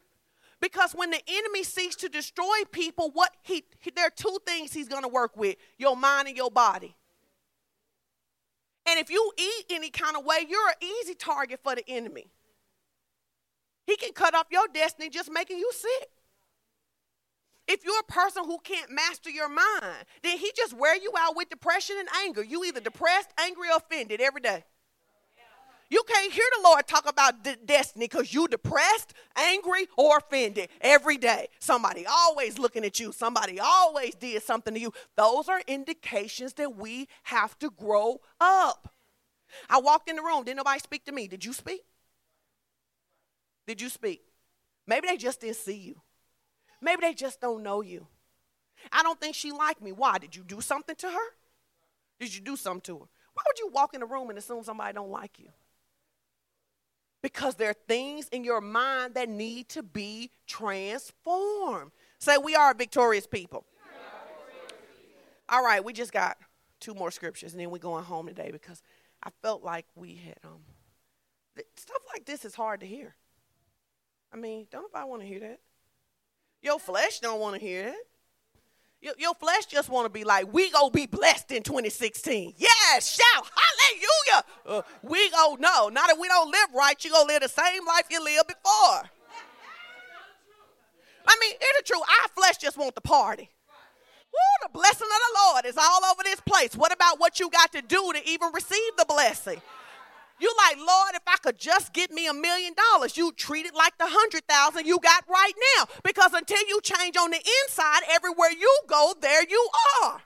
Because 0.63 0.93
when 0.93 1.11
the 1.11 1.21
enemy 1.27 1.65
seeks 1.65 1.97
to 1.97 2.09
destroy 2.09 2.63
people, 2.71 3.11
what 3.13 3.33
he, 3.43 3.65
he 3.81 3.91
there 3.91 4.07
are 4.07 4.13
two 4.15 4.39
things 4.47 4.73
he's 4.73 4.89
going 4.89 5.03
to 5.03 5.09
work 5.09 5.37
with 5.37 5.57
your 5.77 5.97
mind 5.97 6.29
and 6.29 6.37
your 6.37 6.53
body. 6.53 6.95
And 8.87 8.99
if 9.01 9.11
you 9.11 9.33
eat 9.37 9.65
any 9.71 9.91
kind 9.91 10.17
of 10.17 10.25
way, 10.25 10.47
you're 10.49 10.69
an 10.69 10.89
easy 11.01 11.15
target 11.15 11.59
for 11.65 11.75
the 11.75 11.83
enemy. 11.89 12.29
He 13.89 13.97
can 13.97 14.13
cut 14.13 14.37
off 14.37 14.47
your 14.53 14.69
destiny 14.73 15.11
just 15.11 15.33
making 15.33 15.59
you 15.59 15.71
sick. 15.75 16.11
If 17.67 17.85
you're 17.85 17.99
a 17.99 18.13
person 18.13 18.45
who 18.45 18.59
can't 18.63 18.91
master 18.91 19.31
your 19.31 19.49
mind, 19.49 20.05
then 20.23 20.39
he 20.39 20.53
just 20.57 20.75
wear 20.75 20.95
you 20.97 21.13
out 21.19 21.35
with 21.35 21.49
depression 21.49 21.97
and 21.99 22.09
anger. 22.25 22.45
You 22.45 22.65
either 22.65 22.81
depressed, 22.81 23.31
angry, 23.37 23.69
or 23.69 23.79
offended 23.79 24.21
every 24.21 24.41
day. 24.41 24.65
You 25.93 26.03
can't 26.09 26.33
hear 26.33 26.47
the 26.57 26.63
Lord 26.67 26.87
talk 26.87 27.07
about 27.07 27.45
d- 27.45 27.55
destiny 27.67 28.07
because 28.07 28.33
you 28.33 28.49
depressed, 28.49 29.13
angry, 29.37 29.89
or 29.99 30.17
offended 30.17 30.71
every 30.81 31.19
day. 31.19 31.49
Somebody 31.59 32.07
always 32.07 32.59
looking 32.59 32.83
at 32.87 32.99
you. 32.99 33.13
Somebody 33.13 33.61
always 33.61 34.15
did 34.15 34.43
something 34.43 34.73
to 34.73 34.81
you. 34.81 34.95
Those 35.19 35.51
are 35.51 35.61
indications 35.67 36.55
that 36.55 36.77
we 36.77 37.09
have 37.25 37.59
to 37.59 37.69
grow 37.69 38.23
up. 38.41 38.89
I 39.69 39.81
walked 39.81 40.09
in 40.09 40.17
the 40.17 40.23
room. 40.23 40.45
Didn't 40.45 40.57
nobody 40.57 40.81
speak 40.81 41.05
to 41.05 41.13
me? 41.13 41.29
Did 41.29 41.45
you 41.45 41.53
speak? 41.53 41.83
Did 43.67 43.83
you 43.83 43.91
speak? 43.91 44.23
Maybe 44.87 45.09
they 45.09 45.19
just 45.19 45.43
didn't 45.43 45.57
see 45.57 45.77
you. 45.77 46.01
Maybe 46.81 47.03
they 47.03 47.13
just 47.13 47.39
don't 47.39 47.63
know 47.63 47.83
you. 47.83 48.07
I 48.91 49.03
don't 49.03 49.21
think 49.21 49.35
she 49.35 49.53
liked 49.53 49.83
me. 49.83 49.93
Why? 49.93 50.17
Did 50.17 50.35
you 50.35 50.43
do 50.43 50.63
something 50.63 50.97
to 50.97 51.11
her? 51.11 51.35
Did 52.19 52.35
you 52.35 52.41
do 52.41 52.57
something 52.57 52.81
to 52.81 53.01
her? 53.01 53.07
Why 53.35 53.43
would 53.47 53.59
you 53.59 53.69
walk 53.69 53.93
in 53.93 54.01
the 54.01 54.07
room 54.07 54.31
and 54.31 54.39
assume 54.39 54.65
somebody 54.65 54.95
don't 54.95 55.11
like 55.11 55.39
you? 55.39 55.51
Because 57.23 57.55
there 57.55 57.71
are 57.71 57.77
things 57.89 58.29
in 58.29 58.43
your 58.43 58.61
mind 58.61 59.15
that 59.15 59.29
need 59.29 59.69
to 59.71 59.83
be 59.83 60.31
transformed. 60.47 61.93
Say, 62.19 62.37
we 62.37 62.55
are 62.55 62.75
victorious 62.75 63.27
people. 63.27 63.65
All 65.49 65.65
right, 65.65 65.85
we 65.85 65.93
just 65.93 66.13
got 66.13 66.37
two 66.81 66.95
more 66.95 67.11
scriptures 67.11 67.53
and 67.53 67.61
then 67.61 67.71
we're 67.71 67.79
going 67.79 68.05
home 68.05 68.27
today 68.27 68.51
because 68.51 68.83
I 69.23 69.31
felt 69.41 69.63
like 69.63 69.87
we 69.95 70.17
had 70.17 70.37
um 70.45 70.61
stuff 71.77 71.99
like 72.13 72.25
this 72.25 72.45
is 72.45 72.55
hard 72.55 72.81
to 72.81 72.87
hear. 72.87 73.15
I 74.33 74.37
mean, 74.37 74.67
don't 74.71 74.93
nobody 74.93 75.09
want 75.09 75.23
to 75.23 75.29
hear 75.29 75.41
that. 75.41 75.61
Your 76.63 76.79
flesh 76.79 77.21
don't 77.21 77.41
want 77.41 77.55
to 77.55 77.61
hear 77.61 77.85
that. 77.85 77.97
Your, 79.01 79.15
your 79.19 79.35
flesh 79.35 79.67
just 79.67 79.89
want 79.89 80.07
to 80.07 80.11
be 80.11 80.25
like, 80.25 80.53
we 80.53 80.71
gonna 80.71 80.91
be 80.91 81.07
blessed 81.07 81.53
in 81.53 81.63
2016. 81.63 82.55
Shout 83.01 83.47
hallelujah. 83.63 84.45
Uh, 84.67 84.83
we 85.03 85.31
go 85.31 85.57
no, 85.59 85.89
not 85.89 86.11
if 86.11 86.19
we 86.19 86.29
don't 86.29 86.51
live 86.51 86.69
right. 86.75 87.03
you're 87.05 87.13
gonna 87.13 87.29
live 87.29 87.43
the 87.43 87.49
same 87.49 87.87
life 87.87 88.05
you 88.11 88.23
lived 88.23 88.49
before. 88.49 89.11
I 91.27 91.37
mean, 91.41 91.55
it's 91.61 91.79
the 91.79 91.85
truth. 91.85 92.03
Our 92.03 92.29
flesh 92.29 92.59
just 92.59 92.77
want 92.77 92.95
the 92.95 93.01
party. 93.01 93.49
Woo, 94.33 94.67
the 94.67 94.71
blessing 94.73 95.07
of 95.07 95.09
the 95.09 95.39
Lord 95.47 95.67
is 95.67 95.77
all 95.77 96.01
over 96.11 96.23
this 96.25 96.41
place. 96.41 96.75
What 96.75 96.93
about 96.93 97.21
what 97.21 97.39
you 97.39 97.51
got 97.51 97.73
to 97.73 97.83
do 97.83 98.13
to 98.15 98.29
even 98.29 98.51
receive 98.53 98.97
the 98.97 99.05
blessing? 99.07 99.61
You 100.41 100.53
like, 100.67 100.79
Lord, 100.79 101.15
if 101.15 101.23
I 101.27 101.37
could 101.37 101.59
just 101.59 101.93
get 101.93 102.11
me 102.11 102.27
a 102.27 102.35
million 102.35 102.75
dollars, 102.75 103.17
you 103.17 103.31
treat 103.33 103.67
it 103.67 103.75
like 103.75 103.97
the 103.99 104.07
hundred 104.09 104.47
thousand 104.49 104.87
you 104.87 104.99
got 104.99 105.25
right 105.29 105.53
now. 105.77 105.87
Because 106.03 106.33
until 106.33 106.67
you 106.67 106.81
change 106.81 107.17
on 107.17 107.31
the 107.31 107.41
inside, 107.63 108.01
everywhere 108.11 108.51
you 108.51 108.75
go, 108.89 109.15
there 109.21 109.47
you 109.49 109.69
are. 110.03 110.21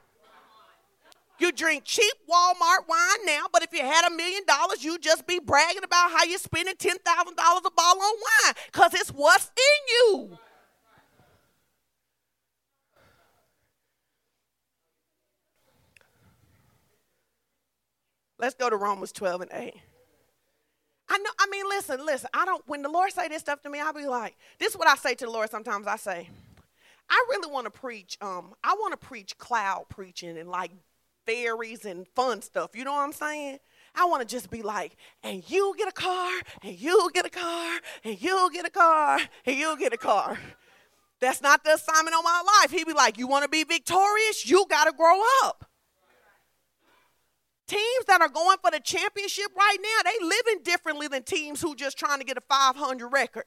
You 1.39 1.53
drink 1.53 1.84
cheap 1.84 2.14
Walmart 2.30 2.89
wine 2.89 3.26
now, 3.26 3.45
but 3.53 3.62
if 3.62 3.72
you 3.72 3.80
had 3.80 4.11
a 4.11 4.14
million 4.14 4.43
dollars, 4.47 4.82
you'd 4.82 5.03
just 5.03 5.26
be 5.26 5.39
bragging 5.39 5.84
about 5.84 6.11
how 6.11 6.24
you're 6.24 6.39
spending 6.39 6.74
$10,000 6.74 6.97
a 6.97 7.34
bottle 7.37 8.03
on 8.03 8.14
wine 8.14 8.55
because 8.72 8.95
it's 8.95 9.11
what's 9.11 9.51
in 9.57 9.89
you. 9.89 10.39
Let's 18.39 18.55
go 18.55 18.68
to 18.68 18.76
Romans 18.76 19.12
12 19.12 19.43
and 19.43 19.51
8. 19.53 19.74
I 21.09 21.18
know, 21.18 21.30
I 21.39 21.47
mean, 21.51 21.64
listen, 21.68 22.05
listen. 22.05 22.28
I 22.34 22.45
don't, 22.45 22.62
when 22.66 22.82
the 22.82 22.89
Lord 22.89 23.12
say 23.12 23.28
this 23.28 23.41
stuff 23.41 23.62
to 23.62 23.70
me, 23.70 23.80
I'll 23.80 23.93
be 23.93 24.07
like, 24.07 24.37
this 24.59 24.72
is 24.72 24.76
what 24.76 24.89
I 24.89 24.97
say 24.97 25.14
to 25.14 25.24
the 25.24 25.30
Lord 25.30 25.51
sometimes. 25.51 25.87
I 25.87 25.97
say, 25.97 26.28
I 27.09 27.26
really 27.30 27.51
want 27.51 27.66
to 27.66 27.70
preach, 27.70 28.18
um, 28.20 28.55
I 28.64 28.74
want 28.74 28.99
to 29.01 29.07
preach 29.07 29.39
cloud 29.39 29.87
preaching 29.89 30.37
and 30.37 30.49
like 30.49 30.72
fairies 31.26 31.84
and 31.84 32.06
fun 32.14 32.42
stuff. 32.42 32.70
You 32.74 32.84
know 32.84 32.92
what 32.92 33.02
I'm 33.02 33.12
saying? 33.12 33.58
I 33.94 34.04
want 34.04 34.20
to 34.20 34.26
just 34.26 34.50
be 34.50 34.62
like, 34.62 34.96
and 35.22 35.48
you 35.50 35.74
get 35.78 35.88
a 35.88 35.92
car, 35.92 36.32
and 36.62 36.78
you 36.78 37.10
get 37.14 37.26
a 37.26 37.30
car, 37.30 37.80
and 38.04 38.20
you 38.20 38.50
get 38.52 38.66
a 38.66 38.70
car, 38.70 39.18
and 39.46 39.56
you 39.56 39.76
get 39.78 39.92
a 39.92 39.96
car. 39.96 40.38
That's 41.20 41.40
not 41.40 41.64
the 41.64 41.74
assignment 41.74 42.14
on 42.14 42.22
my 42.22 42.42
life. 42.60 42.70
He'd 42.70 42.86
be 42.86 42.92
like, 42.92 43.16
you 43.16 43.26
want 43.26 43.44
to 43.44 43.48
be 43.48 43.64
victorious? 43.64 44.48
You 44.48 44.66
got 44.68 44.84
to 44.84 44.92
grow 44.92 45.18
up. 45.44 45.64
Teams 47.66 48.04
that 48.06 48.20
are 48.20 48.28
going 48.28 48.58
for 48.62 48.70
the 48.70 48.80
championship 48.80 49.46
right 49.56 49.78
now, 49.80 50.10
they 50.10 50.24
living 50.24 50.62
differently 50.62 51.08
than 51.08 51.22
teams 51.22 51.60
who 51.60 51.74
just 51.74 51.98
trying 51.98 52.18
to 52.18 52.24
get 52.24 52.36
a 52.36 52.42
500 52.42 53.08
record. 53.08 53.44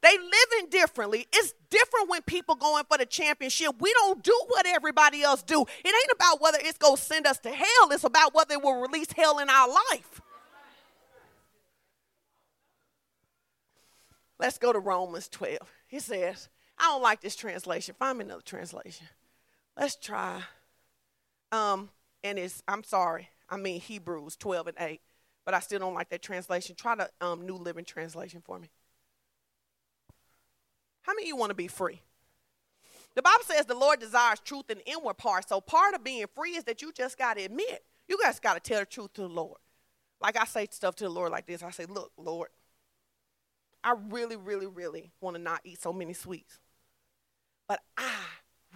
They 0.00 0.16
living 0.16 0.70
differently. 0.70 1.26
It's 1.32 1.54
different 1.70 2.08
when 2.08 2.22
people 2.22 2.54
going 2.54 2.84
for 2.88 2.98
the 2.98 3.06
championship. 3.06 3.74
We 3.80 3.92
don't 3.94 4.22
do 4.22 4.38
what 4.46 4.66
everybody 4.66 5.22
else 5.22 5.42
do. 5.42 5.62
It 5.62 5.88
ain't 5.88 6.12
about 6.12 6.40
whether 6.40 6.58
it's 6.60 6.78
going 6.78 6.96
to 6.96 7.02
send 7.02 7.26
us 7.26 7.38
to 7.40 7.50
hell. 7.50 7.90
It's 7.90 8.04
about 8.04 8.32
whether 8.32 8.54
it 8.54 8.62
will 8.62 8.80
release 8.80 9.10
hell 9.12 9.38
in 9.38 9.50
our 9.50 9.68
life. 9.68 10.20
Let's 14.38 14.58
go 14.58 14.72
to 14.72 14.78
Romans 14.78 15.28
12. 15.28 15.58
He 15.88 15.98
says, 15.98 16.48
I 16.78 16.84
don't 16.84 17.02
like 17.02 17.20
this 17.20 17.34
translation. 17.34 17.96
Find 17.98 18.18
me 18.18 18.24
another 18.24 18.42
translation. 18.42 19.08
Let's 19.76 19.96
try. 19.96 20.42
Um, 21.50 21.90
and 22.22 22.38
it's, 22.38 22.62
I'm 22.68 22.84
sorry, 22.84 23.28
I 23.48 23.56
mean 23.56 23.80
Hebrews 23.80 24.36
12 24.36 24.68
and 24.68 24.76
8, 24.78 25.00
but 25.44 25.54
I 25.54 25.60
still 25.60 25.80
don't 25.80 25.94
like 25.94 26.10
that 26.10 26.22
translation. 26.22 26.76
Try 26.76 26.94
the 26.94 27.10
um, 27.20 27.46
New 27.46 27.56
Living 27.56 27.84
Translation 27.84 28.42
for 28.44 28.58
me. 28.58 28.68
How 31.08 31.14
many 31.14 31.24
of 31.24 31.28
you 31.28 31.36
want 31.36 31.48
to 31.48 31.54
be 31.54 31.68
free? 31.68 32.02
The 33.14 33.22
Bible 33.22 33.42
says 33.44 33.64
the 33.64 33.74
Lord 33.74 33.98
desires 33.98 34.40
truth 34.40 34.68
in 34.68 34.78
inward 34.80 35.16
part. 35.16 35.48
So 35.48 35.58
part 35.58 35.94
of 35.94 36.04
being 36.04 36.26
free 36.34 36.50
is 36.50 36.64
that 36.64 36.82
you 36.82 36.92
just 36.92 37.16
got 37.16 37.38
to 37.38 37.44
admit, 37.44 37.82
you 38.06 38.18
guys 38.22 38.38
got 38.38 38.54
to 38.54 38.60
tell 38.60 38.80
the 38.80 38.86
truth 38.86 39.14
to 39.14 39.22
the 39.22 39.28
Lord. 39.28 39.56
Like 40.20 40.38
I 40.38 40.44
say 40.44 40.68
stuff 40.70 40.96
to 40.96 41.04
the 41.04 41.10
Lord 41.10 41.32
like 41.32 41.46
this 41.46 41.62
I 41.62 41.70
say, 41.70 41.86
Look, 41.86 42.12
Lord, 42.18 42.50
I 43.82 43.94
really, 44.10 44.36
really, 44.36 44.66
really 44.66 45.10
want 45.22 45.34
to 45.36 45.42
not 45.42 45.62
eat 45.64 45.80
so 45.80 45.94
many 45.94 46.12
sweets. 46.12 46.58
But 47.66 47.80
I 47.96 48.12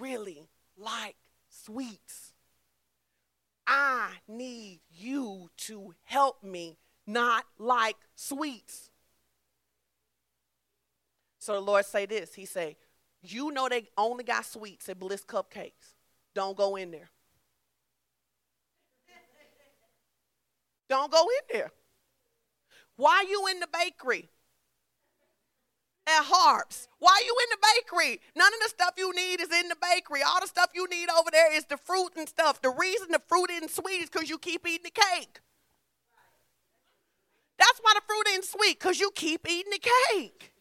really 0.00 0.48
like 0.78 1.16
sweets. 1.50 2.32
I 3.66 4.08
need 4.26 4.80
you 4.90 5.50
to 5.58 5.92
help 6.04 6.42
me 6.42 6.78
not 7.06 7.44
like 7.58 7.96
sweets. 8.14 8.90
So 11.42 11.54
the 11.54 11.60
Lord 11.60 11.84
say 11.84 12.06
this. 12.06 12.34
He 12.34 12.46
say, 12.46 12.76
you 13.20 13.50
know 13.50 13.68
they 13.68 13.88
only 13.98 14.22
got 14.22 14.46
sweets 14.46 14.88
at 14.88 15.00
Bliss 15.00 15.24
Cupcakes. 15.24 15.96
Don't 16.36 16.56
go 16.56 16.76
in 16.76 16.92
there. 16.92 17.10
Don't 20.88 21.10
go 21.10 21.22
in 21.22 21.58
there. 21.58 21.72
Why 22.94 23.24
you 23.28 23.48
in 23.48 23.58
the 23.58 23.66
bakery? 23.72 24.28
At 26.06 26.22
Harps. 26.26 26.86
Why 27.00 27.20
you 27.26 27.36
in 27.42 27.48
the 27.50 27.66
bakery? 27.74 28.20
None 28.36 28.54
of 28.54 28.60
the 28.60 28.68
stuff 28.68 28.94
you 28.96 29.12
need 29.12 29.40
is 29.40 29.50
in 29.50 29.68
the 29.68 29.76
bakery. 29.82 30.22
All 30.22 30.40
the 30.40 30.46
stuff 30.46 30.70
you 30.76 30.86
need 30.88 31.08
over 31.10 31.30
there 31.32 31.52
is 31.52 31.64
the 31.64 31.76
fruit 31.76 32.10
and 32.16 32.28
stuff. 32.28 32.62
The 32.62 32.70
reason 32.70 33.08
the 33.10 33.20
fruit 33.26 33.50
isn't 33.50 33.72
sweet 33.72 34.00
is 34.00 34.08
because 34.08 34.30
you 34.30 34.38
keep 34.38 34.64
eating 34.64 34.84
the 34.84 34.90
cake. 34.90 35.40
That's 37.58 37.80
why 37.82 37.94
the 37.96 38.02
fruit 38.06 38.28
isn't 38.28 38.44
sweet, 38.44 38.78
because 38.78 39.00
you 39.00 39.10
keep 39.12 39.44
eating 39.48 39.72
the 39.72 39.90
cake. 40.12 40.51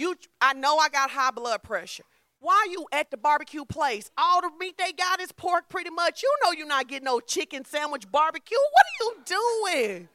You, 0.00 0.16
I 0.40 0.54
know 0.54 0.78
I 0.78 0.88
got 0.88 1.10
high 1.10 1.30
blood 1.30 1.62
pressure. 1.62 2.04
Why 2.38 2.68
you 2.70 2.86
at 2.90 3.10
the 3.10 3.18
barbecue 3.18 3.66
place? 3.66 4.10
All 4.16 4.40
the 4.40 4.50
meat 4.58 4.78
they 4.78 4.92
got 4.92 5.20
is 5.20 5.30
pork 5.30 5.68
pretty 5.68 5.90
much. 5.90 6.22
You 6.22 6.34
know 6.42 6.52
you're 6.52 6.66
not 6.66 6.88
getting 6.88 7.04
no 7.04 7.20
chicken 7.20 7.66
sandwich 7.66 8.10
barbecue. 8.10 8.56
What 8.56 8.86
are 8.86 9.04
you 9.04 9.76
doing? 9.76 10.08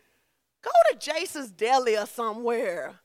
Go 0.63 0.71
to 0.89 0.97
Jason's 0.97 1.51
Deli 1.51 1.95
or 1.95 2.07
somewhere. 2.07 2.95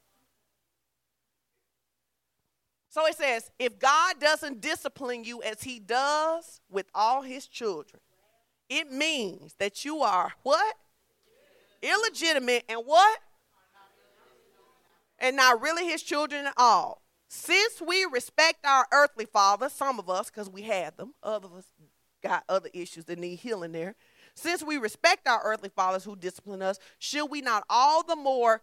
So 2.89 3.05
it 3.05 3.17
says, 3.19 3.51
if 3.59 3.79
God 3.79 4.15
doesn't 4.19 4.63
discipline 4.63 5.23
you 5.25 5.43
as 5.43 5.63
he 5.63 5.81
does 5.81 6.63
with 6.71 6.87
all 6.95 7.21
his 7.21 7.47
children, 7.47 8.01
it 8.71 8.91
means 8.91 9.55
that 9.59 9.85
you 9.85 10.01
are 10.01 10.33
what? 10.45 10.77
Illegitimate 11.83 12.65
and 12.71 12.81
what? 12.87 13.21
And 15.21 15.37
not 15.37 15.61
really 15.61 15.87
his 15.87 16.03
children 16.03 16.47
at 16.47 16.55
all. 16.57 17.03
Since 17.29 17.81
we 17.81 18.05
respect 18.07 18.67
our 18.67 18.87
earthly 18.93 19.27
fathers, 19.27 19.73
some 19.73 19.99
of 19.99 20.11
us, 20.11 20.31
because 20.31 20.51
we 20.51 20.63
had 20.63 20.97
them, 20.97 21.15
other 21.23 21.47
of 21.47 21.55
us 21.55 21.67
got 22.23 22.45
other 22.49 22.69
issues 22.73 23.05
that 23.05 23.19
need 23.19 23.37
healing 23.37 23.73
there. 23.73 23.95
Since 24.35 24.63
we 24.63 24.79
respect 24.79 25.29
our 25.29 25.41
earthly 25.45 25.69
fathers 25.69 26.05
who 26.05 26.17
discipline 26.17 26.63
us, 26.63 26.79
should 26.99 27.27
we 27.27 27.41
not 27.41 27.65
all 27.69 28.03
the 28.03 28.17
more 28.17 28.63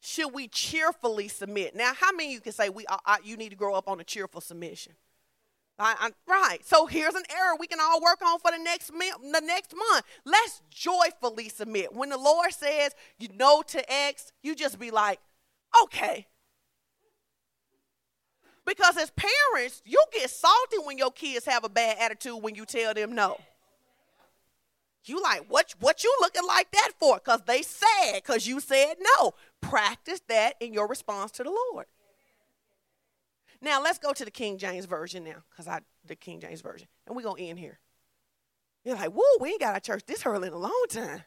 should 0.00 0.32
we 0.32 0.48
cheerfully 0.48 1.28
submit? 1.28 1.74
Now, 1.74 1.92
how 1.94 2.12
many 2.12 2.28
of 2.28 2.32
you 2.34 2.40
can 2.40 2.52
say 2.52 2.68
we 2.68 2.86
uh, 2.86 3.16
you 3.24 3.36
need 3.36 3.50
to 3.50 3.56
grow 3.56 3.74
up 3.74 3.88
on 3.88 4.00
a 4.00 4.04
cheerful 4.04 4.40
submission? 4.40 4.92
I, 5.78 5.96
I, 5.98 6.10
right. 6.30 6.58
So 6.64 6.86
here's 6.86 7.14
an 7.14 7.24
error 7.30 7.56
we 7.58 7.66
can 7.66 7.80
all 7.80 8.00
work 8.00 8.22
on 8.24 8.38
for 8.38 8.50
the 8.50 8.58
next 8.58 8.92
the 8.92 9.42
next 9.44 9.74
month. 9.74 10.04
Let's 10.24 10.62
joyfully 10.70 11.48
submit. 11.48 11.94
When 11.94 12.10
the 12.10 12.18
Lord 12.18 12.52
says 12.52 12.94
you 13.18 13.28
know 13.34 13.62
to 13.68 13.92
X, 13.92 14.32
you 14.42 14.54
just 14.54 14.78
be 14.78 14.90
like, 14.90 15.18
okay. 15.84 16.26
Because 18.64 18.96
as 18.96 19.10
parents, 19.10 19.82
you 19.84 20.02
get 20.12 20.30
salty 20.30 20.78
when 20.84 20.96
your 20.96 21.10
kids 21.10 21.44
have 21.46 21.64
a 21.64 21.68
bad 21.68 21.98
attitude 22.00 22.40
when 22.40 22.54
you 22.54 22.64
tell 22.64 22.94
them 22.94 23.14
no. 23.14 23.38
You 25.06 25.20
like 25.22 25.44
what 25.48 25.74
what 25.80 26.02
you 26.04 26.16
looking 26.20 26.46
like 26.46 26.70
that 26.70 26.92
for? 26.98 27.16
Because 27.16 27.42
they 27.46 27.62
sad 27.62 28.14
because 28.14 28.46
you 28.46 28.60
said 28.60 28.94
no. 29.18 29.34
Practice 29.60 30.20
that 30.28 30.54
in 30.60 30.72
your 30.72 30.86
response 30.86 31.30
to 31.32 31.42
the 31.42 31.50
Lord. 31.50 31.86
Now 33.64 33.82
let's 33.82 33.98
go 33.98 34.12
to 34.12 34.24
the 34.26 34.30
King 34.30 34.58
James 34.58 34.84
Version 34.84 35.24
now, 35.24 35.42
because 35.50 35.66
I 35.66 35.80
the 36.06 36.14
King 36.14 36.38
James 36.38 36.60
Version. 36.60 36.86
And 37.06 37.16
we're 37.16 37.22
gonna 37.22 37.40
end 37.40 37.58
here. 37.58 37.78
You're 38.84 38.94
like, 38.96 39.12
whoa, 39.12 39.38
we 39.40 39.52
ain't 39.52 39.60
got 39.60 39.74
a 39.74 39.80
church 39.80 40.02
this 40.06 40.26
early 40.26 40.48
in 40.48 40.54
a 40.54 40.58
long 40.58 40.84
time. 40.90 41.22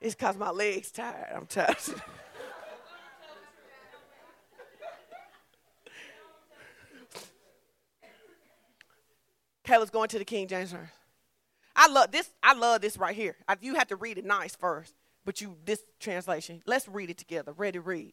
It's 0.00 0.14
because 0.14 0.36
my 0.36 0.50
legs 0.50 0.92
tired. 0.92 1.32
I'm 1.34 1.46
tired. 1.46 1.76
okay, 9.68 9.90
going 9.90 10.08
to 10.08 10.20
the 10.20 10.24
King 10.24 10.46
James 10.46 10.70
Version. 10.70 10.86
I 11.74 11.88
love 11.88 12.12
this. 12.12 12.30
I 12.44 12.54
love 12.54 12.80
this 12.80 12.96
right 12.96 13.16
here. 13.16 13.34
I, 13.48 13.56
you 13.60 13.74
have 13.74 13.88
to 13.88 13.96
read 13.96 14.18
it 14.18 14.24
nice 14.24 14.54
first, 14.54 14.94
but 15.24 15.40
you 15.40 15.56
this 15.64 15.82
translation. 15.98 16.62
Let's 16.64 16.86
read 16.86 17.10
it 17.10 17.18
together. 17.18 17.52
Ready, 17.52 17.80
read. 17.80 18.12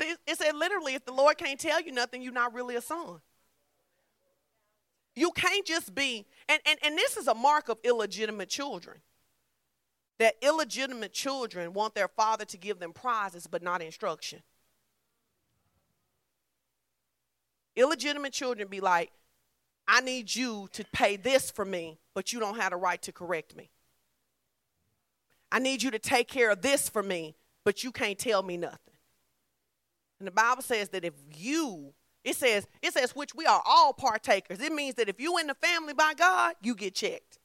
See, 0.00 0.14
it 0.26 0.38
said 0.38 0.56
literally, 0.56 0.94
if 0.94 1.04
the 1.04 1.12
Lord 1.12 1.36
can't 1.36 1.60
tell 1.60 1.80
you 1.80 1.92
nothing, 1.92 2.22
you're 2.22 2.32
not 2.32 2.54
really 2.54 2.74
a 2.74 2.80
son. 2.80 3.20
You 5.14 5.30
can't 5.32 5.66
just 5.66 5.94
be, 5.94 6.26
and, 6.48 6.60
and, 6.64 6.78
and 6.82 6.96
this 6.96 7.16
is 7.16 7.28
a 7.28 7.34
mark 7.34 7.68
of 7.68 7.78
illegitimate 7.84 8.48
children. 8.48 8.98
That 10.18 10.36
illegitimate 10.40 11.12
children 11.12 11.74
want 11.74 11.94
their 11.94 12.08
father 12.08 12.44
to 12.46 12.56
give 12.56 12.78
them 12.78 12.92
prizes 12.92 13.46
but 13.46 13.62
not 13.62 13.82
instruction. 13.82 14.42
Illegitimate 17.76 18.32
children 18.32 18.68
be 18.68 18.80
like, 18.80 19.10
I 19.86 20.00
need 20.00 20.34
you 20.34 20.68
to 20.72 20.84
pay 20.92 21.16
this 21.16 21.50
for 21.50 21.64
me, 21.64 21.98
but 22.14 22.32
you 22.32 22.40
don't 22.40 22.56
have 22.56 22.70
the 22.70 22.76
right 22.76 23.00
to 23.02 23.12
correct 23.12 23.56
me. 23.56 23.70
I 25.52 25.58
need 25.58 25.82
you 25.82 25.90
to 25.90 25.98
take 25.98 26.28
care 26.28 26.50
of 26.50 26.62
this 26.62 26.88
for 26.88 27.02
me, 27.02 27.34
but 27.64 27.82
you 27.82 27.90
can't 27.92 28.18
tell 28.18 28.42
me 28.42 28.56
nothing. 28.56 28.89
And 30.20 30.26
the 30.26 30.32
Bible 30.32 30.62
says 30.62 30.90
that 30.90 31.04
if 31.04 31.14
you, 31.34 31.92
it 32.22 32.36
says, 32.36 32.68
it 32.82 32.92
says, 32.92 33.16
which 33.16 33.34
we 33.34 33.46
are 33.46 33.62
all 33.66 33.92
partakers. 33.92 34.60
It 34.60 34.72
means 34.72 34.94
that 34.96 35.08
if 35.08 35.20
you 35.20 35.38
in 35.38 35.48
the 35.48 35.54
family 35.54 35.94
by 35.94 36.14
God, 36.14 36.54
you 36.62 36.74
get 36.74 36.94
checked. 36.94 37.38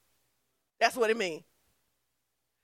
That's 0.78 0.94
what 0.94 1.10
it 1.10 1.16
means. 1.16 1.42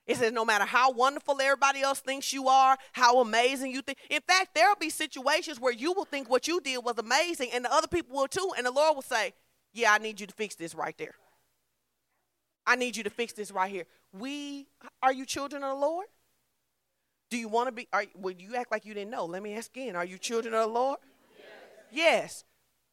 It 0.05 0.17
says 0.17 0.31
no 0.31 0.45
matter 0.45 0.65
how 0.65 0.91
wonderful 0.91 1.41
everybody 1.41 1.81
else 1.81 1.99
thinks 1.99 2.33
you 2.33 2.47
are, 2.47 2.77
how 2.91 3.21
amazing 3.21 3.71
you 3.71 3.81
think. 3.81 3.97
In 4.09 4.21
fact, 4.21 4.53
there'll 4.53 4.75
be 4.75 4.89
situations 4.89 5.59
where 5.59 5.73
you 5.73 5.93
will 5.93 6.05
think 6.05 6.29
what 6.29 6.47
you 6.47 6.59
did 6.59 6.79
was 6.83 6.97
amazing, 6.97 7.49
and 7.53 7.63
the 7.63 7.73
other 7.73 7.87
people 7.87 8.17
will 8.17 8.27
too, 8.27 8.51
and 8.57 8.65
the 8.65 8.71
Lord 8.71 8.95
will 8.95 9.01
say, 9.01 9.33
Yeah, 9.71 9.93
I 9.93 9.99
need 9.99 10.19
you 10.19 10.27
to 10.27 10.33
fix 10.33 10.55
this 10.55 10.75
right 10.75 10.97
there. 10.97 11.15
I 12.67 12.75
need 12.75 12.97
you 12.97 13.03
to 13.03 13.09
fix 13.09 13.33
this 13.33 13.49
right 13.51 13.71
here. 13.71 13.85
We 14.11 14.67
are 15.01 15.13
you 15.13 15.25
children 15.25 15.63
of 15.63 15.69
the 15.69 15.85
Lord? 15.85 16.07
Do 17.33 17.39
you 17.39 17.47
want 17.47 17.67
to 17.67 17.71
be? 17.71 17.87
Are, 17.91 18.05
you 18.37 18.55
act 18.55 18.71
like 18.71 18.85
you 18.85 18.93
didn't 18.93 19.09
know. 19.09 19.25
Let 19.25 19.41
me 19.41 19.55
ask 19.55 19.75
again. 19.75 19.95
Are 19.95 20.05
you 20.05 20.19
children 20.19 20.53
of 20.53 20.67
the 20.67 20.67
Lord? 20.67 20.99
Yes. 21.91 22.05
yes. 22.05 22.43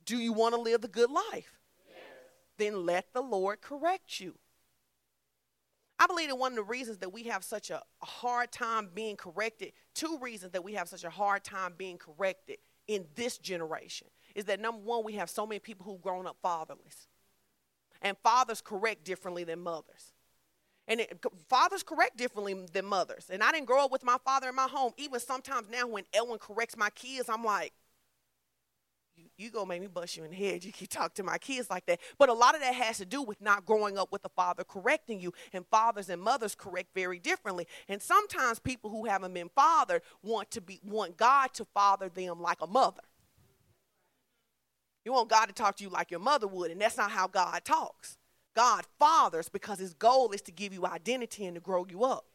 Do 0.07 0.17
you 0.17 0.33
want 0.33 0.55
to 0.55 0.61
live 0.63 0.81
the 0.81 0.89
good 0.89 1.11
life? 1.11 1.59
Yes. 1.87 1.99
Then 2.57 2.87
let 2.87 3.13
the 3.13 3.21
Lord 3.21 3.61
correct 3.61 4.19
you. 4.19 4.37
I 5.99 6.07
believe 6.07 6.29
that 6.29 6.37
one 6.37 6.53
of 6.53 6.57
the 6.57 6.63
reasons 6.63 6.97
that 7.01 7.13
we 7.13 7.25
have 7.25 7.45
such 7.45 7.69
a 7.69 7.83
hard 8.01 8.51
time 8.51 8.89
being 8.95 9.15
corrected, 9.15 9.73
two 9.95 10.19
reasons 10.23 10.53
that 10.53 10.65
we 10.65 10.73
have 10.73 10.89
such 10.89 11.05
a 11.05 11.11
hard 11.11 11.45
time 11.45 11.75
being 11.77 11.99
corrected 11.99 12.57
in 12.89 13.05
this 13.17 13.37
generation, 13.37 14.09
is 14.35 14.47
that 14.47 14.59
number 14.59 14.81
one, 14.81 15.05
we 15.05 15.17
have 15.17 15.29
so 15.29 15.47
many 15.47 15.59
people 15.59 15.85
who've 15.85 16.01
grown 16.01 16.27
up 16.27 16.39
fatherless. 16.41 17.09
And 18.01 18.17
fathers 18.23 18.63
correct 18.63 19.05
differently 19.05 19.45
than 19.45 19.61
mothers. 19.61 20.15
And 20.91 21.01
it, 21.01 21.25
fathers 21.49 21.85
correct 21.85 22.17
differently 22.17 22.67
than 22.73 22.85
mothers. 22.85 23.31
And 23.31 23.45
I 23.45 23.53
didn't 23.53 23.67
grow 23.67 23.85
up 23.85 23.93
with 23.93 24.03
my 24.03 24.17
father 24.25 24.49
in 24.49 24.57
my 24.57 24.67
home. 24.67 24.93
Even 24.97 25.21
sometimes 25.21 25.69
now, 25.71 25.87
when 25.87 26.03
Ellen 26.13 26.39
corrects 26.41 26.77
my 26.77 26.91
kids, 26.91 27.29
I'm 27.29 27.45
like, 27.45 27.73
you, 29.15 29.27
you 29.37 29.51
gonna 29.53 29.67
make 29.67 29.83
me 29.83 29.87
bust 29.87 30.17
you 30.17 30.25
in 30.25 30.31
the 30.31 30.37
head. 30.37 30.65
You 30.65 30.73
keep 30.73 30.91
talking 30.91 31.13
to 31.15 31.23
my 31.23 31.39
kids 31.39 31.71
like 31.71 31.87
that. 31.87 32.01
But 32.19 32.29
a 32.29 32.33
lot 32.33 32.57
of 32.57 32.61
that 32.63 32.75
has 32.75 32.99
to 32.99 33.07
do 33.07 33.23
with 33.23 33.41
not 33.41 33.65
growing 33.65 33.99
up 33.99 34.11
with 34.11 34.25
a 34.25 34.29
father 34.31 34.65
correcting 34.65 35.21
you. 35.21 35.33
And 35.53 35.65
fathers 35.71 36.09
and 36.09 36.21
mothers 36.21 36.57
correct 36.57 36.89
very 36.93 37.21
differently. 37.21 37.69
And 37.89 38.03
sometimes 38.03 38.59
people 38.59 38.91
who 38.91 39.05
haven't 39.05 39.33
been 39.33 39.51
fathered 39.55 40.03
want 40.25 40.51
to 40.51 40.61
be 40.61 40.81
want 40.83 41.17
God 41.17 41.55
to 41.55 41.65
father 41.67 42.09
them 42.09 42.43
like 42.43 42.63
a 42.63 42.67
mother. 42.67 43.03
You 45.05 45.13
want 45.13 45.29
God 45.29 45.47
to 45.47 45.53
talk 45.53 45.77
to 45.77 45.85
you 45.85 45.91
like 45.91 46.11
your 46.11 46.21
mother 46.21 46.49
would, 46.49 46.73
and 46.73 46.81
that's 46.81 46.97
not 46.97 47.13
how 47.13 47.29
God 47.29 47.65
talks. 47.65 48.19
God 48.61 48.85
fathers 48.99 49.49
because 49.49 49.79
his 49.79 49.95
goal 49.95 50.33
is 50.33 50.43
to 50.43 50.53
give 50.53 50.75
you 50.75 50.85
identity 50.85 51.47
and 51.47 51.55
to 51.55 51.63
grow 51.63 51.87
you 51.89 52.05
up. 52.05 52.27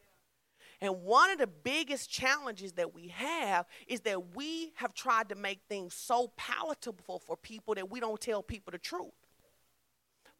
And 0.80 1.04
one 1.04 1.30
of 1.30 1.38
the 1.38 1.46
biggest 1.46 2.10
challenges 2.10 2.72
that 2.72 2.92
we 2.92 3.06
have 3.14 3.64
is 3.86 4.00
that 4.00 4.34
we 4.34 4.72
have 4.74 4.92
tried 4.92 5.28
to 5.28 5.36
make 5.36 5.60
things 5.68 5.94
so 5.94 6.32
palatable 6.36 7.20
for 7.20 7.36
people 7.36 7.76
that 7.76 7.92
we 7.92 8.00
don't 8.00 8.20
tell 8.20 8.42
people 8.42 8.72
the 8.72 8.78
truth. 8.78 9.12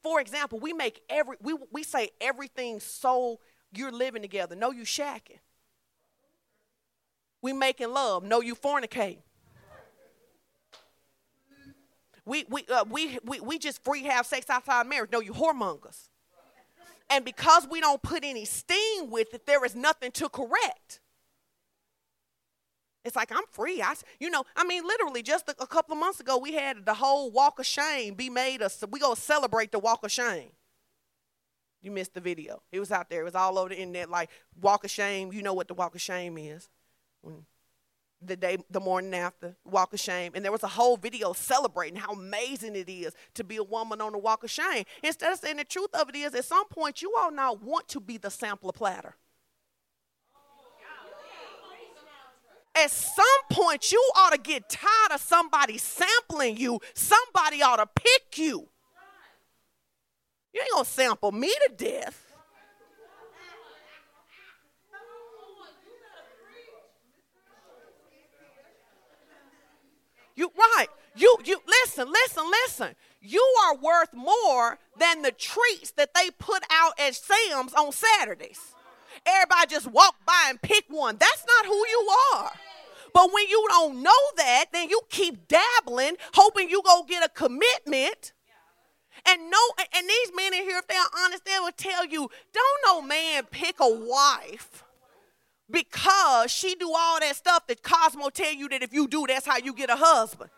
For 0.03 0.21
example, 0.21 0.59
we 0.59 0.73
make 0.73 1.03
every 1.09 1.37
we, 1.41 1.55
we 1.71 1.85
say 1.85 2.11
everything 2.21 2.81
so 2.81 3.39
you're 3.73 3.93
living 3.93 4.23
together. 4.23 4.57
No, 4.57 4.73
you 4.73 4.83
shacking. 4.83 5.39
We 7.43 7.53
making 7.53 7.93
love. 7.93 8.25
No, 8.25 8.41
you 8.41 8.57
fornicating. 8.57 9.23
We, 12.27 12.45
we, 12.49 12.67
uh, 12.67 12.85
we, 12.91 13.19
we, 13.25 13.41
we 13.41 13.59
just 13.59 13.83
free 13.85 14.03
have 14.03 14.27
sex 14.27 14.51
outside 14.51 14.87
marriage. 14.87 15.11
No, 15.13 15.21
you 15.21 15.33
whoremongers. 15.33 16.09
And 17.09 17.25
because 17.25 17.69
we 17.71 17.81
don't 17.81 18.03
put 18.03 18.25
any 18.25 18.45
steam 18.45 19.11
with 19.11 19.33
it, 19.33 19.47
there 19.47 19.65
is 19.65 19.77
nothing 19.77 20.11
to 20.13 20.29
correct. 20.29 21.01
It's 23.05 23.15
like 23.15 23.31
I'm 23.31 23.45
free. 23.53 23.81
I, 23.81 23.95
you 24.19 24.29
know, 24.29 24.43
I 24.57 24.65
mean, 24.65 24.83
literally, 24.85 25.23
just 25.23 25.49
a, 25.49 25.55
a 25.61 25.67
couple 25.69 25.93
of 25.93 26.01
months 26.01 26.19
ago, 26.19 26.39
we 26.39 26.55
had 26.55 26.85
the 26.85 26.95
whole 26.95 27.31
walk 27.31 27.61
of 27.61 27.67
shame 27.67 28.15
be 28.15 28.29
made. 28.29 28.61
Us, 28.61 28.83
we 28.91 28.99
go 28.99 29.15
celebrate 29.15 29.71
the 29.71 29.79
walk 29.79 30.05
of 30.05 30.11
shame. 30.11 30.51
You 31.81 31.93
missed 31.93 32.15
the 32.15 32.21
video. 32.21 32.63
It 32.73 32.81
was 32.81 32.91
out 32.91 33.09
there. 33.09 33.21
It 33.21 33.25
was 33.25 33.37
all 33.37 33.59
over 33.59 33.69
the 33.69 33.79
internet. 33.79 34.11
Like 34.11 34.31
walk 34.61 34.83
of 34.83 34.91
shame. 34.91 35.33
You 35.33 35.43
know 35.43 35.55
what 35.55 35.69
the 35.69 35.75
walk 35.75 35.95
of 35.95 36.01
shame 36.01 36.37
is. 36.37 36.69
When 37.21 37.47
the 38.23 38.37
day 38.37 38.57
the 38.71 38.81
morning 38.81 39.15
after 39.15 39.57
walk 39.65 39.93
of 39.93 40.01
shame 40.01 40.33
and 40.35 40.45
there 40.45 40.53
was 40.53 40.63
a 40.63 40.69
whole 40.69 40.97
video 40.97 41.33
celebrating 41.33 41.97
how 41.97 42.13
amazing 42.13 42.75
it 42.75 42.89
is 42.89 43.15
to 43.35 43.45
be 43.45 43.57
a 43.57 43.63
woman 43.63 44.01
on 44.01 44.13
the 44.13 44.19
walk 44.19 44.43
of 44.45 44.51
shame. 44.51 44.85
Instead 45.03 45.33
of 45.33 45.39
saying 45.39 45.57
the 45.57 45.65
truth 45.65 45.95
of 45.95 46.09
it 46.09 46.17
is 46.17 46.35
at 46.35 46.45
some 46.45 46.67
point 46.69 47.03
you 47.03 47.15
all 47.19 47.31
now 47.31 47.53
want 47.53 47.89
to 47.89 48.01
be 48.01 48.17
the 48.17 48.31
sampler 48.31 48.73
platter. 48.73 49.15
At 52.75 52.91
some 52.91 53.25
point 53.51 53.91
you 53.91 54.11
ought 54.17 54.33
to 54.33 54.39
get 54.39 54.69
tired 54.69 55.13
of 55.15 55.21
somebody 55.21 55.79
sampling 55.79 56.59
you. 56.59 56.81
Somebody 56.95 57.63
ought 57.63 57.77
to 57.77 57.87
pick 57.87 58.39
you. 58.39 58.69
You 60.53 60.61
ain't 60.61 60.71
gonna 60.73 60.85
sample 60.85 61.33
me 61.33 61.49
to 61.49 61.73
death 61.75 62.26
You 70.37 70.53
right. 70.57 70.89
You 71.17 71.37
you 71.45 71.61
listen, 71.67 72.13
listen, 72.13 72.45
listen. 72.65 72.95
You 73.21 73.43
are 73.65 73.77
worth 73.77 74.13
more 74.13 74.79
than 74.99 75.23
the 75.23 75.33
treats 75.33 75.91
that 75.93 76.15
they 76.15 76.31
put 76.39 76.63
out 76.71 76.93
at 77.01 77.15
Sam's 77.15 77.73
on 77.73 77.91
Saturdays. 77.91 78.75
Everybody 79.27 79.67
just 79.69 79.91
walk 79.91 80.15
by 80.27 80.47
and 80.51 80.61
pick 80.61 80.85
one. 80.89 81.17
That's 81.19 81.45
not 81.47 81.67
who 81.67 81.75
you 81.75 82.09
are. 82.35 82.53
But 83.15 83.33
when 83.33 83.49
you 83.49 83.67
don't 83.71 84.03
know 84.03 84.13
that, 84.37 84.67
then 84.73 84.91
you 84.91 85.01
keep 85.09 85.49
dabbling, 85.49 86.17
hoping 86.35 86.69
you 86.69 86.83
go 86.85 87.03
get 87.09 87.25
a 87.25 87.31
commitment. 87.31 88.35
And 89.27 89.51
no, 89.51 89.59
and 89.97 90.07
these 90.07 90.33
men 90.37 90.53
in 90.53 90.63
here, 90.63 90.79
if 90.79 90.87
they're 90.87 90.99
honest, 91.25 91.47
they 91.47 91.59
will 91.59 91.73
tell 91.73 92.05
you, 92.05 92.31
don't 92.53 92.81
no 92.85 93.01
man 93.01 93.45
pick 93.51 93.77
a 93.81 93.89
wife 93.89 94.85
because 95.71 96.51
she 96.51 96.75
do 96.75 96.93
all 96.95 97.21
that 97.21 97.35
stuff 97.37 97.67
that 97.67 97.83
Cosmo 97.83 98.31
tell 98.31 98.53
you 98.53 98.69
that 98.69 98.83
if 98.83 98.93
you 98.93 99.09
do, 99.09 99.27
that's 99.27 99.47
how 99.47 99.59
you 99.59 99.73
get 99.73 99.91
a 99.91 99.97
husband. 99.97 100.51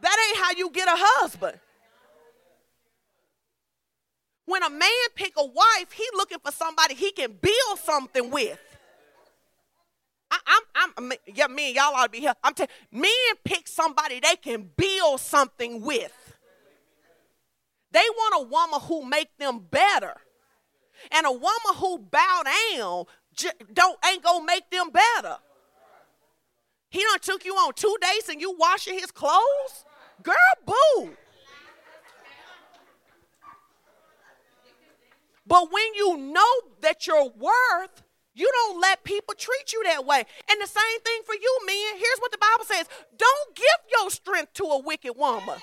That 0.00 0.16
ain't 0.28 0.44
how 0.44 0.52
you 0.56 0.70
get 0.70 0.88
a 0.88 0.94
husband. 0.96 1.58
When 4.46 4.62
a 4.62 4.70
man 4.70 4.90
pick 5.14 5.32
a 5.36 5.44
wife, 5.44 5.92
he 5.92 6.04
looking 6.14 6.38
for 6.38 6.52
somebody 6.52 6.94
he 6.94 7.12
can 7.12 7.32
build 7.32 7.78
something 7.82 8.30
with. 8.30 8.58
I, 10.30 10.60
am 10.76 10.90
I'm, 10.96 11.12
yeah, 11.32 11.46
me 11.46 11.68
and 11.68 11.76
y'all 11.76 11.94
ought 11.94 12.04
to 12.04 12.10
be 12.10 12.20
here. 12.20 12.34
I'm 12.42 12.54
telling 12.54 12.70
men 12.90 13.10
pick 13.44 13.68
somebody 13.68 14.20
they 14.20 14.36
can 14.36 14.70
build 14.76 15.20
something 15.20 15.80
with. 15.80 16.12
They 17.92 18.00
want 18.00 18.44
a 18.44 18.48
woman 18.48 18.80
who 18.80 19.08
make 19.08 19.36
them 19.38 19.60
better. 19.70 20.14
And 21.10 21.26
a 21.26 21.32
woman 21.32 21.74
who 21.76 21.98
bow 21.98 22.42
down 22.44 23.04
don't 23.72 23.98
ain't 24.06 24.22
gonna 24.22 24.44
make 24.44 24.70
them 24.70 24.90
better. 24.90 25.38
He 26.90 27.00
done 27.00 27.18
took 27.20 27.44
you 27.44 27.54
on 27.54 27.72
two 27.74 27.96
days 28.00 28.28
and 28.28 28.40
you 28.40 28.56
washing 28.56 28.94
his 28.98 29.10
clothes? 29.10 29.84
Girl, 30.22 30.34
boo. 30.64 31.16
But 35.46 35.72
when 35.72 35.94
you 35.94 36.16
know 36.16 36.52
that 36.80 37.06
you're 37.06 37.30
worth, 37.36 38.02
you 38.34 38.50
don't 38.52 38.80
let 38.80 39.04
people 39.04 39.34
treat 39.36 39.72
you 39.72 39.82
that 39.84 40.06
way. 40.06 40.24
And 40.50 40.60
the 40.60 40.66
same 40.66 41.00
thing 41.04 41.20
for 41.24 41.34
you, 41.34 41.58
men. 41.66 41.96
Here's 41.96 42.18
what 42.20 42.32
the 42.32 42.38
Bible 42.38 42.64
says 42.64 42.88
don't 43.16 43.56
give 43.56 43.66
your 43.90 44.10
strength 44.10 44.54
to 44.54 44.64
a 44.64 44.78
wicked 44.80 45.14
woman. 45.16 45.58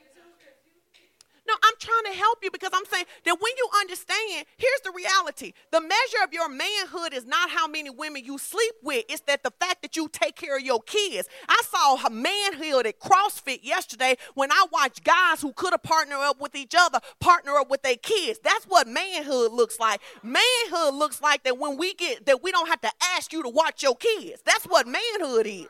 No, 1.47 1.53
I'm 1.63 1.73
trying 1.79 2.13
to 2.13 2.19
help 2.19 2.39
you 2.41 2.49
because 2.51 2.71
I'm 2.73 2.85
saying 2.85 3.05
that 3.23 3.37
when 3.39 3.51
you 3.57 3.69
understand, 3.79 4.45
here's 4.57 4.81
the 4.83 4.91
reality. 4.91 5.53
The 5.71 5.81
measure 5.81 6.23
of 6.23 6.33
your 6.33 6.49
manhood 6.49 7.13
is 7.13 7.25
not 7.25 7.51
how 7.51 7.67
many 7.67 7.89
women 7.89 8.25
you 8.25 8.37
sleep 8.37 8.73
with, 8.81 9.05
it's 9.09 9.21
that 9.21 9.43
the 9.43 9.51
fact 9.59 9.83
that 9.83 9.95
you 9.95 10.09
take 10.11 10.35
care 10.35 10.57
of 10.57 10.63
your 10.63 10.81
kids. 10.81 11.27
I 11.47 11.61
saw 11.69 12.07
a 12.07 12.09
manhood 12.09 12.87
at 12.87 12.99
CrossFit 12.99 13.59
yesterday 13.63 14.15
when 14.33 14.51
I 14.51 14.65
watched 14.71 15.03
guys 15.03 15.41
who 15.41 15.53
could 15.53 15.73
have 15.73 15.83
partnered 15.83 16.19
up 16.19 16.41
with 16.41 16.55
each 16.55 16.73
other 16.77 16.99
partner 17.19 17.53
up 17.57 17.69
with 17.69 17.83
their 17.83 17.97
kids. 17.97 18.39
That's 18.43 18.65
what 18.65 18.87
manhood 18.87 19.51
looks 19.51 19.79
like. 19.79 20.01
Manhood 20.23 20.95
looks 20.95 21.21
like 21.21 21.43
that 21.43 21.57
when 21.57 21.77
we 21.77 21.93
get 21.93 22.25
that 22.25 22.43
we 22.43 22.51
don't 22.51 22.67
have 22.67 22.81
to 22.81 22.91
ask 23.15 23.31
you 23.31 23.43
to 23.43 23.49
watch 23.49 23.83
your 23.83 23.95
kids. 23.95 24.41
That's 24.45 24.65
what 24.65 24.87
manhood 24.87 25.47
is. 25.47 25.67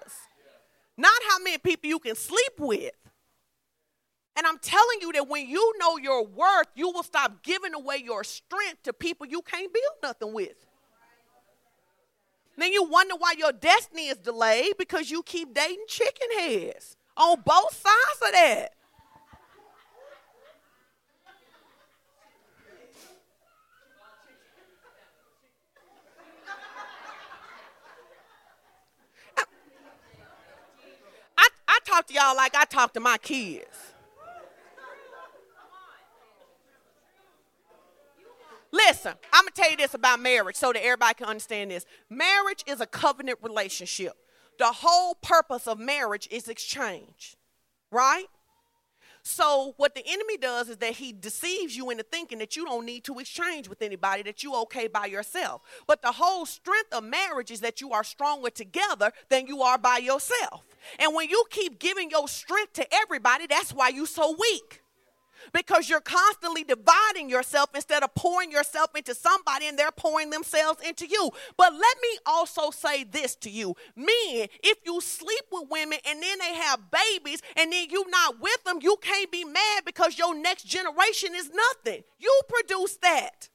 Not 0.98 1.14
how 1.30 1.40
many 1.40 1.58
people 1.58 1.90
you 1.90 2.00
can 2.00 2.16
sleep 2.16 2.54
with. 2.58 2.92
And 4.38 4.46
I'm 4.46 4.58
telling 4.60 4.98
you 5.02 5.14
that 5.14 5.30
when 5.30 5.48
you 5.48 5.74
know 5.80 5.98
your 5.98 6.26
worth, 6.26 6.68
you 6.76 6.90
will 6.90 7.04
stop 7.04 7.42
giving 7.42 7.74
away 7.74 8.02
your 8.04 8.24
strength 8.24 8.84
to 8.84 8.94
people 8.94 9.26
you 9.26 9.42
can't 9.42 9.72
build 9.72 9.96
nothing 10.04 10.34
with. 10.34 10.66
Then 12.58 12.72
you 12.72 12.84
wonder 12.84 13.16
why 13.18 13.36
your 13.38 13.52
destiny 13.52 14.08
is 14.08 14.18
delayed 14.18 14.74
because 14.78 15.10
you 15.10 15.24
keep 15.24 15.54
dating 15.54 15.86
chicken 15.88 16.28
heads 16.38 16.98
on 17.18 17.42
both 17.46 17.74
sides 17.74 18.22
of 18.26 18.32
that. 18.32 18.72
I, 31.38 31.48
I 31.68 31.80
talk 31.86 32.08
to 32.08 32.14
y'all 32.14 32.36
like 32.36 32.56
I 32.56 32.66
talk 32.66 32.94
to 32.94 33.00
my 33.00 33.18
kids. 33.18 33.85
Listen, 38.76 39.14
I'm 39.32 39.46
gonna 39.46 39.52
tell 39.54 39.72
you 39.72 39.78
this 39.78 39.94
about 39.94 40.20
marriage 40.20 40.58
so 40.58 40.74
that 40.74 40.84
everybody 40.84 41.14
can 41.14 41.28
understand 41.28 41.72
this. 41.72 41.86
Marriage 42.10 42.64
is 42.68 42.82
a 42.82 42.86
covenant 42.86 43.40
relationship. 43.42 44.14
The 44.60 44.66
whole 44.66 45.16
purpose 45.16 45.66
of 45.66 45.80
marriage 45.80 46.28
is 46.30 46.50
exchange, 46.50 47.38
right? 47.90 48.26
So 49.24 49.74
what 49.78 49.96
the 49.96 50.04
enemy 50.06 50.38
does 50.38 50.70
is 50.70 50.78
that 50.78 50.94
he 50.94 51.14
deceives 51.14 51.76
you 51.76 51.90
into 51.90 52.04
thinking 52.04 52.38
that 52.40 52.56
you 52.56 52.66
don't 52.66 52.86
need 52.86 53.06
to 53.06 53.18
exchange 53.18 53.70
with 53.70 53.82
anybody, 53.82 54.24
that 54.24 54.44
you 54.44 54.54
okay 54.64 54.88
by 54.88 55.06
yourself. 55.06 55.62
But 55.88 56.02
the 56.02 56.12
whole 56.12 56.46
strength 56.46 56.94
of 56.94 57.06
marriage 57.06 57.52
is 57.52 57.62
that 57.62 57.82
you 57.82 57.92
are 57.94 58.04
stronger 58.04 58.50
together 58.50 59.12
than 59.30 59.48
you 59.48 59.62
are 59.62 59.78
by 59.78 59.98
yourself. 59.98 60.64
And 61.00 61.16
when 61.16 61.30
you 61.30 61.44
keep 61.50 61.80
giving 61.80 62.12
your 62.12 62.28
strength 62.28 62.74
to 62.74 62.94
everybody, 62.94 63.48
that's 63.48 63.74
why 63.74 63.90
you're 63.90 64.06
so 64.06 64.36
weak 64.38 64.82
because 65.56 65.90
you're 65.90 66.02
constantly 66.02 66.66
dividing 66.66 67.30
yourself 67.30 67.70
instead 67.74 68.04
of 68.04 68.14
pouring 68.14 68.52
yourself 68.52 68.90
into 68.94 69.16
somebody 69.16 69.68
and 69.68 69.80
they're 69.80 69.90
pouring 69.90 70.30
themselves 70.30 70.82
into 70.86 71.08
you. 71.08 71.32
But 71.56 71.72
let 71.72 71.98
me 72.02 72.20
also 72.26 72.72
say 72.72 73.06
this 73.06 73.36
to 73.38 73.50
you 73.50 73.74
men, 73.96 74.50
if 74.62 74.80
you 74.86 75.00
sleep 75.00 75.46
with 75.52 75.70
women 75.70 76.00
and 76.06 76.22
then 76.22 76.40
they 76.40 76.56
have 76.56 76.92
babies 76.92 77.42
and 77.56 77.72
then 77.72 77.88
you're 77.90 78.10
not 78.10 78.42
with 78.42 78.64
them, 78.66 78.80
you 78.82 78.98
can't 79.02 79.32
be 79.32 79.46
mad 79.46 79.86
because 79.86 80.18
your 80.18 80.36
next 80.36 80.68
generation 80.68 81.34
is 81.34 81.50
nothing. 81.50 82.04
You 82.20 82.42
produce 82.50 82.98
that. 82.98 83.48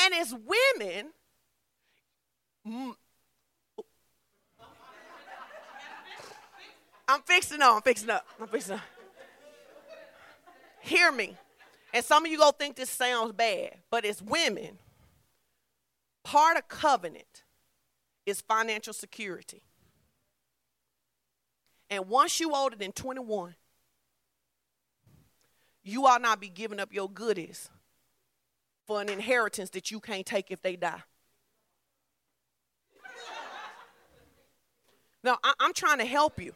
And 0.00 0.14
as 0.14 0.32
women, 0.32 1.10
I'm 7.12 7.20
fixing 7.20 7.60
up. 7.60 7.76
I'm 7.76 7.82
fixing 7.82 8.08
up. 8.08 8.26
I'm 8.40 8.48
fixing 8.48 8.74
up. 8.74 8.80
Hear 10.80 11.12
me. 11.12 11.36
And 11.92 12.02
some 12.02 12.24
of 12.24 12.32
you 12.32 12.38
go 12.38 12.52
think 12.52 12.74
this 12.74 12.88
sounds 12.88 13.32
bad, 13.32 13.74
but 13.90 14.06
it's 14.06 14.22
women. 14.22 14.78
Part 16.24 16.56
of 16.56 16.68
covenant 16.68 17.42
is 18.24 18.40
financial 18.40 18.94
security. 18.94 19.60
And 21.90 22.08
once 22.08 22.40
you 22.40 22.54
older 22.54 22.76
than 22.76 22.92
21, 22.92 23.56
you 25.84 26.06
ought 26.06 26.22
not 26.22 26.40
be 26.40 26.48
giving 26.48 26.80
up 26.80 26.94
your 26.94 27.10
goodies 27.10 27.68
for 28.86 29.02
an 29.02 29.10
inheritance 29.10 29.68
that 29.70 29.90
you 29.90 30.00
can't 30.00 30.24
take 30.24 30.50
if 30.50 30.62
they 30.62 30.76
die. 30.76 31.02
Now, 35.22 35.36
I, 35.44 35.52
am 35.60 35.74
trying 35.74 35.98
to 35.98 36.06
help 36.06 36.40
you. 36.40 36.54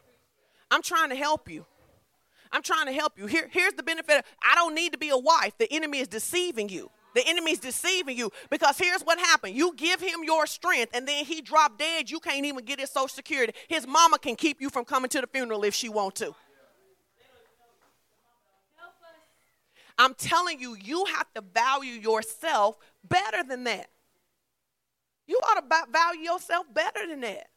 I'm 0.69 0.81
trying 0.81 1.09
to 1.09 1.15
help 1.15 1.49
you. 1.49 1.65
I'm 2.51 2.61
trying 2.61 2.85
to 2.87 2.93
help 2.93 3.17
you. 3.17 3.25
Here, 3.25 3.49
here's 3.51 3.73
the 3.73 3.83
benefit. 3.83 4.25
I 4.41 4.55
don't 4.55 4.73
need 4.73 4.93
to 4.93 4.97
be 4.97 5.09
a 5.09 5.17
wife. 5.17 5.57
The 5.57 5.71
enemy 5.71 5.99
is 5.99 6.07
deceiving 6.07 6.69
you. 6.69 6.89
The 7.13 7.27
enemy 7.27 7.51
is 7.51 7.59
deceiving 7.59 8.15
you 8.15 8.31
because 8.49 8.77
here's 8.77 9.01
what 9.01 9.17
happened. 9.17 9.55
You 9.55 9.73
give 9.75 9.99
him 9.99 10.23
your 10.23 10.45
strength 10.45 10.95
and 10.95 11.07
then 11.07 11.25
he 11.25 11.41
drop 11.41 11.77
dead. 11.79 12.11
You 12.11 12.19
can't 12.19 12.45
even 12.45 12.63
get 12.63 12.79
his 12.79 12.91
social 12.91 13.07
security. 13.07 13.53
His 13.67 13.87
mama 13.87 14.19
can 14.19 14.35
keep 14.35 14.61
you 14.61 14.69
from 14.69 14.85
coming 14.85 15.09
to 15.09 15.21
the 15.21 15.27
funeral 15.27 15.63
if 15.63 15.73
she 15.73 15.89
want 15.89 16.15
to. 16.15 16.35
I'm 19.97 20.13
telling 20.13 20.59
you, 20.59 20.77
you 20.79 21.05
have 21.05 21.25
to 21.33 21.41
value 21.41 21.93
yourself 21.93 22.77
better 23.07 23.43
than 23.43 23.63
that. 23.63 23.87
You 25.25 25.39
ought 25.43 25.55
to 25.55 25.91
value 25.91 26.21
yourself 26.21 26.67
better 26.71 27.07
than 27.07 27.21
that. 27.21 27.47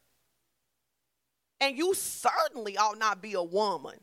And 1.61 1.77
you 1.77 1.95
certainly 1.95 2.77
ought 2.77 2.99
not 2.99 3.21
be 3.21 3.35
a 3.35 3.43
woman. 3.43 3.97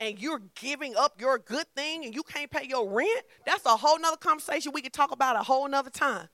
And 0.00 0.18
you're 0.18 0.42
giving 0.54 0.96
up 0.96 1.20
your 1.20 1.38
good 1.38 1.66
thing 1.74 2.04
and 2.04 2.14
you 2.14 2.22
can't 2.22 2.50
pay 2.50 2.66
your 2.66 2.88
rent. 2.88 3.22
That's 3.46 3.64
a 3.64 3.76
whole 3.76 3.98
nother 3.98 4.16
conversation 4.16 4.72
we 4.72 4.82
could 4.82 4.92
talk 4.92 5.12
about 5.12 5.36
a 5.36 5.42
whole 5.42 5.68
nother 5.68 5.90
time. 5.90 6.28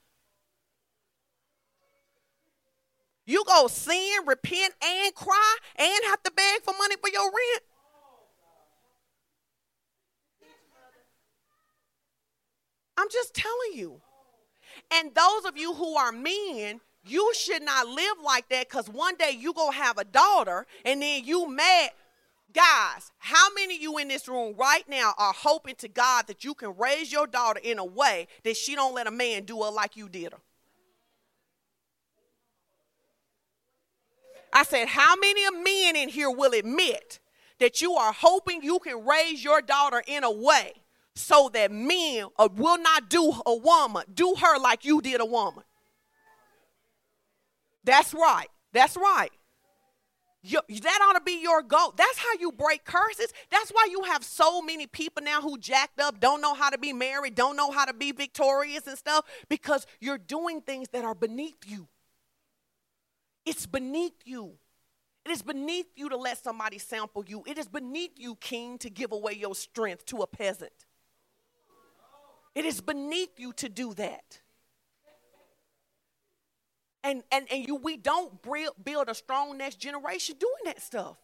You 3.26 3.44
go 3.46 3.68
sin, 3.68 4.26
repent, 4.26 4.74
and 4.84 5.14
cry, 5.14 5.56
and 5.76 6.04
have 6.06 6.22
to 6.24 6.32
beg 6.32 6.62
for 6.62 6.74
money 6.76 6.96
for 7.00 7.10
your 7.10 7.24
rent. 7.24 7.62
I'm 12.96 13.08
just 13.10 13.34
telling 13.34 13.72
you. 13.74 14.00
And 14.92 15.14
those 15.14 15.44
of 15.46 15.56
you 15.56 15.74
who 15.74 15.96
are 15.96 16.12
men, 16.12 16.80
you 17.04 17.32
should 17.34 17.62
not 17.62 17.88
live 17.88 18.16
like 18.24 18.48
that 18.50 18.68
because 18.68 18.88
one 18.88 19.16
day 19.16 19.36
you 19.38 19.52
to 19.54 19.70
have 19.72 19.98
a 19.98 20.04
daughter 20.04 20.66
and 20.84 21.00
then 21.00 21.24
you 21.24 21.48
mad. 21.50 21.90
Guys, 22.52 23.12
how 23.18 23.46
many 23.54 23.76
of 23.76 23.82
you 23.82 23.96
in 23.98 24.08
this 24.08 24.26
room 24.26 24.54
right 24.58 24.82
now 24.88 25.14
are 25.16 25.32
hoping 25.32 25.76
to 25.76 25.88
God 25.88 26.26
that 26.26 26.42
you 26.42 26.54
can 26.54 26.76
raise 26.76 27.12
your 27.12 27.28
daughter 27.28 27.60
in 27.62 27.78
a 27.78 27.84
way 27.84 28.26
that 28.42 28.56
she 28.56 28.74
don't 28.74 28.92
let 28.92 29.06
a 29.06 29.10
man 29.12 29.44
do 29.44 29.62
her 29.62 29.70
like 29.70 29.96
you 29.96 30.08
did 30.08 30.32
her? 30.32 30.38
I 34.52 34.64
said, 34.64 34.88
how 34.88 35.14
many 35.14 35.44
of 35.44 35.54
men 35.54 35.94
in 35.94 36.08
here 36.08 36.30
will 36.30 36.52
admit 36.52 37.20
that 37.60 37.80
you 37.80 37.92
are 37.94 38.12
hoping 38.12 38.62
you 38.62 38.80
can 38.80 39.06
raise 39.06 39.44
your 39.44 39.62
daughter 39.62 40.02
in 40.06 40.24
a 40.24 40.30
way 40.30 40.72
so 41.14 41.50
that 41.52 41.70
men 41.70 42.26
uh, 42.36 42.48
will 42.56 42.78
not 42.78 43.08
do 43.08 43.32
a 43.46 43.54
woman, 43.54 44.02
do 44.12 44.34
her 44.40 44.58
like 44.58 44.84
you 44.84 45.00
did 45.00 45.20
a 45.20 45.24
woman? 45.24 45.62
That's 47.84 48.14
right. 48.14 48.48
That's 48.72 48.96
right. 48.96 49.30
You, 50.42 50.60
that 50.68 50.98
ought 51.02 51.18
to 51.18 51.20
be 51.22 51.42
your 51.42 51.62
goal. 51.62 51.92
That's 51.96 52.16
how 52.16 52.32
you 52.40 52.50
break 52.50 52.84
curses. 52.84 53.30
That's 53.50 53.70
why 53.70 53.88
you 53.90 54.04
have 54.04 54.24
so 54.24 54.62
many 54.62 54.86
people 54.86 55.22
now 55.22 55.42
who 55.42 55.58
jacked 55.58 56.00
up, 56.00 56.18
don't 56.18 56.40
know 56.40 56.54
how 56.54 56.70
to 56.70 56.78
be 56.78 56.94
married, 56.94 57.34
don't 57.34 57.56
know 57.56 57.70
how 57.70 57.84
to 57.84 57.92
be 57.92 58.12
victorious 58.12 58.86
and 58.86 58.96
stuff, 58.96 59.26
because 59.50 59.86
you're 60.00 60.16
doing 60.16 60.62
things 60.62 60.88
that 60.92 61.04
are 61.04 61.14
beneath 61.14 61.58
you. 61.66 61.88
It's 63.44 63.66
beneath 63.66 64.14
you. 64.24 64.54
It 65.26 65.30
is 65.30 65.42
beneath 65.42 65.88
you 65.94 66.08
to 66.08 66.16
let 66.16 66.42
somebody 66.42 66.78
sample 66.78 67.24
you. 67.26 67.42
It 67.46 67.58
is 67.58 67.68
beneath 67.68 68.12
you, 68.16 68.36
king, 68.36 68.78
to 68.78 68.88
give 68.88 69.12
away 69.12 69.34
your 69.34 69.54
strength 69.54 70.06
to 70.06 70.22
a 70.22 70.26
peasant. 70.26 70.72
It 72.54 72.64
is 72.64 72.80
beneath 72.80 73.38
you 73.38 73.52
to 73.54 73.68
do 73.68 73.92
that. 73.94 74.39
And, 77.02 77.22
and, 77.32 77.46
and 77.50 77.66
you, 77.66 77.76
we 77.76 77.96
don't 77.96 78.42
build 78.42 79.08
a 79.08 79.14
strong 79.14 79.56
next 79.56 79.76
generation 79.76 80.36
doing 80.38 80.52
that 80.64 80.82
stuff. 80.82 81.16